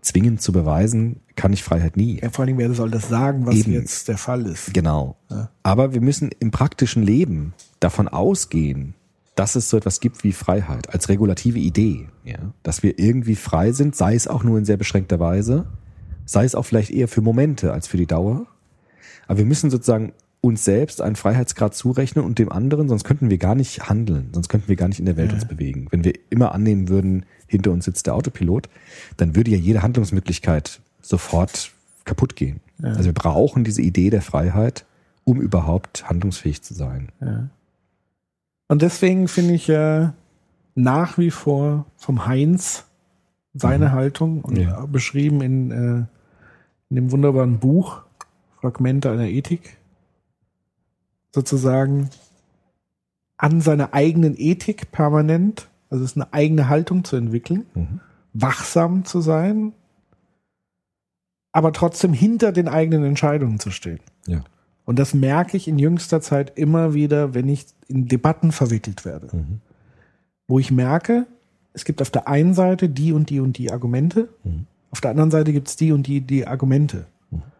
[0.00, 2.20] Zwingend zu beweisen kann ich Freiheit nie.
[2.20, 3.72] Ja, vor allem, wer soll das sagen, was Eben.
[3.72, 4.74] jetzt der Fall ist?
[4.74, 5.16] Genau.
[5.62, 8.94] Aber wir müssen im praktischen Leben davon ausgehen,
[9.34, 12.06] dass es so etwas gibt wie Freiheit als regulative Idee.
[12.24, 12.38] Ja?
[12.62, 15.66] Dass wir irgendwie frei sind, sei es auch nur in sehr beschränkter Weise,
[16.24, 18.46] sei es auch vielleicht eher für Momente als für die Dauer.
[19.26, 23.38] Aber wir müssen sozusagen uns selbst einen Freiheitsgrad zurechnen und dem anderen, sonst könnten wir
[23.38, 25.86] gar nicht handeln, sonst könnten wir gar nicht in der Welt uns bewegen.
[25.90, 28.68] Wenn wir immer annehmen würden, hinter uns sitzt der Autopilot,
[29.16, 31.72] dann würde ja jede Handlungsmöglichkeit sofort
[32.04, 32.60] kaputt gehen.
[32.82, 34.84] Also wir brauchen diese Idee der Freiheit,
[35.24, 37.08] um überhaupt handlungsfähig zu sein.
[38.68, 40.08] Und deswegen finde ich äh,
[40.74, 42.84] nach wie vor vom Heinz
[43.52, 44.86] seine Haltung und Ja.
[44.86, 46.06] beschrieben in, äh,
[46.90, 48.02] in dem wunderbaren Buch
[48.60, 49.76] Fragmente einer Ethik
[51.34, 52.10] sozusagen
[53.36, 58.00] an seiner eigenen Ethik permanent, also es ist eine eigene Haltung zu entwickeln, Mhm.
[58.32, 59.72] wachsam zu sein,
[61.52, 64.00] aber trotzdem hinter den eigenen Entscheidungen zu stehen.
[64.26, 64.42] Ja.
[64.84, 69.34] Und das merke ich in jüngster Zeit immer wieder, wenn ich in Debatten verwickelt werde.
[69.34, 69.60] Mhm.
[70.46, 71.26] Wo ich merke,
[71.72, 74.28] es gibt auf der einen Seite die und die und die Argumente,
[74.90, 77.06] auf der anderen Seite gibt es die und die die Argumente.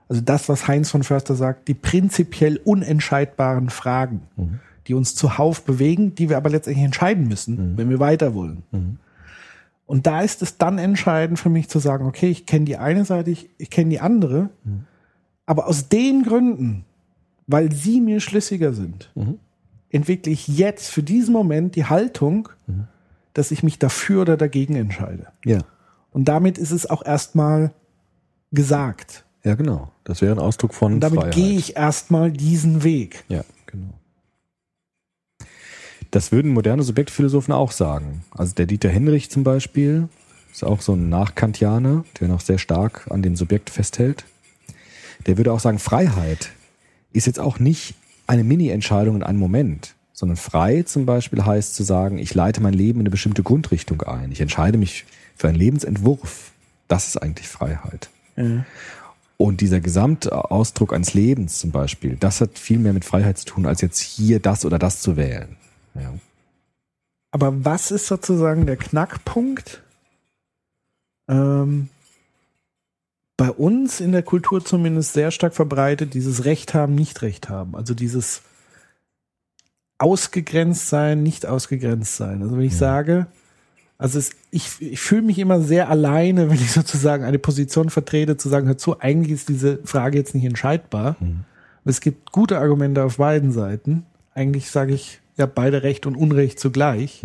[0.08, 4.20] Also das, was Heinz von Förster sagt, die prinzipiell unentscheidbaren Fragen,
[4.86, 8.62] die uns zuhauf bewegen, die wir aber letztendlich entscheiden müssen, wenn wir weiter wollen.
[9.86, 13.04] Und da ist es dann entscheidend für mich zu sagen, okay, ich kenne die eine
[13.04, 14.50] Seite, ich, ich kenne die andere,
[15.46, 16.84] aber aus den Gründen,
[17.46, 19.10] weil sie mir schlüssiger sind,
[19.90, 22.48] entwickle ich jetzt für diesen Moment die Haltung,
[23.32, 25.26] dass ich mich dafür oder dagegen entscheide.
[25.44, 25.58] Ja.
[26.12, 27.72] Und damit ist es auch erstmal
[28.52, 29.24] gesagt.
[29.42, 29.90] Ja, genau.
[30.04, 31.34] Das wäre ein Ausdruck von Und damit Freiheit.
[31.34, 33.24] gehe ich erstmal diesen Weg.
[33.28, 33.94] Ja, genau.
[36.10, 38.24] Das würden moderne Subjektphilosophen auch sagen.
[38.30, 40.08] Also der Dieter Henrich zum Beispiel
[40.52, 44.24] ist auch so ein Nachkantianer, der noch sehr stark an dem Subjekt festhält.
[45.26, 46.50] Der würde auch sagen, Freiheit
[47.14, 47.94] ist jetzt auch nicht
[48.26, 52.74] eine Mini-Entscheidung in einem Moment, sondern frei zum Beispiel heißt zu sagen, ich leite mein
[52.74, 54.32] Leben in eine bestimmte Grundrichtung ein.
[54.32, 56.52] Ich entscheide mich für einen Lebensentwurf.
[56.88, 58.10] Das ist eigentlich Freiheit.
[59.36, 63.66] Und dieser Gesamtausdruck eines Lebens zum Beispiel, das hat viel mehr mit Freiheit zu tun,
[63.66, 65.56] als jetzt hier das oder das zu wählen.
[65.94, 66.12] Ja.
[67.30, 69.82] Aber was ist sozusagen der Knackpunkt?
[71.28, 71.88] Ähm,
[73.44, 77.76] bei uns in der Kultur zumindest sehr stark verbreitet, dieses Recht haben, nicht Recht haben.
[77.76, 78.40] Also dieses
[79.98, 82.40] ausgegrenzt sein, nicht ausgegrenzt sein.
[82.42, 83.26] Also wenn ich sage,
[83.98, 88.38] also es, ich, ich fühle mich immer sehr alleine, wenn ich sozusagen eine Position vertrete,
[88.38, 91.16] zu sagen, hör zu, eigentlich ist diese Frage jetzt nicht entscheidbar.
[91.84, 94.06] Es gibt gute Argumente auf beiden Seiten.
[94.32, 97.22] Eigentlich sage ich, ja, beide Recht und Unrecht zugleich.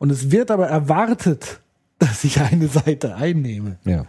[0.00, 1.60] Und es wird aber erwartet,
[2.00, 3.76] dass ich eine Seite einnehme.
[3.84, 4.06] Ja.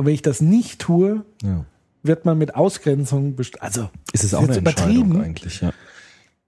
[0.00, 1.66] Und wenn ich das nicht tue, ja.
[2.02, 5.74] wird man mit Ausgrenzung best also Ist es auch jetzt eine übertrieben, eigentlich, ja.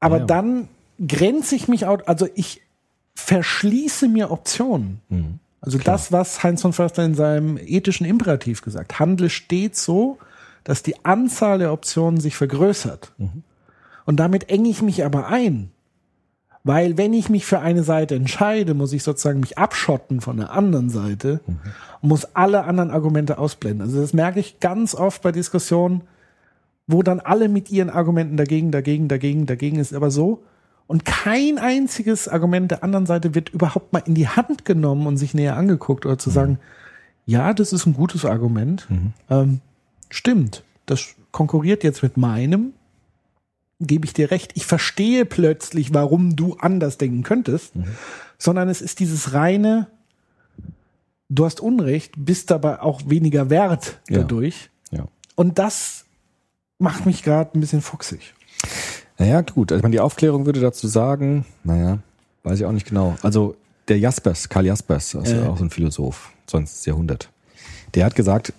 [0.01, 0.25] aber Ja.
[0.25, 0.69] dann
[1.07, 2.63] grenze ich mich out, also ich
[3.15, 5.03] verschließe mir Optionen.
[5.11, 5.39] Mhm.
[5.61, 10.17] Also das, was Heinz von Förster in seinem ethischen Imperativ gesagt, handle stets so,
[10.65, 13.13] dass die Anzahl der Optionen sich vergrößert.
[13.19, 13.43] Mhm.
[14.07, 15.73] Und damit enge ich mich aber ein.
[16.65, 20.53] Weil wenn ich mich für eine Seite entscheide, muss ich sozusagen mich abschotten von der
[20.53, 21.57] anderen Seite Mhm.
[22.03, 23.83] und muss alle anderen Argumente ausblenden.
[23.87, 26.03] Also das merke ich ganz oft bei Diskussionen,
[26.87, 30.43] wo dann alle mit ihren Argumenten dagegen, dagegen, dagegen, dagegen ist aber so.
[30.87, 35.17] Und kein einziges Argument der anderen Seite wird überhaupt mal in die Hand genommen und
[35.17, 36.59] sich näher angeguckt oder zu sagen,
[37.25, 38.87] ja, das ist ein gutes Argument.
[39.31, 39.61] Ähm,
[40.11, 42.73] stimmt, das konkurriert jetzt mit meinem.
[43.85, 44.53] Gebe ich dir recht.
[44.55, 47.73] Ich verstehe plötzlich, warum du anders denken könntest,
[48.39, 49.89] sondern es ist dieses reine,
[51.29, 54.19] du hast Unrecht, bist aber auch weniger wert Ja.
[54.19, 54.71] dadurch.
[54.91, 55.07] ja.
[55.35, 56.05] Und das
[56.79, 58.35] macht mich gerade ein bisschen fuchsig.
[59.19, 59.73] Naja, gut.
[59.73, 61.99] Also ich meine, die Aufklärung würde dazu sagen, naja,
[62.43, 63.17] weiß ich auch nicht genau.
[63.23, 63.57] Also
[63.89, 65.49] der Jaspers, Karl Jaspers, also Ja.
[65.49, 66.87] auch so ein Philosoph, 20.
[66.87, 67.31] Jahrhundert,
[67.95, 68.53] der hat gesagt,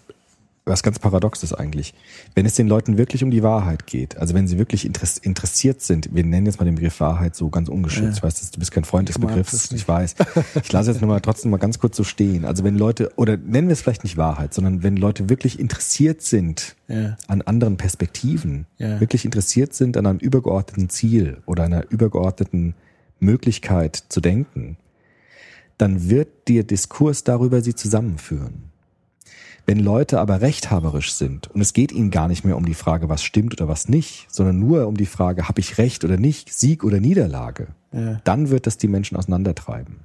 [0.65, 1.93] was ganz paradox ist eigentlich,
[2.35, 5.81] wenn es den Leuten wirklich um die Wahrheit geht, also wenn sie wirklich interess interessiert
[5.81, 8.59] sind, wir nennen jetzt mal den Begriff Wahrheit so ganz ungeschützt, ich weiß, dass du
[8.59, 10.15] bist kein Freund des Begriffs, ich weiß.
[10.63, 12.45] Ich lasse jetzt nur mal trotzdem mal ganz kurz so stehen.
[12.45, 16.21] Also wenn Leute, oder nennen wir es vielleicht nicht Wahrheit, sondern wenn Leute wirklich interessiert
[16.21, 17.17] sind Ja.
[17.27, 18.99] an anderen Perspektiven, Ja.
[19.01, 22.75] wirklich interessiert sind an einem übergeordneten Ziel oder einer übergeordneten
[23.19, 24.77] Möglichkeit zu denken,
[25.77, 28.72] dann wird der Diskurs darüber sie zusammenführen.
[29.65, 33.07] Wenn Leute aber rechthaberisch sind und es geht ihnen gar nicht mehr um die Frage,
[33.07, 36.53] was stimmt oder was nicht, sondern nur um die Frage, habe ich recht oder nicht,
[36.53, 38.19] Sieg oder Niederlage, Ja.
[38.25, 40.01] dann wird das die Menschen auseinandertreiben.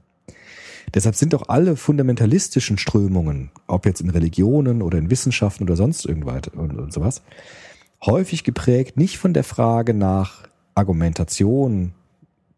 [0.94, 6.06] Deshalb sind auch alle fundamentalistischen Strömungen, ob jetzt in Religionen oder in Wissenschaften oder sonst
[6.06, 7.22] irgendwas und, und sowas,
[8.06, 11.92] häufig geprägt nicht von der Frage nach Argumentation,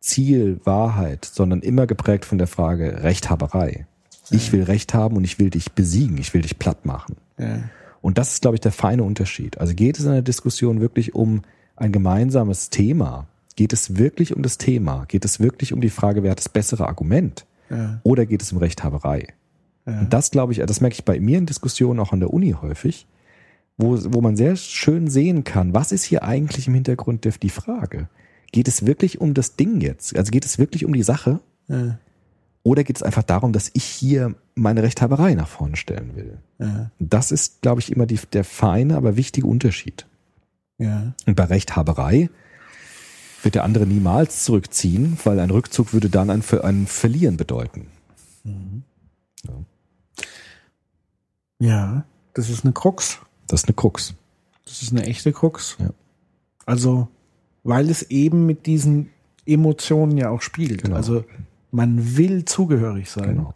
[0.01, 3.87] Ziel, Wahrheit, sondern immer geprägt von der Frage Rechthaberei.
[4.31, 7.17] Ich will Recht haben und ich will dich besiegen, ich will dich platt machen.
[7.39, 7.63] Ja.
[8.01, 9.59] Und das ist, glaube ich, der feine Unterschied.
[9.59, 11.43] Also geht es in der Diskussion wirklich um
[11.77, 13.27] ein gemeinsames Thema?
[13.57, 15.05] Geht es wirklich um das Thema?
[15.09, 17.47] Geht es wirklich um die Frage, wer hat das bessere Argument?
[17.69, 18.01] Ja.
[18.03, 19.29] Oder geht es um Rechthaberei?
[19.87, 20.01] Ja.
[20.01, 22.55] Und das, glaube ich, das merke ich bei mir in Diskussionen auch an der Uni
[22.61, 23.07] häufig,
[23.77, 28.09] wo, wo man sehr schön sehen kann, was ist hier eigentlich im Hintergrund die Frage?
[28.53, 30.17] Geht es wirklich um das Ding jetzt?
[30.17, 31.41] Also geht es wirklich um die Sache?
[31.69, 31.99] Ja.
[32.63, 36.39] Oder geht es einfach darum, dass ich hier meine Rechthaberei nach vorne stellen will?
[36.59, 36.91] Ja.
[36.99, 40.07] Das ist, glaube ich, immer die, der feine, aber wichtige Unterschied.
[40.79, 41.15] Ja.
[41.27, 42.29] Und bei Rechthaberei
[43.43, 47.87] wird der andere niemals zurückziehen, weil ein Rückzug würde dann ein, ein Verlieren bedeuten.
[51.59, 52.05] ja,
[52.35, 53.21] das ist eine Krux.
[53.47, 54.15] Das ist eine Krux.
[54.65, 55.77] Das ist eine echte Krux.
[55.79, 55.91] Ja.
[56.67, 57.09] Also,
[57.65, 59.11] weil es eben mit diesen
[59.47, 60.83] Emotionen ja auch spielt.
[60.83, 60.97] Genau.
[60.97, 61.25] Also,
[61.71, 63.37] man will zugehörig sein.
[63.37, 63.55] Genau.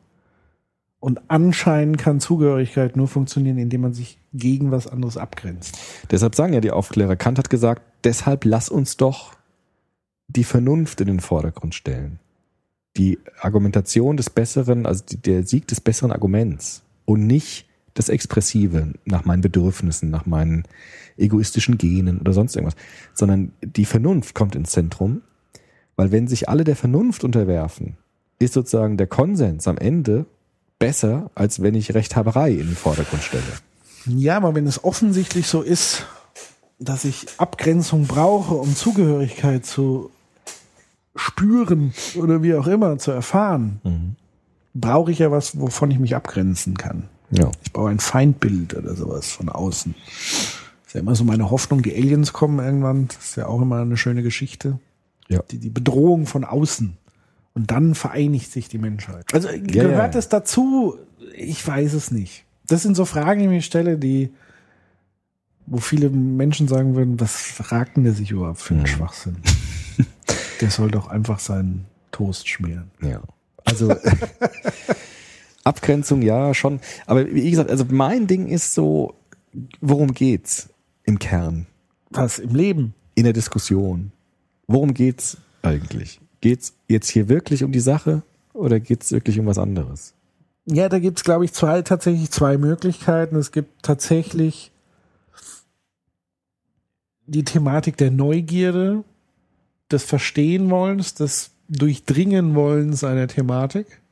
[1.04, 5.78] Und anscheinend kann Zugehörigkeit nur funktionieren, indem man sich gegen was anderes abgrenzt.
[6.10, 9.34] Deshalb sagen ja die Aufklärer, Kant hat gesagt, deshalb lass uns doch
[10.28, 12.20] die Vernunft in den Vordergrund stellen.
[12.96, 19.26] Die Argumentation des besseren, also der Sieg des besseren Arguments und nicht das Expressive nach
[19.26, 20.64] meinen Bedürfnissen, nach meinen
[21.18, 22.76] egoistischen Genen oder sonst irgendwas,
[23.12, 25.22] sondern die Vernunft kommt ins Zentrum,
[25.96, 27.96] weil wenn sich alle der Vernunft unterwerfen,
[28.38, 30.26] ist sozusagen der Konsens am Ende
[30.78, 33.42] besser, als wenn ich Rechthaberei in den Vordergrund stelle.
[34.06, 36.06] Ja, aber wenn es offensichtlich so ist,
[36.78, 40.10] dass ich Abgrenzung brauche, um Zugehörigkeit zu
[41.16, 43.80] spüren oder wie auch immer zu erfahren,
[44.74, 47.08] brauche ich ja was, wovon ich mich abgrenzen kann.
[47.30, 47.50] Ja.
[47.62, 49.94] Ich brauche ein Feindbild oder sowas von außen.
[50.86, 53.08] ist ja immer so meine Hoffnung, die Aliens kommen irgendwann.
[53.08, 54.78] Das ist ja auch immer eine schöne Geschichte.
[55.28, 55.40] Ja.
[55.50, 56.96] Die, die Bedrohung von außen.
[57.54, 59.32] Und dann vereinigt sich die Menschheit.
[59.32, 60.18] Also gehört ja.
[60.18, 60.98] es dazu?
[61.36, 62.44] Ich weiß es nicht.
[62.66, 64.32] Das sind so Fragen, die ich mir stelle, die,
[65.66, 68.86] wo viele Menschen sagen würden, was fragt denn der sich überhaupt für einen Mhm.
[68.88, 69.36] Schwachsinn?
[70.60, 72.90] der soll doch einfach seinen Toast schmieren.
[73.00, 73.22] Ja.
[73.64, 73.94] Also
[75.64, 79.14] Abgrenzung ja schon, aber wie gesagt, also mein Ding ist so,
[79.80, 80.68] worum geht's
[81.04, 81.66] im Kern,
[82.10, 82.94] Was im Leben?
[83.14, 84.12] in der Diskussion?
[84.66, 86.20] Worum geht's eigentlich?
[86.44, 88.22] Geht's jetzt hier wirklich um die Sache
[88.52, 90.12] oder geht's wirklich um was anderes?
[90.66, 93.36] Ja, da gibt's glaube ich, zwei, tatsächlich zwei Möglichkeiten.
[93.36, 94.70] Es gibt tatsächlich
[97.26, 99.04] die Thematik der Neugierde,
[99.90, 104.02] des Verstehenwollens, des Durchdringenwollens einer Thematik,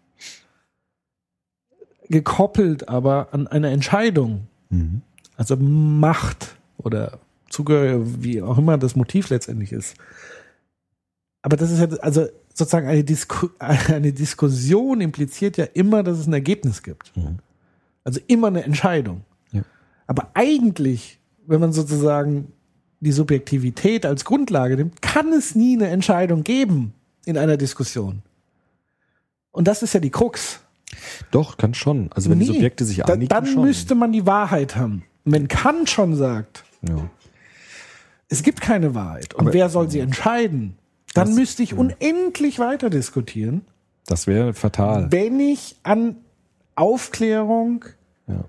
[2.09, 4.47] gekoppelt aber an eine Entscheidung,
[5.37, 7.19] also Macht oder
[7.51, 9.97] Zugehör, wie auch immer das Motiv letztendlich ist.
[11.43, 16.27] Aber das ist ja, also sozusagen eine, Disku eine Diskussion impliziert ja immer, dass es
[16.27, 17.17] ein Ergebnis gibt.
[17.17, 17.39] Mhm.
[18.05, 19.23] Also immer eine Entscheidung.
[19.53, 19.63] Ja.
[20.07, 22.53] Aber eigentlich, wenn man sozusagen
[23.01, 26.95] die Subjektivität als Grundlage nimmt, kann es nie eine Entscheidung geben
[27.27, 28.23] in einer Diskussion.
[29.51, 30.61] Und das ist ja die Krux.
[31.31, 32.11] Doch, kann schon.
[32.13, 33.65] Also wenn die Nee, Subjekte sich da, einigen, dann schon.
[33.65, 35.05] müsste man die Wahrheit haben.
[35.25, 37.09] Wenn Kant schon sagt, ja.
[38.29, 40.77] es gibt keine Wahrheit und Aber- wer soll sie entscheiden,
[41.15, 43.63] dann Das- müsste ich unendlich weiter diskutieren,
[44.07, 45.09] Das wäre fatal.
[45.11, 46.17] wenn ich an
[46.75, 47.85] Aufklärung
[48.27, 48.45] Ja.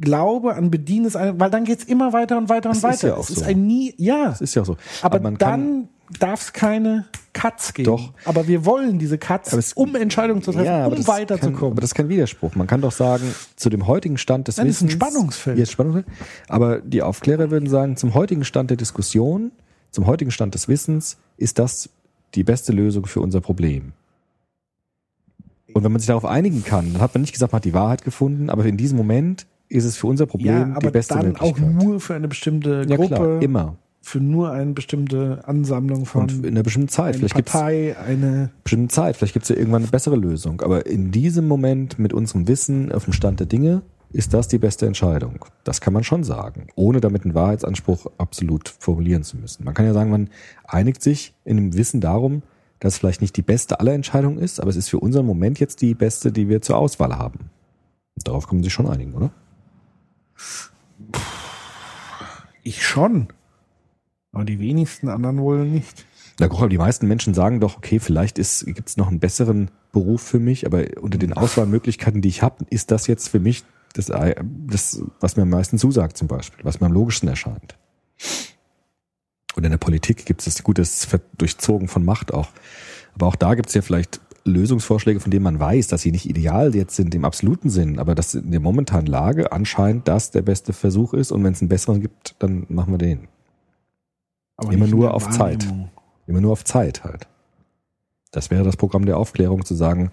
[0.00, 2.94] glaube, an Bedienen des weil dann geht's immer weiter und weiter und Das weiter.
[2.94, 3.44] ist ja auch es ist so.
[3.44, 4.26] ein nie, ja.
[4.30, 4.76] Das ist ja auch so.
[5.02, 7.86] aber kann, dann darf es keine Cuts geben.
[7.86, 8.12] Doch.
[8.24, 11.72] Aber wir wollen diese Cuts, Aber es- um Entscheidungen zu treffen, ja, aber um weiterzukommen.
[11.72, 12.56] aber das ist kein Widerspruch.
[12.56, 15.02] Man kann doch sagen, zu dem heutigen Stand des Nein, das ist ein Wissens.
[15.04, 15.58] Spannungsfeld.
[15.58, 16.06] Ja, Spannungsfeld.
[16.48, 19.52] Aber die Aufklärer würden sagen, zum heutigen Stand der Diskussion,
[19.90, 21.90] zum heutigen Stand des Wissens, ist das
[22.34, 23.92] die beste Lösung für unser Problem.
[25.72, 27.74] Und wenn man sich darauf einigen kann, dann hat man nicht gesagt, man hat die
[27.74, 31.14] Wahrheit gefunden, aber in diesem Moment ist es für unser Problem ja, die aber beste
[31.14, 31.84] dann auch Möglichkeit.
[31.84, 33.76] nur für eine bestimmte ja, Gruppe, klar, immer.
[34.02, 37.14] für nur eine bestimmte Ansammlung von Und in einer bestimmten Zeit.
[37.14, 39.16] einer Vielleicht gibt es Partei, eine bestimmten Zeit.
[39.16, 40.60] Vielleicht gibt es ja irgendwann eine bessere Lösung.
[40.60, 44.58] Aber in diesem Moment mit unserem Wissen auf dem Stand der Dinge ist das die
[44.58, 45.44] beste Entscheidung.
[45.64, 49.64] Das kann man schon sagen, ohne damit einen Wahrheitsanspruch absolut formulieren zu müssen.
[49.64, 50.30] Man kann ja sagen, man
[50.64, 52.42] einigt sich in dem Wissen darum,
[52.80, 55.60] dass es vielleicht nicht die beste aller Entscheidungen ist, aber es ist für unseren Moment
[55.60, 57.50] jetzt die beste, die wir zur Auswahl haben.
[58.16, 59.30] Und darauf man sich schon einigen, oder?
[62.62, 63.28] ich schon.
[64.32, 66.06] Aber die wenigsten anderen wohl nicht.
[66.38, 69.70] Na gut, aber die meisten Menschen sagen doch, okay, vielleicht gibt es noch einen besseren
[69.92, 73.64] Beruf für mich, aber unter den Auswahlmöglichkeiten, die ich habe, ist das jetzt für mich
[73.92, 77.76] das, das, was mir am meisten zusagt zum Beispiel, was mir am logischsten erscheint.
[79.56, 82.48] Und in der Politik gibt es das gutes Durchzogen von Macht auch.
[83.14, 86.28] Aber auch da gibt es ja vielleicht Lösungsvorschläge, von denen man weiß, dass sie nicht
[86.28, 90.42] ideal jetzt sind im absoluten Sinn, aber dass in der momentanen Lage anscheinend das der
[90.42, 93.28] beste Versuch ist und wenn es einen besseren gibt, dann machen wir den.
[94.56, 95.66] Aber Immer nur auf Zeit.
[96.26, 97.26] Immer nur auf Zeit halt.
[98.30, 100.10] Das wäre das Programm der Aufklärung, zu sagen,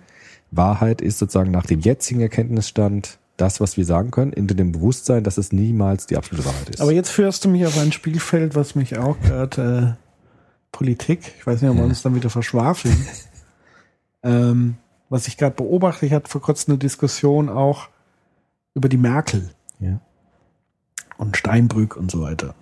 [0.51, 5.23] Wahrheit ist sozusagen nach dem jetzigen Erkenntnisstand das, was wir sagen können, in dem Bewusstsein,
[5.23, 6.81] dass es niemals die absolute Wahrheit ist.
[6.81, 10.03] Aber jetzt führst du mich auf ein Spielfeld, was mich auch gerade äh,
[10.71, 13.07] Politik, ich weiß nicht, ob wir uns dann wieder verschwafeln.
[14.23, 14.77] ähm,
[15.09, 17.89] was ich gerade beobachte, ich hatte vor kurzem eine Diskussion auch
[18.73, 19.49] über die Merkel
[19.79, 19.99] ja.
[21.17, 22.55] und Steinbrück und so weiter.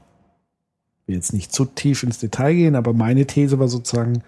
[1.01, 4.23] Ich will jetzt nicht zu tief ins Detail gehen, aber meine These war sozusagen,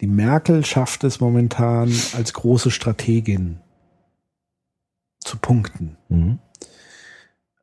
[0.00, 3.58] die Merkel schafft es momentan als große Strategin
[5.20, 5.96] zu punkten.
[6.08, 6.38] Mhm.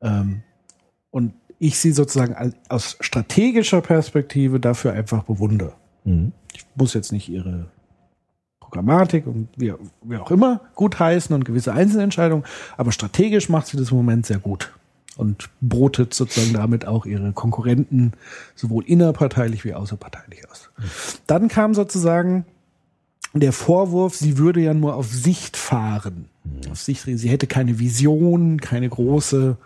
[0.01, 0.43] Ähm,
[1.11, 5.73] und ich sie sozusagen aus strategischer Perspektive dafür einfach bewundere.
[6.03, 6.31] Mhm.
[6.53, 7.67] Ich muss jetzt nicht ihre
[8.59, 9.73] Programmatik und wie,
[10.03, 12.45] wie auch immer gutheißen und gewisse Einzelentscheidungen,
[12.77, 14.73] aber strategisch macht sie das im Moment sehr gut
[15.17, 18.13] und brotet sozusagen damit auch ihre Konkurrenten
[18.55, 20.69] sowohl innerparteilich wie außerparteilich aus.
[21.27, 22.45] Dann kam sozusagen
[23.41, 26.29] der Vorwurf, sie würde ja nur auf Sicht fahren.
[26.71, 29.57] Auf Sicht, sie hätte keine Vision, keine große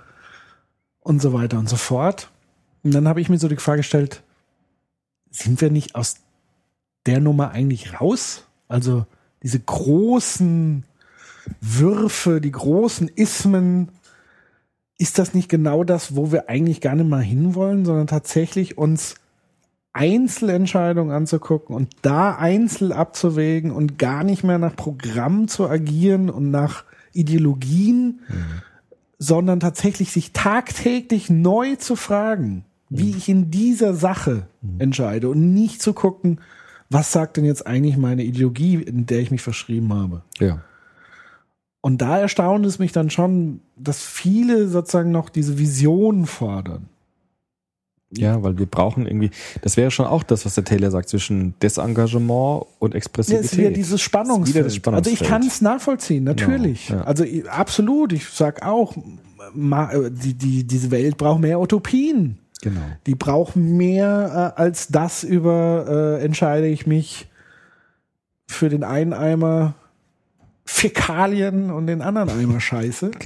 [1.01, 2.29] und so weiter und so fort.
[2.83, 4.23] Und dann habe ich mir so die Frage gestellt,
[5.29, 6.17] sind wir nicht aus
[7.05, 8.45] der Nummer eigentlich raus?
[8.67, 9.05] Also
[9.43, 10.83] diese großen
[11.61, 13.89] Würfe, die großen Ismen,
[14.97, 19.15] ist das nicht genau das, wo wir eigentlich gar nicht mal hinwollen, sondern tatsächlich uns
[19.93, 26.51] Einzelentscheidungen anzugucken und da einzeln abzuwägen und gar nicht mehr nach Programm zu agieren und
[26.51, 26.83] nach
[27.13, 28.21] Ideologien,
[29.17, 34.47] sondern tatsächlich sich tagtäglich neu zu fragen, wie ich in dieser Sache
[34.77, 36.39] entscheide und nicht zu gucken,
[36.89, 40.23] was sagt denn jetzt eigentlich meine Ideologie, in der ich mich verschrieben habe.
[40.39, 40.61] Ja.
[41.81, 46.89] Und da erstaunt es mich dann schon, dass viele sozusagen noch diese Vision fordern.
[48.11, 49.29] Ja, weil wir brauchen irgendwie,
[49.61, 53.45] das wäre schon auch das, was der Taylor sagt, zwischen Desengagement und Expressivität.
[53.45, 54.55] es ist wieder dieses Spannungsfeld.
[54.55, 55.15] Wieder das Spannungsfeld.
[55.15, 56.87] Also ich kann es nachvollziehen, natürlich.
[56.87, 57.05] Genau, ja.
[57.05, 58.11] Also absolut.
[58.13, 62.39] Ich sag auch, äh, die, die, diese Welt braucht mehr Utopien.
[62.61, 62.81] Genau.
[63.05, 67.27] Die braucht mehr äh, als das über äh, entscheide ich mich
[68.47, 69.75] für den einen Eimer
[70.71, 73.11] Fäkalien und den anderen Eimer Scheiße.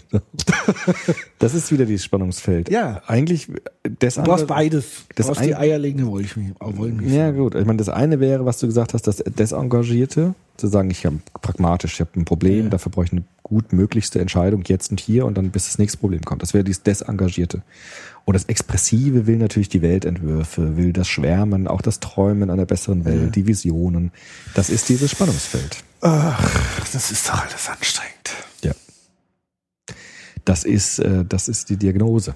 [1.40, 2.70] Das ist wieder dieses Spannungsfeld.
[2.70, 3.02] Ja.
[3.06, 3.50] Eigentlich,
[4.00, 4.86] das Du brauchst beides.
[5.10, 7.12] Du das brauchst die eierlegende Wollmilch.
[7.14, 7.56] Ja, gut.
[7.56, 11.20] Ich meine, das eine wäre, was du gesagt hast, das Desengagierte, zu sagen, ich habe
[11.42, 12.70] pragmatisch, ich habe ein Problem, Ja.
[12.70, 15.98] dafür brauche ich eine gut möglichste Entscheidung jetzt und hier und dann bis das nächste
[15.98, 16.42] Problem kommt.
[16.42, 17.62] Das wäre dieses Desengagierte.
[18.24, 23.04] Und das Expressive will natürlich die Weltentwürfe, will das Schwärmen, auch das Träumen einer besseren
[23.04, 24.12] Welt, die Visionen.
[24.54, 25.84] Das ist dieses Spannungsfeld.
[26.06, 28.36] Ach, das ist doch alles anstrengend.
[28.62, 28.74] Ja.
[30.44, 32.36] Das ist, äh, das ist die Diagnose.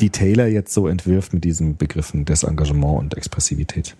[0.00, 3.96] Die Taylor jetzt so entwirft mit diesen Begriffen Desengagement und Expressivität.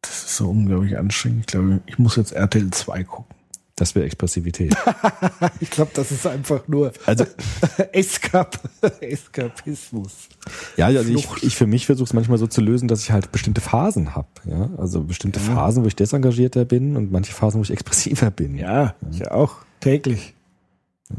[0.00, 1.40] Das ist so unglaublich anstrengend.
[1.40, 3.36] Ich glaube, ich muss jetzt RTL 2 gucken.
[3.80, 4.76] Das wäre Expressivität.
[5.60, 7.24] Ich glaube, das ist einfach nur Also,
[7.92, 8.58] Eskap
[9.00, 10.28] Eskapismus.
[10.76, 13.32] ja, also ich, ich für mich versuche es manchmal so zu lösen, dass ich halt
[13.32, 14.28] bestimmte Phasen habe.
[14.44, 14.68] Ja?
[14.76, 18.56] Also bestimmte Phasen, wo ich desengagierter bin und manche Phasen, wo ich expressiver bin.
[18.56, 19.56] Ja, ich auch.
[19.80, 20.34] Täglich.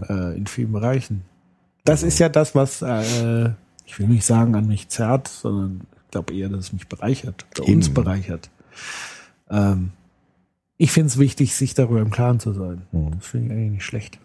[0.08, 1.24] Äh, in vielen Bereichen.
[1.84, 3.50] Das ist ja das, was, äh,
[3.86, 7.46] ich will nicht sagen, an mich zerrt, sondern ich glaube eher, dass es mich bereichert
[7.58, 8.52] oder uns bereichert.
[9.50, 9.92] Ähm,
[10.82, 12.82] ich finde es wichtig, sich darüber im Klaren zu sein.
[12.92, 13.12] Mhm.
[13.12, 14.20] Das finde ich eigentlich nicht schlecht.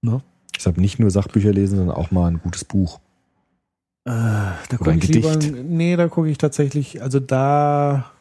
[0.00, 0.22] Ne?
[0.56, 3.00] Deshalb nicht nur Sachbücher lesen, sondern auch mal ein gutes Buch.
[4.06, 5.56] Äh, da gucke ich lieber, Gedicht.
[5.68, 8.12] nee, da gucke ich tatsächlich, also da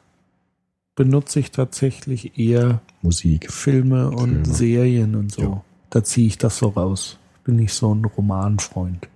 [0.95, 3.49] benutze ich tatsächlich eher Musik.
[3.49, 4.45] Filme und Filme.
[4.45, 5.41] Serien und so.
[5.41, 5.63] Ja.
[5.89, 7.17] Da ziehe ich das so raus.
[7.45, 9.07] Bin nicht so ein Romanfreund.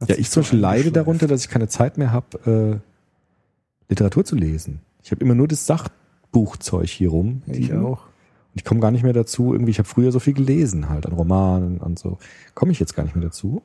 [0.00, 4.24] Hat Ja, ich zum Beispiel leide darunter, dass ich keine Zeit mehr habe, äh, Literatur
[4.24, 4.80] zu lesen.
[5.02, 7.42] Ich habe immer nur das Sachbuchzeug hier rum.
[7.46, 8.06] Ja, Ich auch.
[8.52, 11.06] Und ich komme gar nicht mehr dazu, irgendwie, ich habe früher so viel gelesen, halt
[11.06, 12.18] an Romanen und so.
[12.54, 13.62] Komme ich jetzt gar nicht mehr dazu,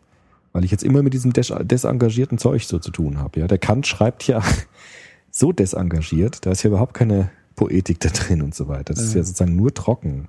[0.53, 3.40] weil ich jetzt immer mit diesem des desengagierten Zeug so zu tun habe.
[3.40, 4.44] Ja, der Kant schreibt ja
[5.32, 8.94] so desengagiert, da ist ja überhaupt keine Poetik da drin und so weiter.
[8.94, 10.28] Das ist ja sozusagen nur trocken.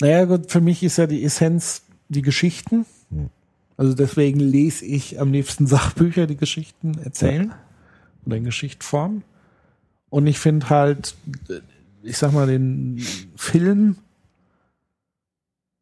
[0.00, 2.84] Naja, gut, für mich ist ja die Essenz die Geschichten.
[3.10, 3.30] Hm.
[3.76, 7.52] Also deswegen lese ich am liebsten Sachbücher, die Geschichten erzählen.
[8.26, 9.22] Oder in Geschichtform.
[10.10, 11.14] Und ich finde halt,
[12.02, 13.04] ich sag mal, den
[13.36, 13.96] Film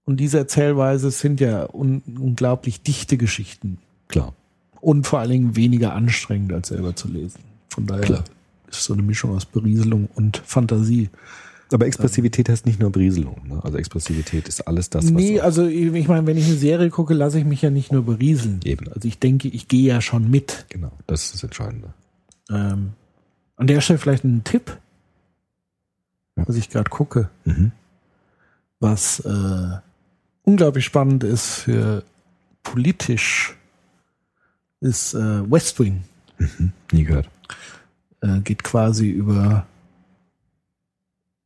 [0.06, 3.78] und diese Erzählweise sind ja un unglaublich dichte Geschichten.
[4.08, 4.34] Klar.
[4.80, 7.40] Und vor allen Dingen weniger anstrengend als selber zu lesen.
[7.70, 8.24] Von daher Klar.
[8.70, 11.10] ist so eine Mischung aus Berieselung und Fantasie.
[11.72, 13.40] Aber Expressivität heißt nicht nur Berieselung.
[13.48, 13.60] Ne?
[13.64, 16.90] Also Expressivität ist alles das, was nee, also ich ich meine, wenn ich eine Serie
[16.90, 18.60] gucke, lasse ich mich ja nicht nur berieseln.
[18.64, 18.86] Eben.
[18.92, 20.66] Also ich denke, ich gehe ja schon mit.
[20.68, 21.92] genau, das ist das Entscheidende.
[22.48, 22.92] Ähm,
[23.56, 24.76] an der Stelle vielleicht ein Tipp,
[26.36, 26.46] Ja.
[26.46, 27.72] was ich gerade gucke, Mhm.
[28.80, 29.78] was äh,
[30.42, 32.02] unglaublich spannend ist für
[32.62, 33.56] politisch,
[34.80, 36.02] ist äh, West Wing.
[36.92, 37.28] Nie gehört.
[38.20, 39.66] Äh, geht quasi über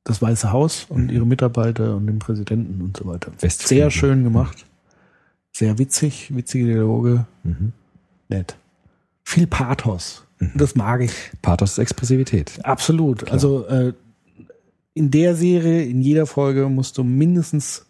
[0.04, 1.10] das Weiße Haus und Mhm.
[1.10, 3.32] ihre Mitarbeiter und den Präsidenten und so weiter.
[3.40, 3.90] West Sehr Wing.
[3.90, 4.66] schön gemacht.
[5.52, 7.26] Sehr witzig, witzige Dialoge.
[7.44, 7.72] Mhm.
[8.28, 8.56] Nett.
[9.24, 10.24] Viel Pathos.
[10.40, 10.52] Mhm.
[10.54, 11.12] Das mag ich.
[11.42, 12.58] Pathos ist Expressivität.
[12.64, 13.30] Absolut.
[13.30, 13.92] Also äh,
[14.94, 17.86] in der Serie, in jeder Folge musst du mindestens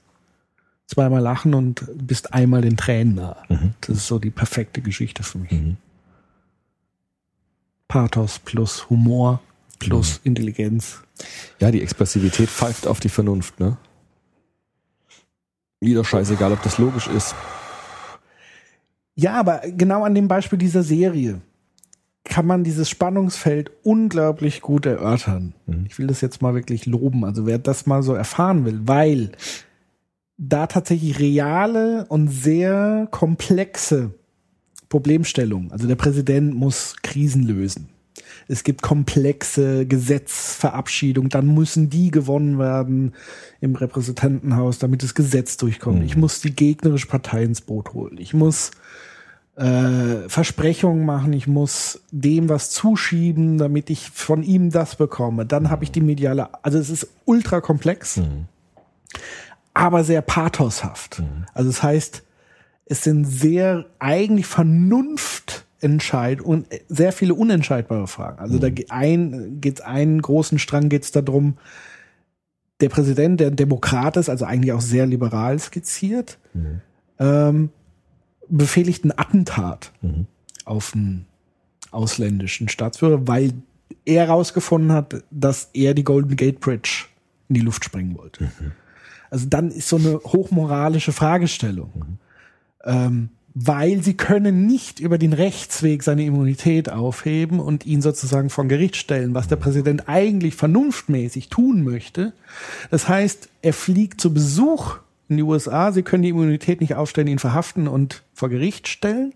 [0.86, 3.36] zweimal lachen und bist einmal den Tränen nah.
[3.48, 3.74] Mhm.
[3.80, 5.52] Das ist so die perfekte Geschichte für mich.
[5.52, 5.76] Mhm.
[7.88, 9.40] Pathos plus Humor.
[9.78, 11.00] plus Intelligenz.
[11.58, 13.76] Ja, die Expressivität pfeift auf die Vernunft, ne?
[15.80, 17.34] Wieder scheißegal, ob das logisch ist.
[19.14, 21.40] Ja, aber genau an dem Beispiel dieser Serie
[22.24, 25.54] kann man dieses Spannungsfeld unglaublich gut erörtern.
[25.86, 27.24] Ich will das jetzt mal wirklich loben.
[27.24, 29.32] Also wer das mal so erfahren will, weil
[30.36, 34.14] da tatsächlich reale und sehr komplexe
[34.88, 35.70] Problemstellungen.
[35.72, 37.88] Also der Präsident muss Krisen lösen.
[38.48, 43.14] Es gibt komplexe Gesetzverabschiedungen, dann müssen die gewonnen werden
[43.60, 46.04] im Repräsentantenhaus, damit das Gesetz durchkommt.
[46.04, 48.16] Ich muss die gegnerische Partei ins Boot holen.
[48.18, 48.72] Ich muss
[49.60, 55.44] äh, Versprechungen machen, ich muss dem was zuschieben, damit ich von ihm das bekomme.
[55.44, 58.20] Dann habe ich die mediale, also es ist ultra komplex,
[59.74, 61.22] aber sehr pathoshaft.
[61.52, 62.22] Also es heißt,
[62.86, 68.38] es sind sehr eigentlich Vernunft entscheid und sehr viele unentscheidbare Fragen.
[68.38, 71.58] Also da geht ein, geht's einen großen Strang geht's darum,
[72.80, 76.38] der Präsident, der Demokrat ist, also eigentlich auch sehr liberal skizziert,
[77.18, 77.68] ähm,
[78.50, 79.92] befehligt ein Attentat
[80.64, 81.26] auf einen
[81.90, 83.52] ausländischen Staatsführer, weil
[84.04, 87.06] er herausgefunden hat, dass er die Golden Gate Bridge
[87.48, 88.50] in die Luft sprengen wollte.
[89.30, 92.18] Also dann ist so eine hochmoralische Fragestellung.
[92.84, 98.66] Ähm, weil sie können nicht über den Rechtsweg seine Immunität aufheben und ihn sozusagen vor
[98.66, 102.32] Gericht stellen, was der Präsident eigentlich vernunftmäßig tun möchte.
[102.90, 104.98] Das heißt, er fliegt zu Besuch
[105.30, 109.32] in die USA, sie können die Immunität nicht aufstellen, ihn verhaften und vor Gericht stellen,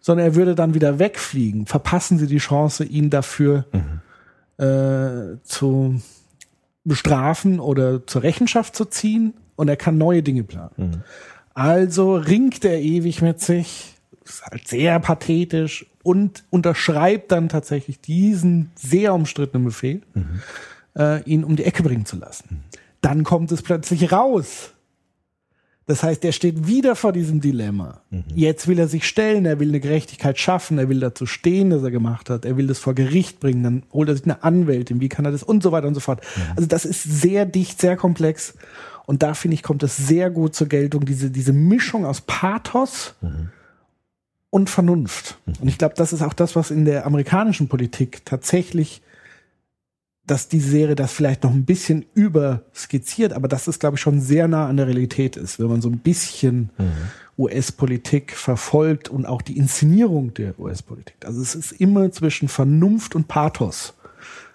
[0.00, 1.66] sondern er würde dann wieder wegfliegen.
[1.66, 3.64] Verpassen sie die Chance, ihn dafür
[4.58, 6.00] äh, zu
[6.84, 11.04] bestrafen oder zur Rechenschaft zu ziehen und er kann neue Dinge planen.
[11.52, 18.70] Also ringt er ewig mit sich, ist halt sehr pathetisch und unterschreibt dann tatsächlich diesen
[18.76, 20.02] sehr umstrittenen Befehl,
[20.96, 22.62] äh, ihn um die Ecke bringen zu lassen.
[23.00, 24.72] Dann kommt es plötzlich raus.
[25.88, 28.02] Das heißt, er steht wieder vor diesem Dilemma.
[28.34, 31.82] Jetzt will er sich stellen, er will eine Gerechtigkeit schaffen, er will dazu stehen, dass
[31.82, 35.00] er gemacht hat, er will das vor Gericht bringen, dann holt er sich eine Anwältin,
[35.00, 36.20] wie kann er das und so weiter und so fort.
[36.56, 38.52] Also das ist sehr dicht, sehr komplex.
[39.06, 43.14] Und da finde ich, kommt es sehr gut zur Geltung, diese, diese Mischung aus Pathos
[44.50, 45.38] und Vernunft.
[45.58, 49.00] Und ich glaube, das ist auch das, was in der amerikanischen Politik tatsächlich,
[50.30, 54.20] dass die Serie das vielleicht noch ein bisschen überskizziert, aber dass es, glaube ich, schon
[54.20, 56.70] sehr nah an der Realität ist, wenn man so ein bisschen
[57.38, 61.16] US-Politik verfolgt und auch die Inszenierung der US-Politik.
[61.24, 63.94] Also es ist immer zwischen Vernunft und Pathos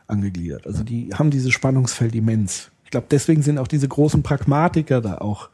[0.07, 0.67] angegliedert.
[0.67, 2.69] Also die haben dieses Spannungsfeld immens.
[2.85, 5.49] Ich glaube, deswegen sind auch diese großen Pragmatiker da auch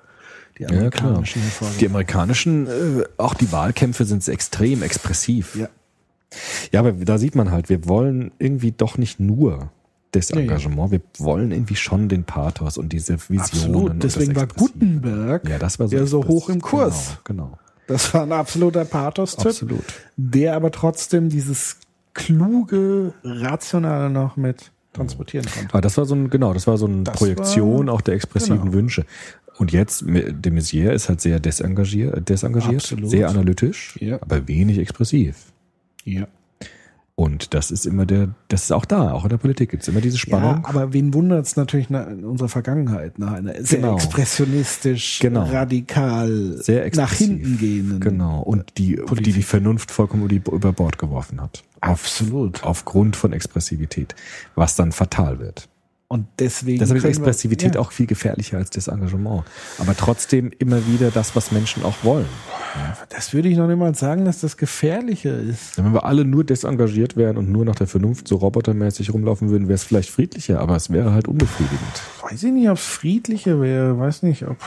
[0.58, 1.12] die Ja, klar.
[1.12, 1.42] amerikanischen.
[1.80, 5.56] Die amerikanischen, äh, auch die Wahlkämpfe sind extrem expressiv.
[5.56, 5.70] Ja.
[6.72, 9.72] Ja, aber da sieht man halt, wir wollen irgendwie doch nicht nur
[10.12, 10.32] das.
[10.32, 13.40] Engagement, wir wollen irgendwie schon den Pathos und diese Visionen.
[13.42, 13.90] Absolut.
[13.92, 14.48] und Deswegen war.
[14.48, 17.18] Gutenberg ja, das war so ja so hoch im Kurs.
[17.24, 17.60] Genau, genau.
[17.88, 19.84] Das war ein absoluter Pathos-Typ, Absolut.
[20.16, 21.78] der aber trotzdem dieses
[22.14, 25.70] kluge, rationale noch mit transportieren konnte.
[25.74, 28.16] Aber das war so ein, genau, das war so eine Das Projektion war- auch der
[28.16, 28.74] expressiven genau.
[28.74, 29.06] Wünsche.
[29.58, 33.10] Und jetzt, de Maizière ist halt sehr desengagiert, desengagiert Absolut.
[33.10, 34.22] sehr analytisch, Ja.
[34.22, 35.52] aber wenig expressiv.
[36.06, 36.28] Ja.
[37.20, 39.90] Und das ist immer der, das ist auch da, auch in der Politik gibt es
[39.90, 40.62] immer diese Spannung.
[40.64, 43.96] Ja, aber wen wundert es natürlich nach, in unserer Vergangenheit, nach einer sehr Genau.
[43.96, 45.44] expressionistisch, Genau.
[45.44, 48.00] radikal, sehr nach hinten gehenden.
[48.00, 48.40] Genau.
[48.40, 51.62] Und die, die die Vernunft vollkommen über über Bord geworfen hat.
[51.82, 52.64] Absolut.
[52.64, 54.16] Aufgrund von Expressivität.
[54.56, 55.68] Was dann fatal wird.
[56.12, 56.80] Und deswegen.
[56.80, 57.82] Deshalb ist wir- Expressivität ja.
[57.82, 59.44] auch viel gefährlicher als das Engagement.
[59.78, 62.26] Aber trotzdem immer wieder das, was Menschen auch wollen.
[63.10, 65.78] Das würde ich noch niemals sagen, dass das gefährlicher ist.
[65.78, 69.68] Wenn wir alle nur desengagiert wären und nur nach der Vernunft so robotermäßig rumlaufen würden,
[69.68, 72.02] wäre es vielleicht friedlicher, aber es wäre halt unbefriedigend.
[72.24, 74.00] Weiß ich nicht, ob es friedlicher wäre.
[74.00, 74.58] Weiß nicht, ob.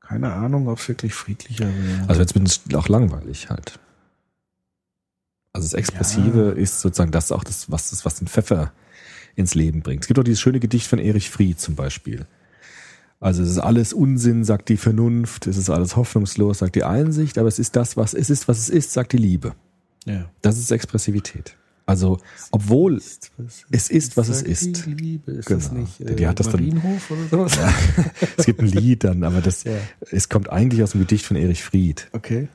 [0.00, 2.04] Keine Ahnung, ob es wirklich friedlicher wäre.
[2.08, 3.80] Also jetzt wird es auch langweilig halt.
[5.52, 8.72] Also das Expressive ist sozusagen das auch das, was das, was den Pfeffer
[9.36, 10.02] ins Leben bringt.
[10.02, 12.26] Es gibt auch dieses schöne Gedicht von Erich Fried zum Beispiel.
[13.20, 17.38] Also es ist alles Unsinn, sagt die Vernunft, es ist alles hoffnungslos, sagt die Einsicht,
[17.38, 19.54] aber es ist das, was es ist, was es ist, sagt die Liebe.
[20.06, 20.28] ja.
[20.42, 21.56] Das ist Expressivität.
[21.84, 22.18] Also,
[22.52, 24.86] obwohl es ist, was es ist.
[24.86, 25.80] Die Liebe, ist das Genau.
[25.82, 27.58] nicht Die- die hat das dann- oder sowas?
[28.36, 29.72] es gibt ein Lied dann, aber das, Ja.
[30.10, 32.08] es kommt eigentlich aus dem Gedicht von Erich Fried.
[32.12, 32.48] Okay.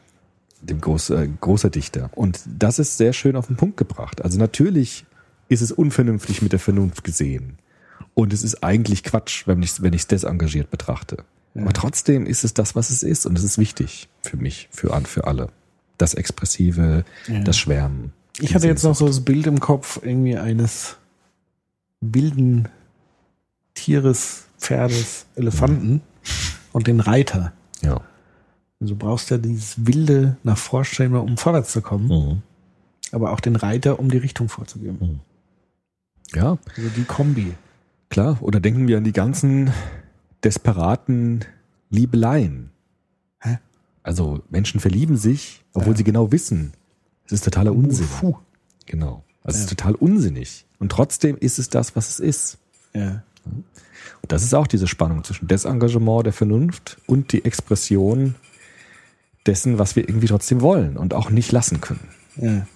[0.62, 2.10] dem groß, äh, großer Dichter.
[2.16, 4.24] Und das ist sehr schön auf den Punkt gebracht.
[4.24, 5.06] Also natürlich
[5.49, 7.57] ist es unvernünftig mit der Vernunft gesehen.
[8.14, 11.18] Und es ist eigentlich Quatsch, wenn ich es wenn ich's desengagiert betrachte.
[11.56, 13.26] Aber trotzdem ist es das, was es ist.
[13.26, 15.49] Und es ist wichtig für mich, für, für alle.
[15.98, 17.40] Das Expressive, Ja.
[17.40, 18.14] das Schwärmen.
[18.40, 20.98] Ich hatte jetzt noch so das Bild im Kopf irgendwie eines
[22.02, 22.69] wilden
[23.74, 26.02] Tieres, Pferdes, Elefanten
[26.74, 27.53] und den Reiter.
[27.82, 28.02] Ja.
[28.80, 32.41] Also du brauchst ja dieses wilde nach Vorstellen, um vorwärts zu kommen, Mhm.
[33.11, 35.22] aber auch den Reiter, um die Richtung vorzugeben.
[36.34, 37.54] Ja, Also die Kombi.
[38.10, 38.38] klar.
[38.41, 39.72] Oder denken wir an die ganzen
[40.44, 41.45] desperaten
[41.90, 42.72] Liebeleien.
[43.41, 43.58] Hä?
[44.04, 46.74] Also Menschen verlieben sich, obwohl sie genau wissen,
[47.26, 48.08] es ist totaler Unsinn.
[48.20, 48.36] Puh.
[48.86, 49.24] Genau.
[49.44, 49.76] Also es ist Ja.
[49.78, 50.66] total unsinnig.
[50.80, 52.58] Und trotzdem ist es das, was es ist.
[52.94, 53.24] Ja.
[53.45, 58.36] Und das ist auch diese Spannung zwischen Desengagement der Vernunft und die Expression
[59.45, 62.08] dessen, was wir irgendwie trotzdem wollen und auch nicht lassen können.
[62.36, 62.68] ja.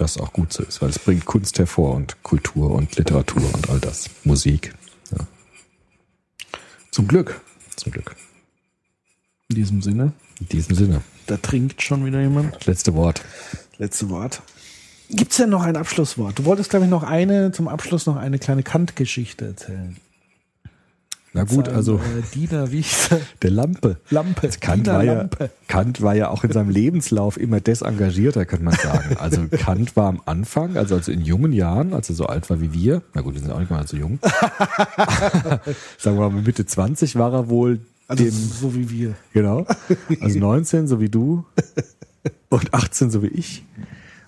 [0.00, 3.68] Was auch gut so ist, weil es bringt Kunst hervor und Kultur und Literatur und
[3.68, 4.08] all das.
[4.24, 4.74] Musik.
[5.12, 5.26] Ja,
[6.90, 7.38] Zum Glück.
[7.76, 8.16] zum Glück.
[9.50, 10.12] In diesem Sinne.
[10.40, 11.02] In diesem Sinne.
[11.26, 12.64] Da trinkt schon wieder jemand.
[12.64, 13.22] Letzte Wort.
[13.76, 14.40] Letzte Wort.
[15.10, 16.38] Gibt's denn noch ein Abschlusswort?
[16.38, 19.98] Du wolltest, glaube ich, noch eine, zum Abschluss noch eine kleine Kant-Geschichte erzählen.
[21.32, 23.20] Na gut, Sein, also Äh, Diener, wie er?
[23.42, 23.98] der Lampe.
[24.10, 24.50] Lampe.
[24.60, 25.50] Kant Diener war, ja, Lampe.
[25.68, 29.16] Kant war ja auch in seinem Lebenslauf immer desengagierter, könnte man sagen.
[29.18, 32.60] Also Kant war am Anfang, also, also in jungen Jahren, als er so alt war
[32.60, 34.18] wie wir, na gut, wir sind auch nicht mal so jung,
[35.98, 37.78] sagen wir mal Mitte 20 war er wohl
[38.08, 39.14] Also dem, so wie wir.
[39.32, 39.66] genau,
[40.20, 41.44] also 19 so wie du
[42.48, 43.64] und 18 so wie ich,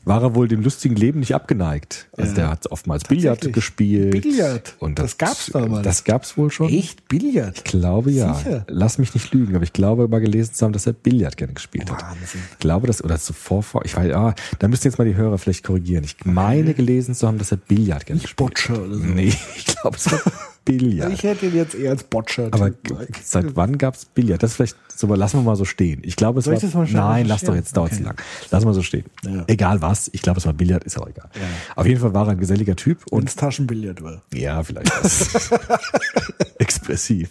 [0.05, 2.09] war er wohl dem lustigen Leben nicht abgeneigt.
[2.17, 2.35] Also Ja.
[2.37, 4.23] der hat oftmals Billard gespielt.
[4.23, 4.75] Billard?
[4.81, 5.85] Und Das gab's damals.
[5.85, 6.69] Das gab's wohl schon.
[6.69, 7.07] Echt?
[7.09, 7.59] Billard?
[7.59, 8.35] Ich glaube ja.
[8.35, 8.65] Sicher?
[8.69, 11.53] Lass mich nicht lügen, aber ich glaube mal gelesen zu haben, dass er Billard gerne
[11.53, 12.03] gespielt hat.
[12.03, 12.41] Wahnsinn.
[12.53, 15.39] Ich glaube das, oder zuvor, vor, ich weiß, ah, da müssen jetzt mal die Hörer
[15.39, 16.05] vielleicht korrigieren.
[16.05, 19.03] Ich meine gelesen zu haben, dass er Billard gerne Nicht gespielt Boccia oder so.
[19.05, 19.11] hat.
[19.15, 20.21] Nee, ich glaube es war
[20.65, 21.13] Billard.
[21.13, 22.47] Ich hätte ihn jetzt eher als Boccia.
[22.51, 22.71] aber
[23.23, 24.43] seit wann gab's Billard?
[24.43, 26.01] Das ist vielleicht, so, lassen wir mal so stehen.
[26.05, 27.99] Ich glaube, es Soll war, mal nein, lass doch jetzt, dauert Okay.
[28.01, 28.17] zu lang.
[28.51, 29.05] Lass mal so stehen.
[29.25, 29.45] Ja.
[29.49, 31.29] Egal was, ich glaube, es war Billard, ist auch egal.
[31.77, 34.23] Auf jeden Fall war er ein geselliger Typ und ins Taschenbillard war.
[34.33, 34.93] ja, vielleicht
[36.59, 37.29] expressiv.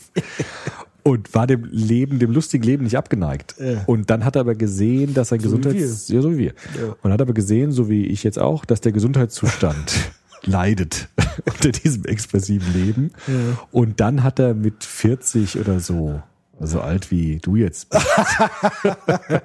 [1.04, 3.56] Und war dem Leben, dem lustigen Leben nicht abgeneigt.
[3.60, 3.84] Ja.
[3.88, 6.10] Und dann hat er aber gesehen, dass sein So Gesundheits...
[6.10, 6.54] Ja, so wie wir.
[6.80, 6.96] Ja.
[7.02, 9.94] Und hat aber gesehen, so wie ich jetzt auch, dass der Gesundheitszustand
[10.44, 11.10] leidet
[11.46, 13.12] unter diesem expressiven Leben.
[13.28, 13.34] Ja.
[13.72, 16.22] Und dann hat er mit 40 oder so,
[16.60, 18.06] so alt wie du jetzt bist,
[18.40, 19.42] hat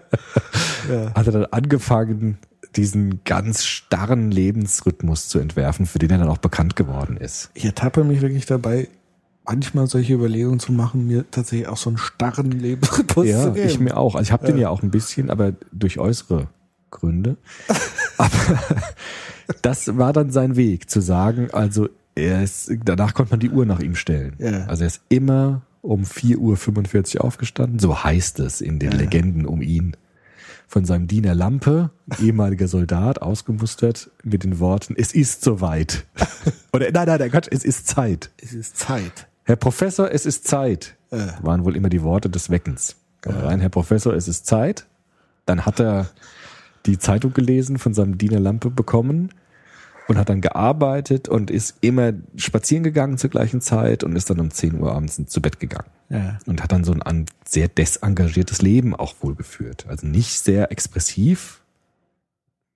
[1.26, 2.38] er dann angefangen,
[2.76, 7.50] diesen ganz starren Lebensrhythmus zu entwerfen, für den er dann auch bekannt geworden ist.
[7.54, 8.88] Ich ertappe mich wirklich dabei,
[9.46, 13.66] manchmal solche Überlegungen zu machen, mir tatsächlich auch so einen starren Lebensrhythmus zu Ja, geben.
[13.68, 14.14] ich mir auch.
[14.14, 16.48] Also ich habe den ja auch ein bisschen, aber durch äußere
[16.96, 17.36] Gründe.
[18.18, 18.30] aber
[19.62, 23.66] das war dann sein Weg, zu sagen, also er ist, danach konnte man die Uhr
[23.66, 24.34] nach ihm stellen.
[24.38, 24.64] Ja.
[24.66, 29.62] Also er ist immer um 4.45 Uhr aufgestanden, so heißt es in den Legenden um
[29.62, 29.96] ihn.
[30.68, 31.90] Von seinem Diener Lampe,
[32.20, 36.04] ehemaliger Soldat, ausgemustert mit den Worten, es ist soweit.
[36.72, 38.30] Oder nein, nein, nein, Gott, es ist Zeit.
[38.42, 39.28] es ist Zeit.
[39.44, 40.96] Herr Professor, es ist Zeit.
[41.12, 41.28] Äh.
[41.40, 42.96] Waren wohl immer die Worte des Weckens.
[43.20, 44.86] Kam rein, Herr Professor, es ist Zeit.
[45.44, 46.10] Dann hat er
[46.86, 49.30] die Zeitung gelesen, von seinem Diener Lampe bekommen
[50.08, 54.40] und hat dann gearbeitet und ist immer spazieren gegangen zur gleichen Zeit und ist dann
[54.40, 55.90] um 10 Uhr abends zu Bett gegangen.
[56.08, 56.38] Ja.
[56.46, 59.86] Und hat dann so ein sehr desengagiertes Leben auch wohl geführt.
[59.88, 61.60] Also nicht sehr expressiv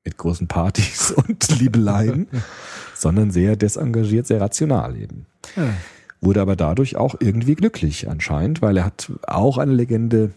[0.05, 2.27] mit großen Partys und Liebeleien,
[2.95, 5.27] sondern sehr desengagiert, sehr rational eben
[5.57, 5.75] ja.
[6.21, 10.31] wurde aber dadurch auch irgendwie glücklich anscheinend, weil er hat auch eine Legende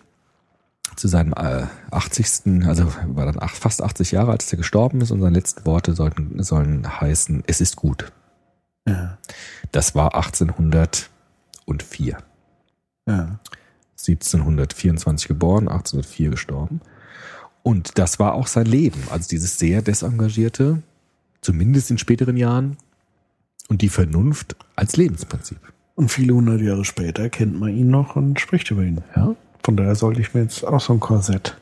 [0.95, 2.68] zu seinem äh, 80.
[2.68, 6.41] also war dann fast 80 Jahre, als er gestorben ist und seine letzten Worte sollten,
[6.43, 8.11] sollen heißen, es ist gut.
[8.88, 9.18] Ja.
[9.72, 12.18] Das war 1804.
[13.07, 13.39] Ja.
[13.97, 16.81] 1724 geboren, 1804 gestorben.
[17.64, 20.84] Und das war auch sein Leben, also dieses sehr desengagierte,
[21.39, 22.77] zumindest in späteren Jahren,
[23.69, 25.60] und die Vernunft als Lebensprinzip.
[25.95, 29.01] Und viele hundert Jahre später kennt man ihn noch und spricht über ihn.
[29.15, 31.57] Ja, Von daher sollte ich mir jetzt auch so ein Korsett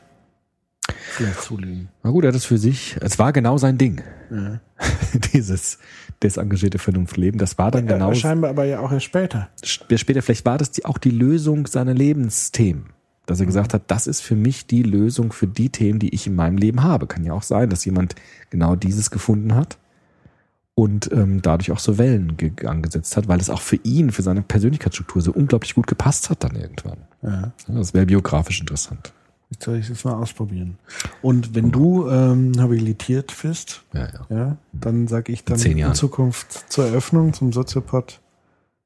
[0.88, 1.88] vielleicht zulegen.
[2.02, 4.60] Na gut, er hat es für sich, es war genau sein Ding, Ja.
[5.32, 5.78] dieses
[6.22, 7.38] desengagierte Vernunftleben.
[7.38, 9.48] Das war dann genau, Äh, scheinbar aber ja auch erst später.
[9.62, 12.86] später, vielleicht war das die, auch die Lösung seiner Lebensthemen.
[13.26, 16.26] Dass er gesagt hat, das ist für mich die Lösung für die Themen, die ich
[16.26, 17.06] in meinem Leben habe.
[17.06, 18.16] Kann ja auch sein, dass jemand
[18.50, 19.78] genau dieses gefunden hat
[20.74, 24.22] und ähm, dadurch auch so Wellen ge- angesetzt hat, weil es auch für ihn, für
[24.22, 26.98] seine Persönlichkeitsstruktur so unglaublich gut gepasst hat dann irgendwann.
[27.22, 27.30] Ja.
[27.30, 29.12] Ja, das wäre biografisch interessant.
[29.50, 30.78] Jetzt soll ich das mal ausprobieren.
[31.20, 34.26] Und wenn du ähm, habilitiert bist, Ja, ja.
[34.36, 35.90] ja, dann sage ich dann Jahren.
[35.92, 38.20] in Zukunft zur Eröffnung zum Soziopod,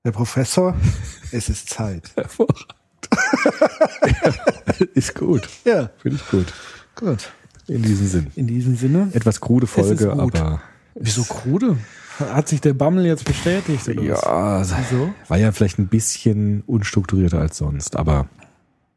[0.02, 0.74] Herr Professor,
[1.32, 2.10] es ist Zeit.
[2.16, 2.74] Hervorragend.
[4.94, 5.48] ist gut.
[5.64, 6.52] Ja, Finde ich gut.
[6.96, 7.30] gut.
[7.68, 8.26] In diesem Sinn.
[8.36, 9.08] In diesem Sinne.
[9.12, 10.60] Etwas krude Folge, aber
[10.94, 11.76] Wieso krude?
[12.18, 13.86] Hat sich der Bammel jetzt bestätigt?
[13.88, 15.14] Oder ja, Wieso?
[15.28, 18.28] war ja vielleicht ein bisschen unstrukturierter als sonst, aber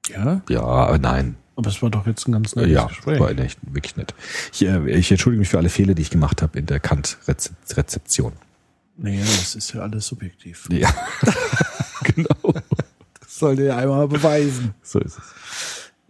[0.09, 1.35] Ja, ja, aber nein.
[1.55, 3.19] aber es war doch jetzt ein ganz nettes Ja, Gespräch.
[3.19, 4.13] war echt, wirklich nett.
[4.53, 8.33] Ich, äh, ich entschuldige mich für alle Fehler, die ich gemacht habe in der Kant-Rezeption.
[8.97, 10.67] Naja, das ist ja alles subjektiv.
[10.71, 10.93] Ja,
[12.03, 12.53] genau.
[13.21, 14.73] Das sollte ja einmal beweisen.
[14.81, 15.23] So ist es.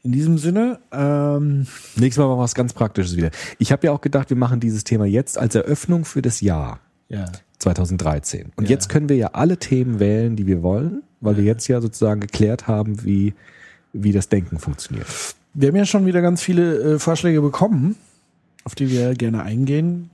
[0.02, 3.32] In diesem Sinne, ähm, Nächstes Mal machen wir was ganz Praktisches wieder.
[3.58, 6.80] Ich habe ja auch gedacht, wir machen dieses Thema jetzt als Eröffnung für das Jahr
[7.10, 7.26] ja.
[7.60, 8.52] 2013.
[8.56, 8.70] Und Ja.
[8.70, 12.22] jetzt können wir ja alle Themen wählen, die wir wollen, weil wir jetzt ja sozusagen
[12.22, 13.34] geklärt haben, wie,
[13.92, 15.08] wie das Denken funktioniert.
[15.54, 17.96] Wir haben ja schon wieder ganz viele äh, Vorschläge bekommen,
[18.64, 20.10] auf die wir gerne eingehen.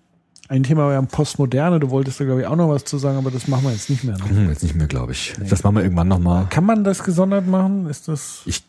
[0.48, 1.80] Ein Thema war ja Postmoderne.
[1.80, 3.90] Du wolltest da, glaube ich, auch noch was zu sagen, aber das machen wir jetzt
[3.90, 4.18] nicht mehr.
[4.18, 4.30] Ne?
[4.30, 5.34] Hm, jetzt nicht mehr, glaube ich.
[5.50, 6.48] Das machen wir irgendwann nochmal.
[6.50, 7.88] Kann man das gesondert machen?
[7.90, 8.64] Ist das, Ich,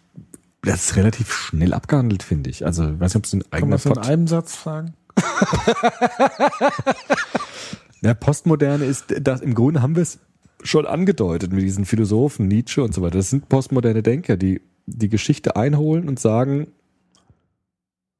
[0.62, 2.64] das ist relativ schnell abgehandelt, finde ich.
[2.66, 4.94] Also, ich weiß nicht, ob es ein kann man eigener das in einem Satz sagen?
[8.06, 10.20] Ja, Postmoderne ist, das, im Grunde haben wir es
[10.62, 13.18] schon angedeutet mit diesen Philosophen, Nietzsche und so weiter.
[13.18, 16.68] Das sind postmoderne Denker, die die Geschichte einholen und sagen,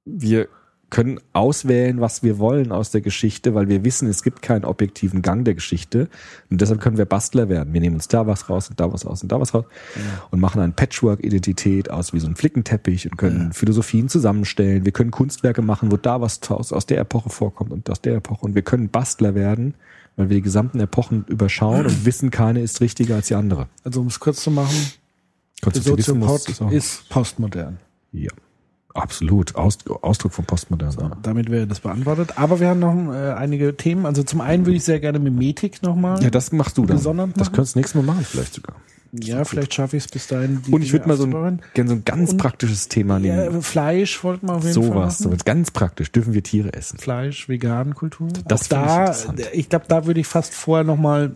[0.05, 0.49] wir
[0.89, 5.21] können auswählen, was wir wollen aus der Geschichte, weil wir wissen, es gibt keinen objektiven
[5.21, 6.09] Gang der Geschichte.
[6.49, 7.75] Und deshalb können wir Bastler werden.
[7.75, 9.65] Wir nehmen uns da was raus und da was raus und da was raus
[10.31, 14.85] und machen eine Patchwork-Identität aus wie so ein Flickenteppich und können Philosophien zusammenstellen.
[14.85, 18.17] Wir können Kunstwerke machen, wo da was aus, aus der Epoche vorkommt und aus der
[18.17, 18.45] Epoche.
[18.47, 19.75] Und wir können Bastler werden,
[20.15, 23.67] weil wir die gesamten Epochen überschauen und wissen, keine ist richtiger als die andere.
[23.83, 24.77] Also um es kurz zu machen,
[25.63, 27.79] Konstruktivismus ist ist postmodern.
[28.13, 28.31] ja,
[28.97, 29.55] absolut.
[29.57, 31.17] Aus, Ausdruck von Postmodern.
[31.23, 32.35] Damit wäre das beantwortet.
[32.37, 34.07] Aber wir haben noch äh, einige Themen.
[34.07, 36.23] Also zum einen würde ich sehr gerne Mimetik nochmal.
[36.23, 36.97] Ja, das machst du dann.
[37.37, 38.77] Das könntest du nächstes Mal machen, vielleicht sogar.
[39.13, 40.63] Ja, vielleicht schaffe ich es bis dahin.
[40.67, 43.39] die Und ich würde mal so ein, gerne so ein ganz Und- praktisches Thema nehmen.
[43.55, 45.41] Ja, Fleisch wollten wir auf jeden Sowas, Fall so machen.
[45.45, 46.13] ganz praktisch.
[46.13, 46.99] Dürfen wir Tiere essen?
[46.99, 48.29] Fleisch, Vegankultur.
[48.47, 49.41] Das Auch ich da, interessant.
[49.53, 51.33] ich glaube, da würde ich fast vorher nochmal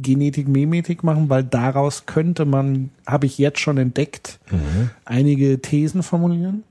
[0.00, 4.90] Genetik, Memetik machen, weil daraus könnte man, habe ich jetzt schon entdeckt, Mhm.
[5.04, 6.64] einige Thesen formulieren.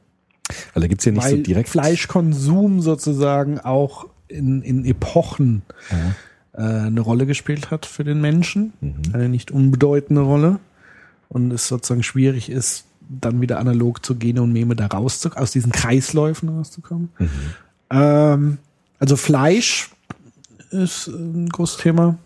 [0.74, 1.70] Weil da gibt's ja nicht weil so direkt.
[1.70, 5.62] Fleischkonsum sozusagen auch in, in Epochen
[6.54, 8.74] äh, eine Rolle gespielt hat für den Menschen.
[8.82, 9.02] Mhm.
[9.14, 10.60] Eine nicht unbedeutende Rolle.
[11.30, 15.52] Und es sozusagen schwierig ist, dann wieder analog zu Gene und Meme da rauszukommen, aus
[15.52, 17.10] diesen Kreisläufen rauszukommen.
[17.20, 17.30] Mhm.
[17.90, 18.58] Ähm,
[19.00, 19.90] also Fleisch
[20.72, 22.18] ist ein großes Thema.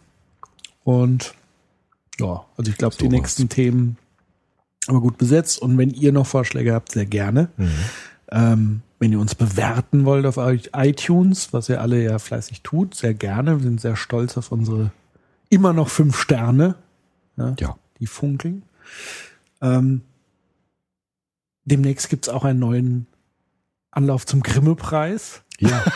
[0.83, 1.33] Und
[2.19, 3.11] ja, also ich glaube, die Sowas.
[3.11, 3.97] nächsten Themen
[4.87, 5.61] aber gut besetzt.
[5.61, 7.49] Und wenn ihr noch Vorschläge habt, sehr gerne.
[7.57, 7.71] Mhm.
[8.31, 13.13] Ähm, wenn ihr uns bewerten wollt auf iTunes, was ihr alle ja fleißig tut, sehr
[13.13, 13.57] gerne.
[13.59, 14.91] Wir sind sehr stolz auf unsere
[15.49, 16.75] immer noch fünf Sterne,
[17.37, 17.75] ja, Ja.
[17.99, 18.63] die funkeln.
[19.61, 20.01] Ähm,
[21.65, 23.07] demnächst gibt's auch einen neuen
[23.91, 25.41] Anlauf zum Grimme-Preis.
[25.59, 25.83] Ja.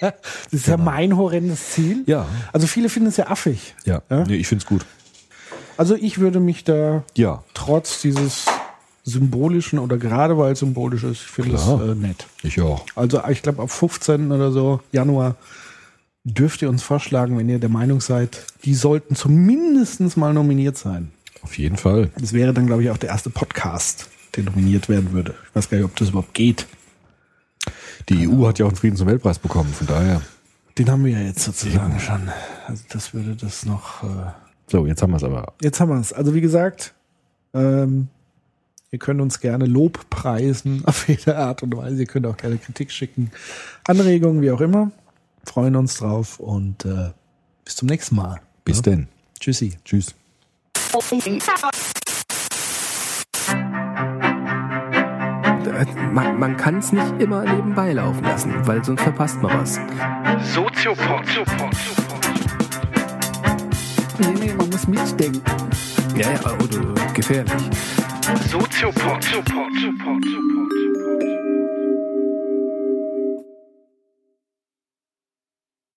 [0.00, 2.02] Das ist ja mein horrendes Ziel.
[2.06, 2.26] ja.
[2.52, 3.74] Also viele finden es ja affig.
[3.84, 4.02] Ja.
[4.10, 4.24] Ja?
[4.24, 4.84] Nee, ich find's gut.
[5.76, 7.42] Also ich würde mich da Ja.
[7.54, 8.46] trotz dieses
[9.04, 11.90] symbolischen oder gerade weil es symbolisch ist, ich finde es Klar.
[11.90, 12.26] äh, nett.
[12.42, 12.84] Ich auch.
[12.96, 14.32] Also ich glaube, ab 15.
[14.32, 15.36] oder so, Januar,
[16.24, 21.12] dürft ihr uns vorschlagen, wenn ihr der Meinung seid, die sollten zumindest mal nominiert sein.
[21.42, 22.10] Auf jeden Fall.
[22.18, 25.34] Das wäre dann, glaube ich, auch der erste Podcast, der nominiert werden würde.
[25.50, 26.66] Ich weiß gar nicht, ob das überhaupt geht.
[28.08, 30.22] Die EU hat ja auch einen Friedens- und Weltpreis bekommen, von daher.
[30.78, 32.28] Den haben wir ja jetzt sozusagen schon.
[32.66, 34.02] Also das würde das noch.
[34.02, 34.06] Äh
[34.70, 35.52] So, jetzt haben wir es aber.
[35.60, 36.12] jetzt haben wir es.
[36.12, 36.94] Also wie gesagt,
[37.52, 38.08] ähm,
[38.94, 42.00] ihr könnt uns gerne Lob preisen auf jede Art und Weise.
[42.00, 43.32] Ihr könnt auch gerne Kritik schicken,
[43.86, 44.92] Anregungen, wie auch immer.
[45.44, 47.10] Freuen uns drauf und äh,
[47.64, 48.40] bis zum nächsten Mal.
[48.64, 48.82] Bis Ja.
[48.82, 49.08] denn.
[49.40, 49.76] Tschüssi.
[49.84, 50.14] Tschüss.
[56.12, 59.74] Man, man kann es nicht immer nebenbei laufen lassen, weil sonst verpasst man was.
[60.54, 61.26] Soziopod.
[64.20, 65.42] Nee, nee, man muss mitdenken.
[66.16, 67.52] Ja, ja, oder gefährlich.
[68.24, 71.03] 足球跑，就跑 pot, 跑 p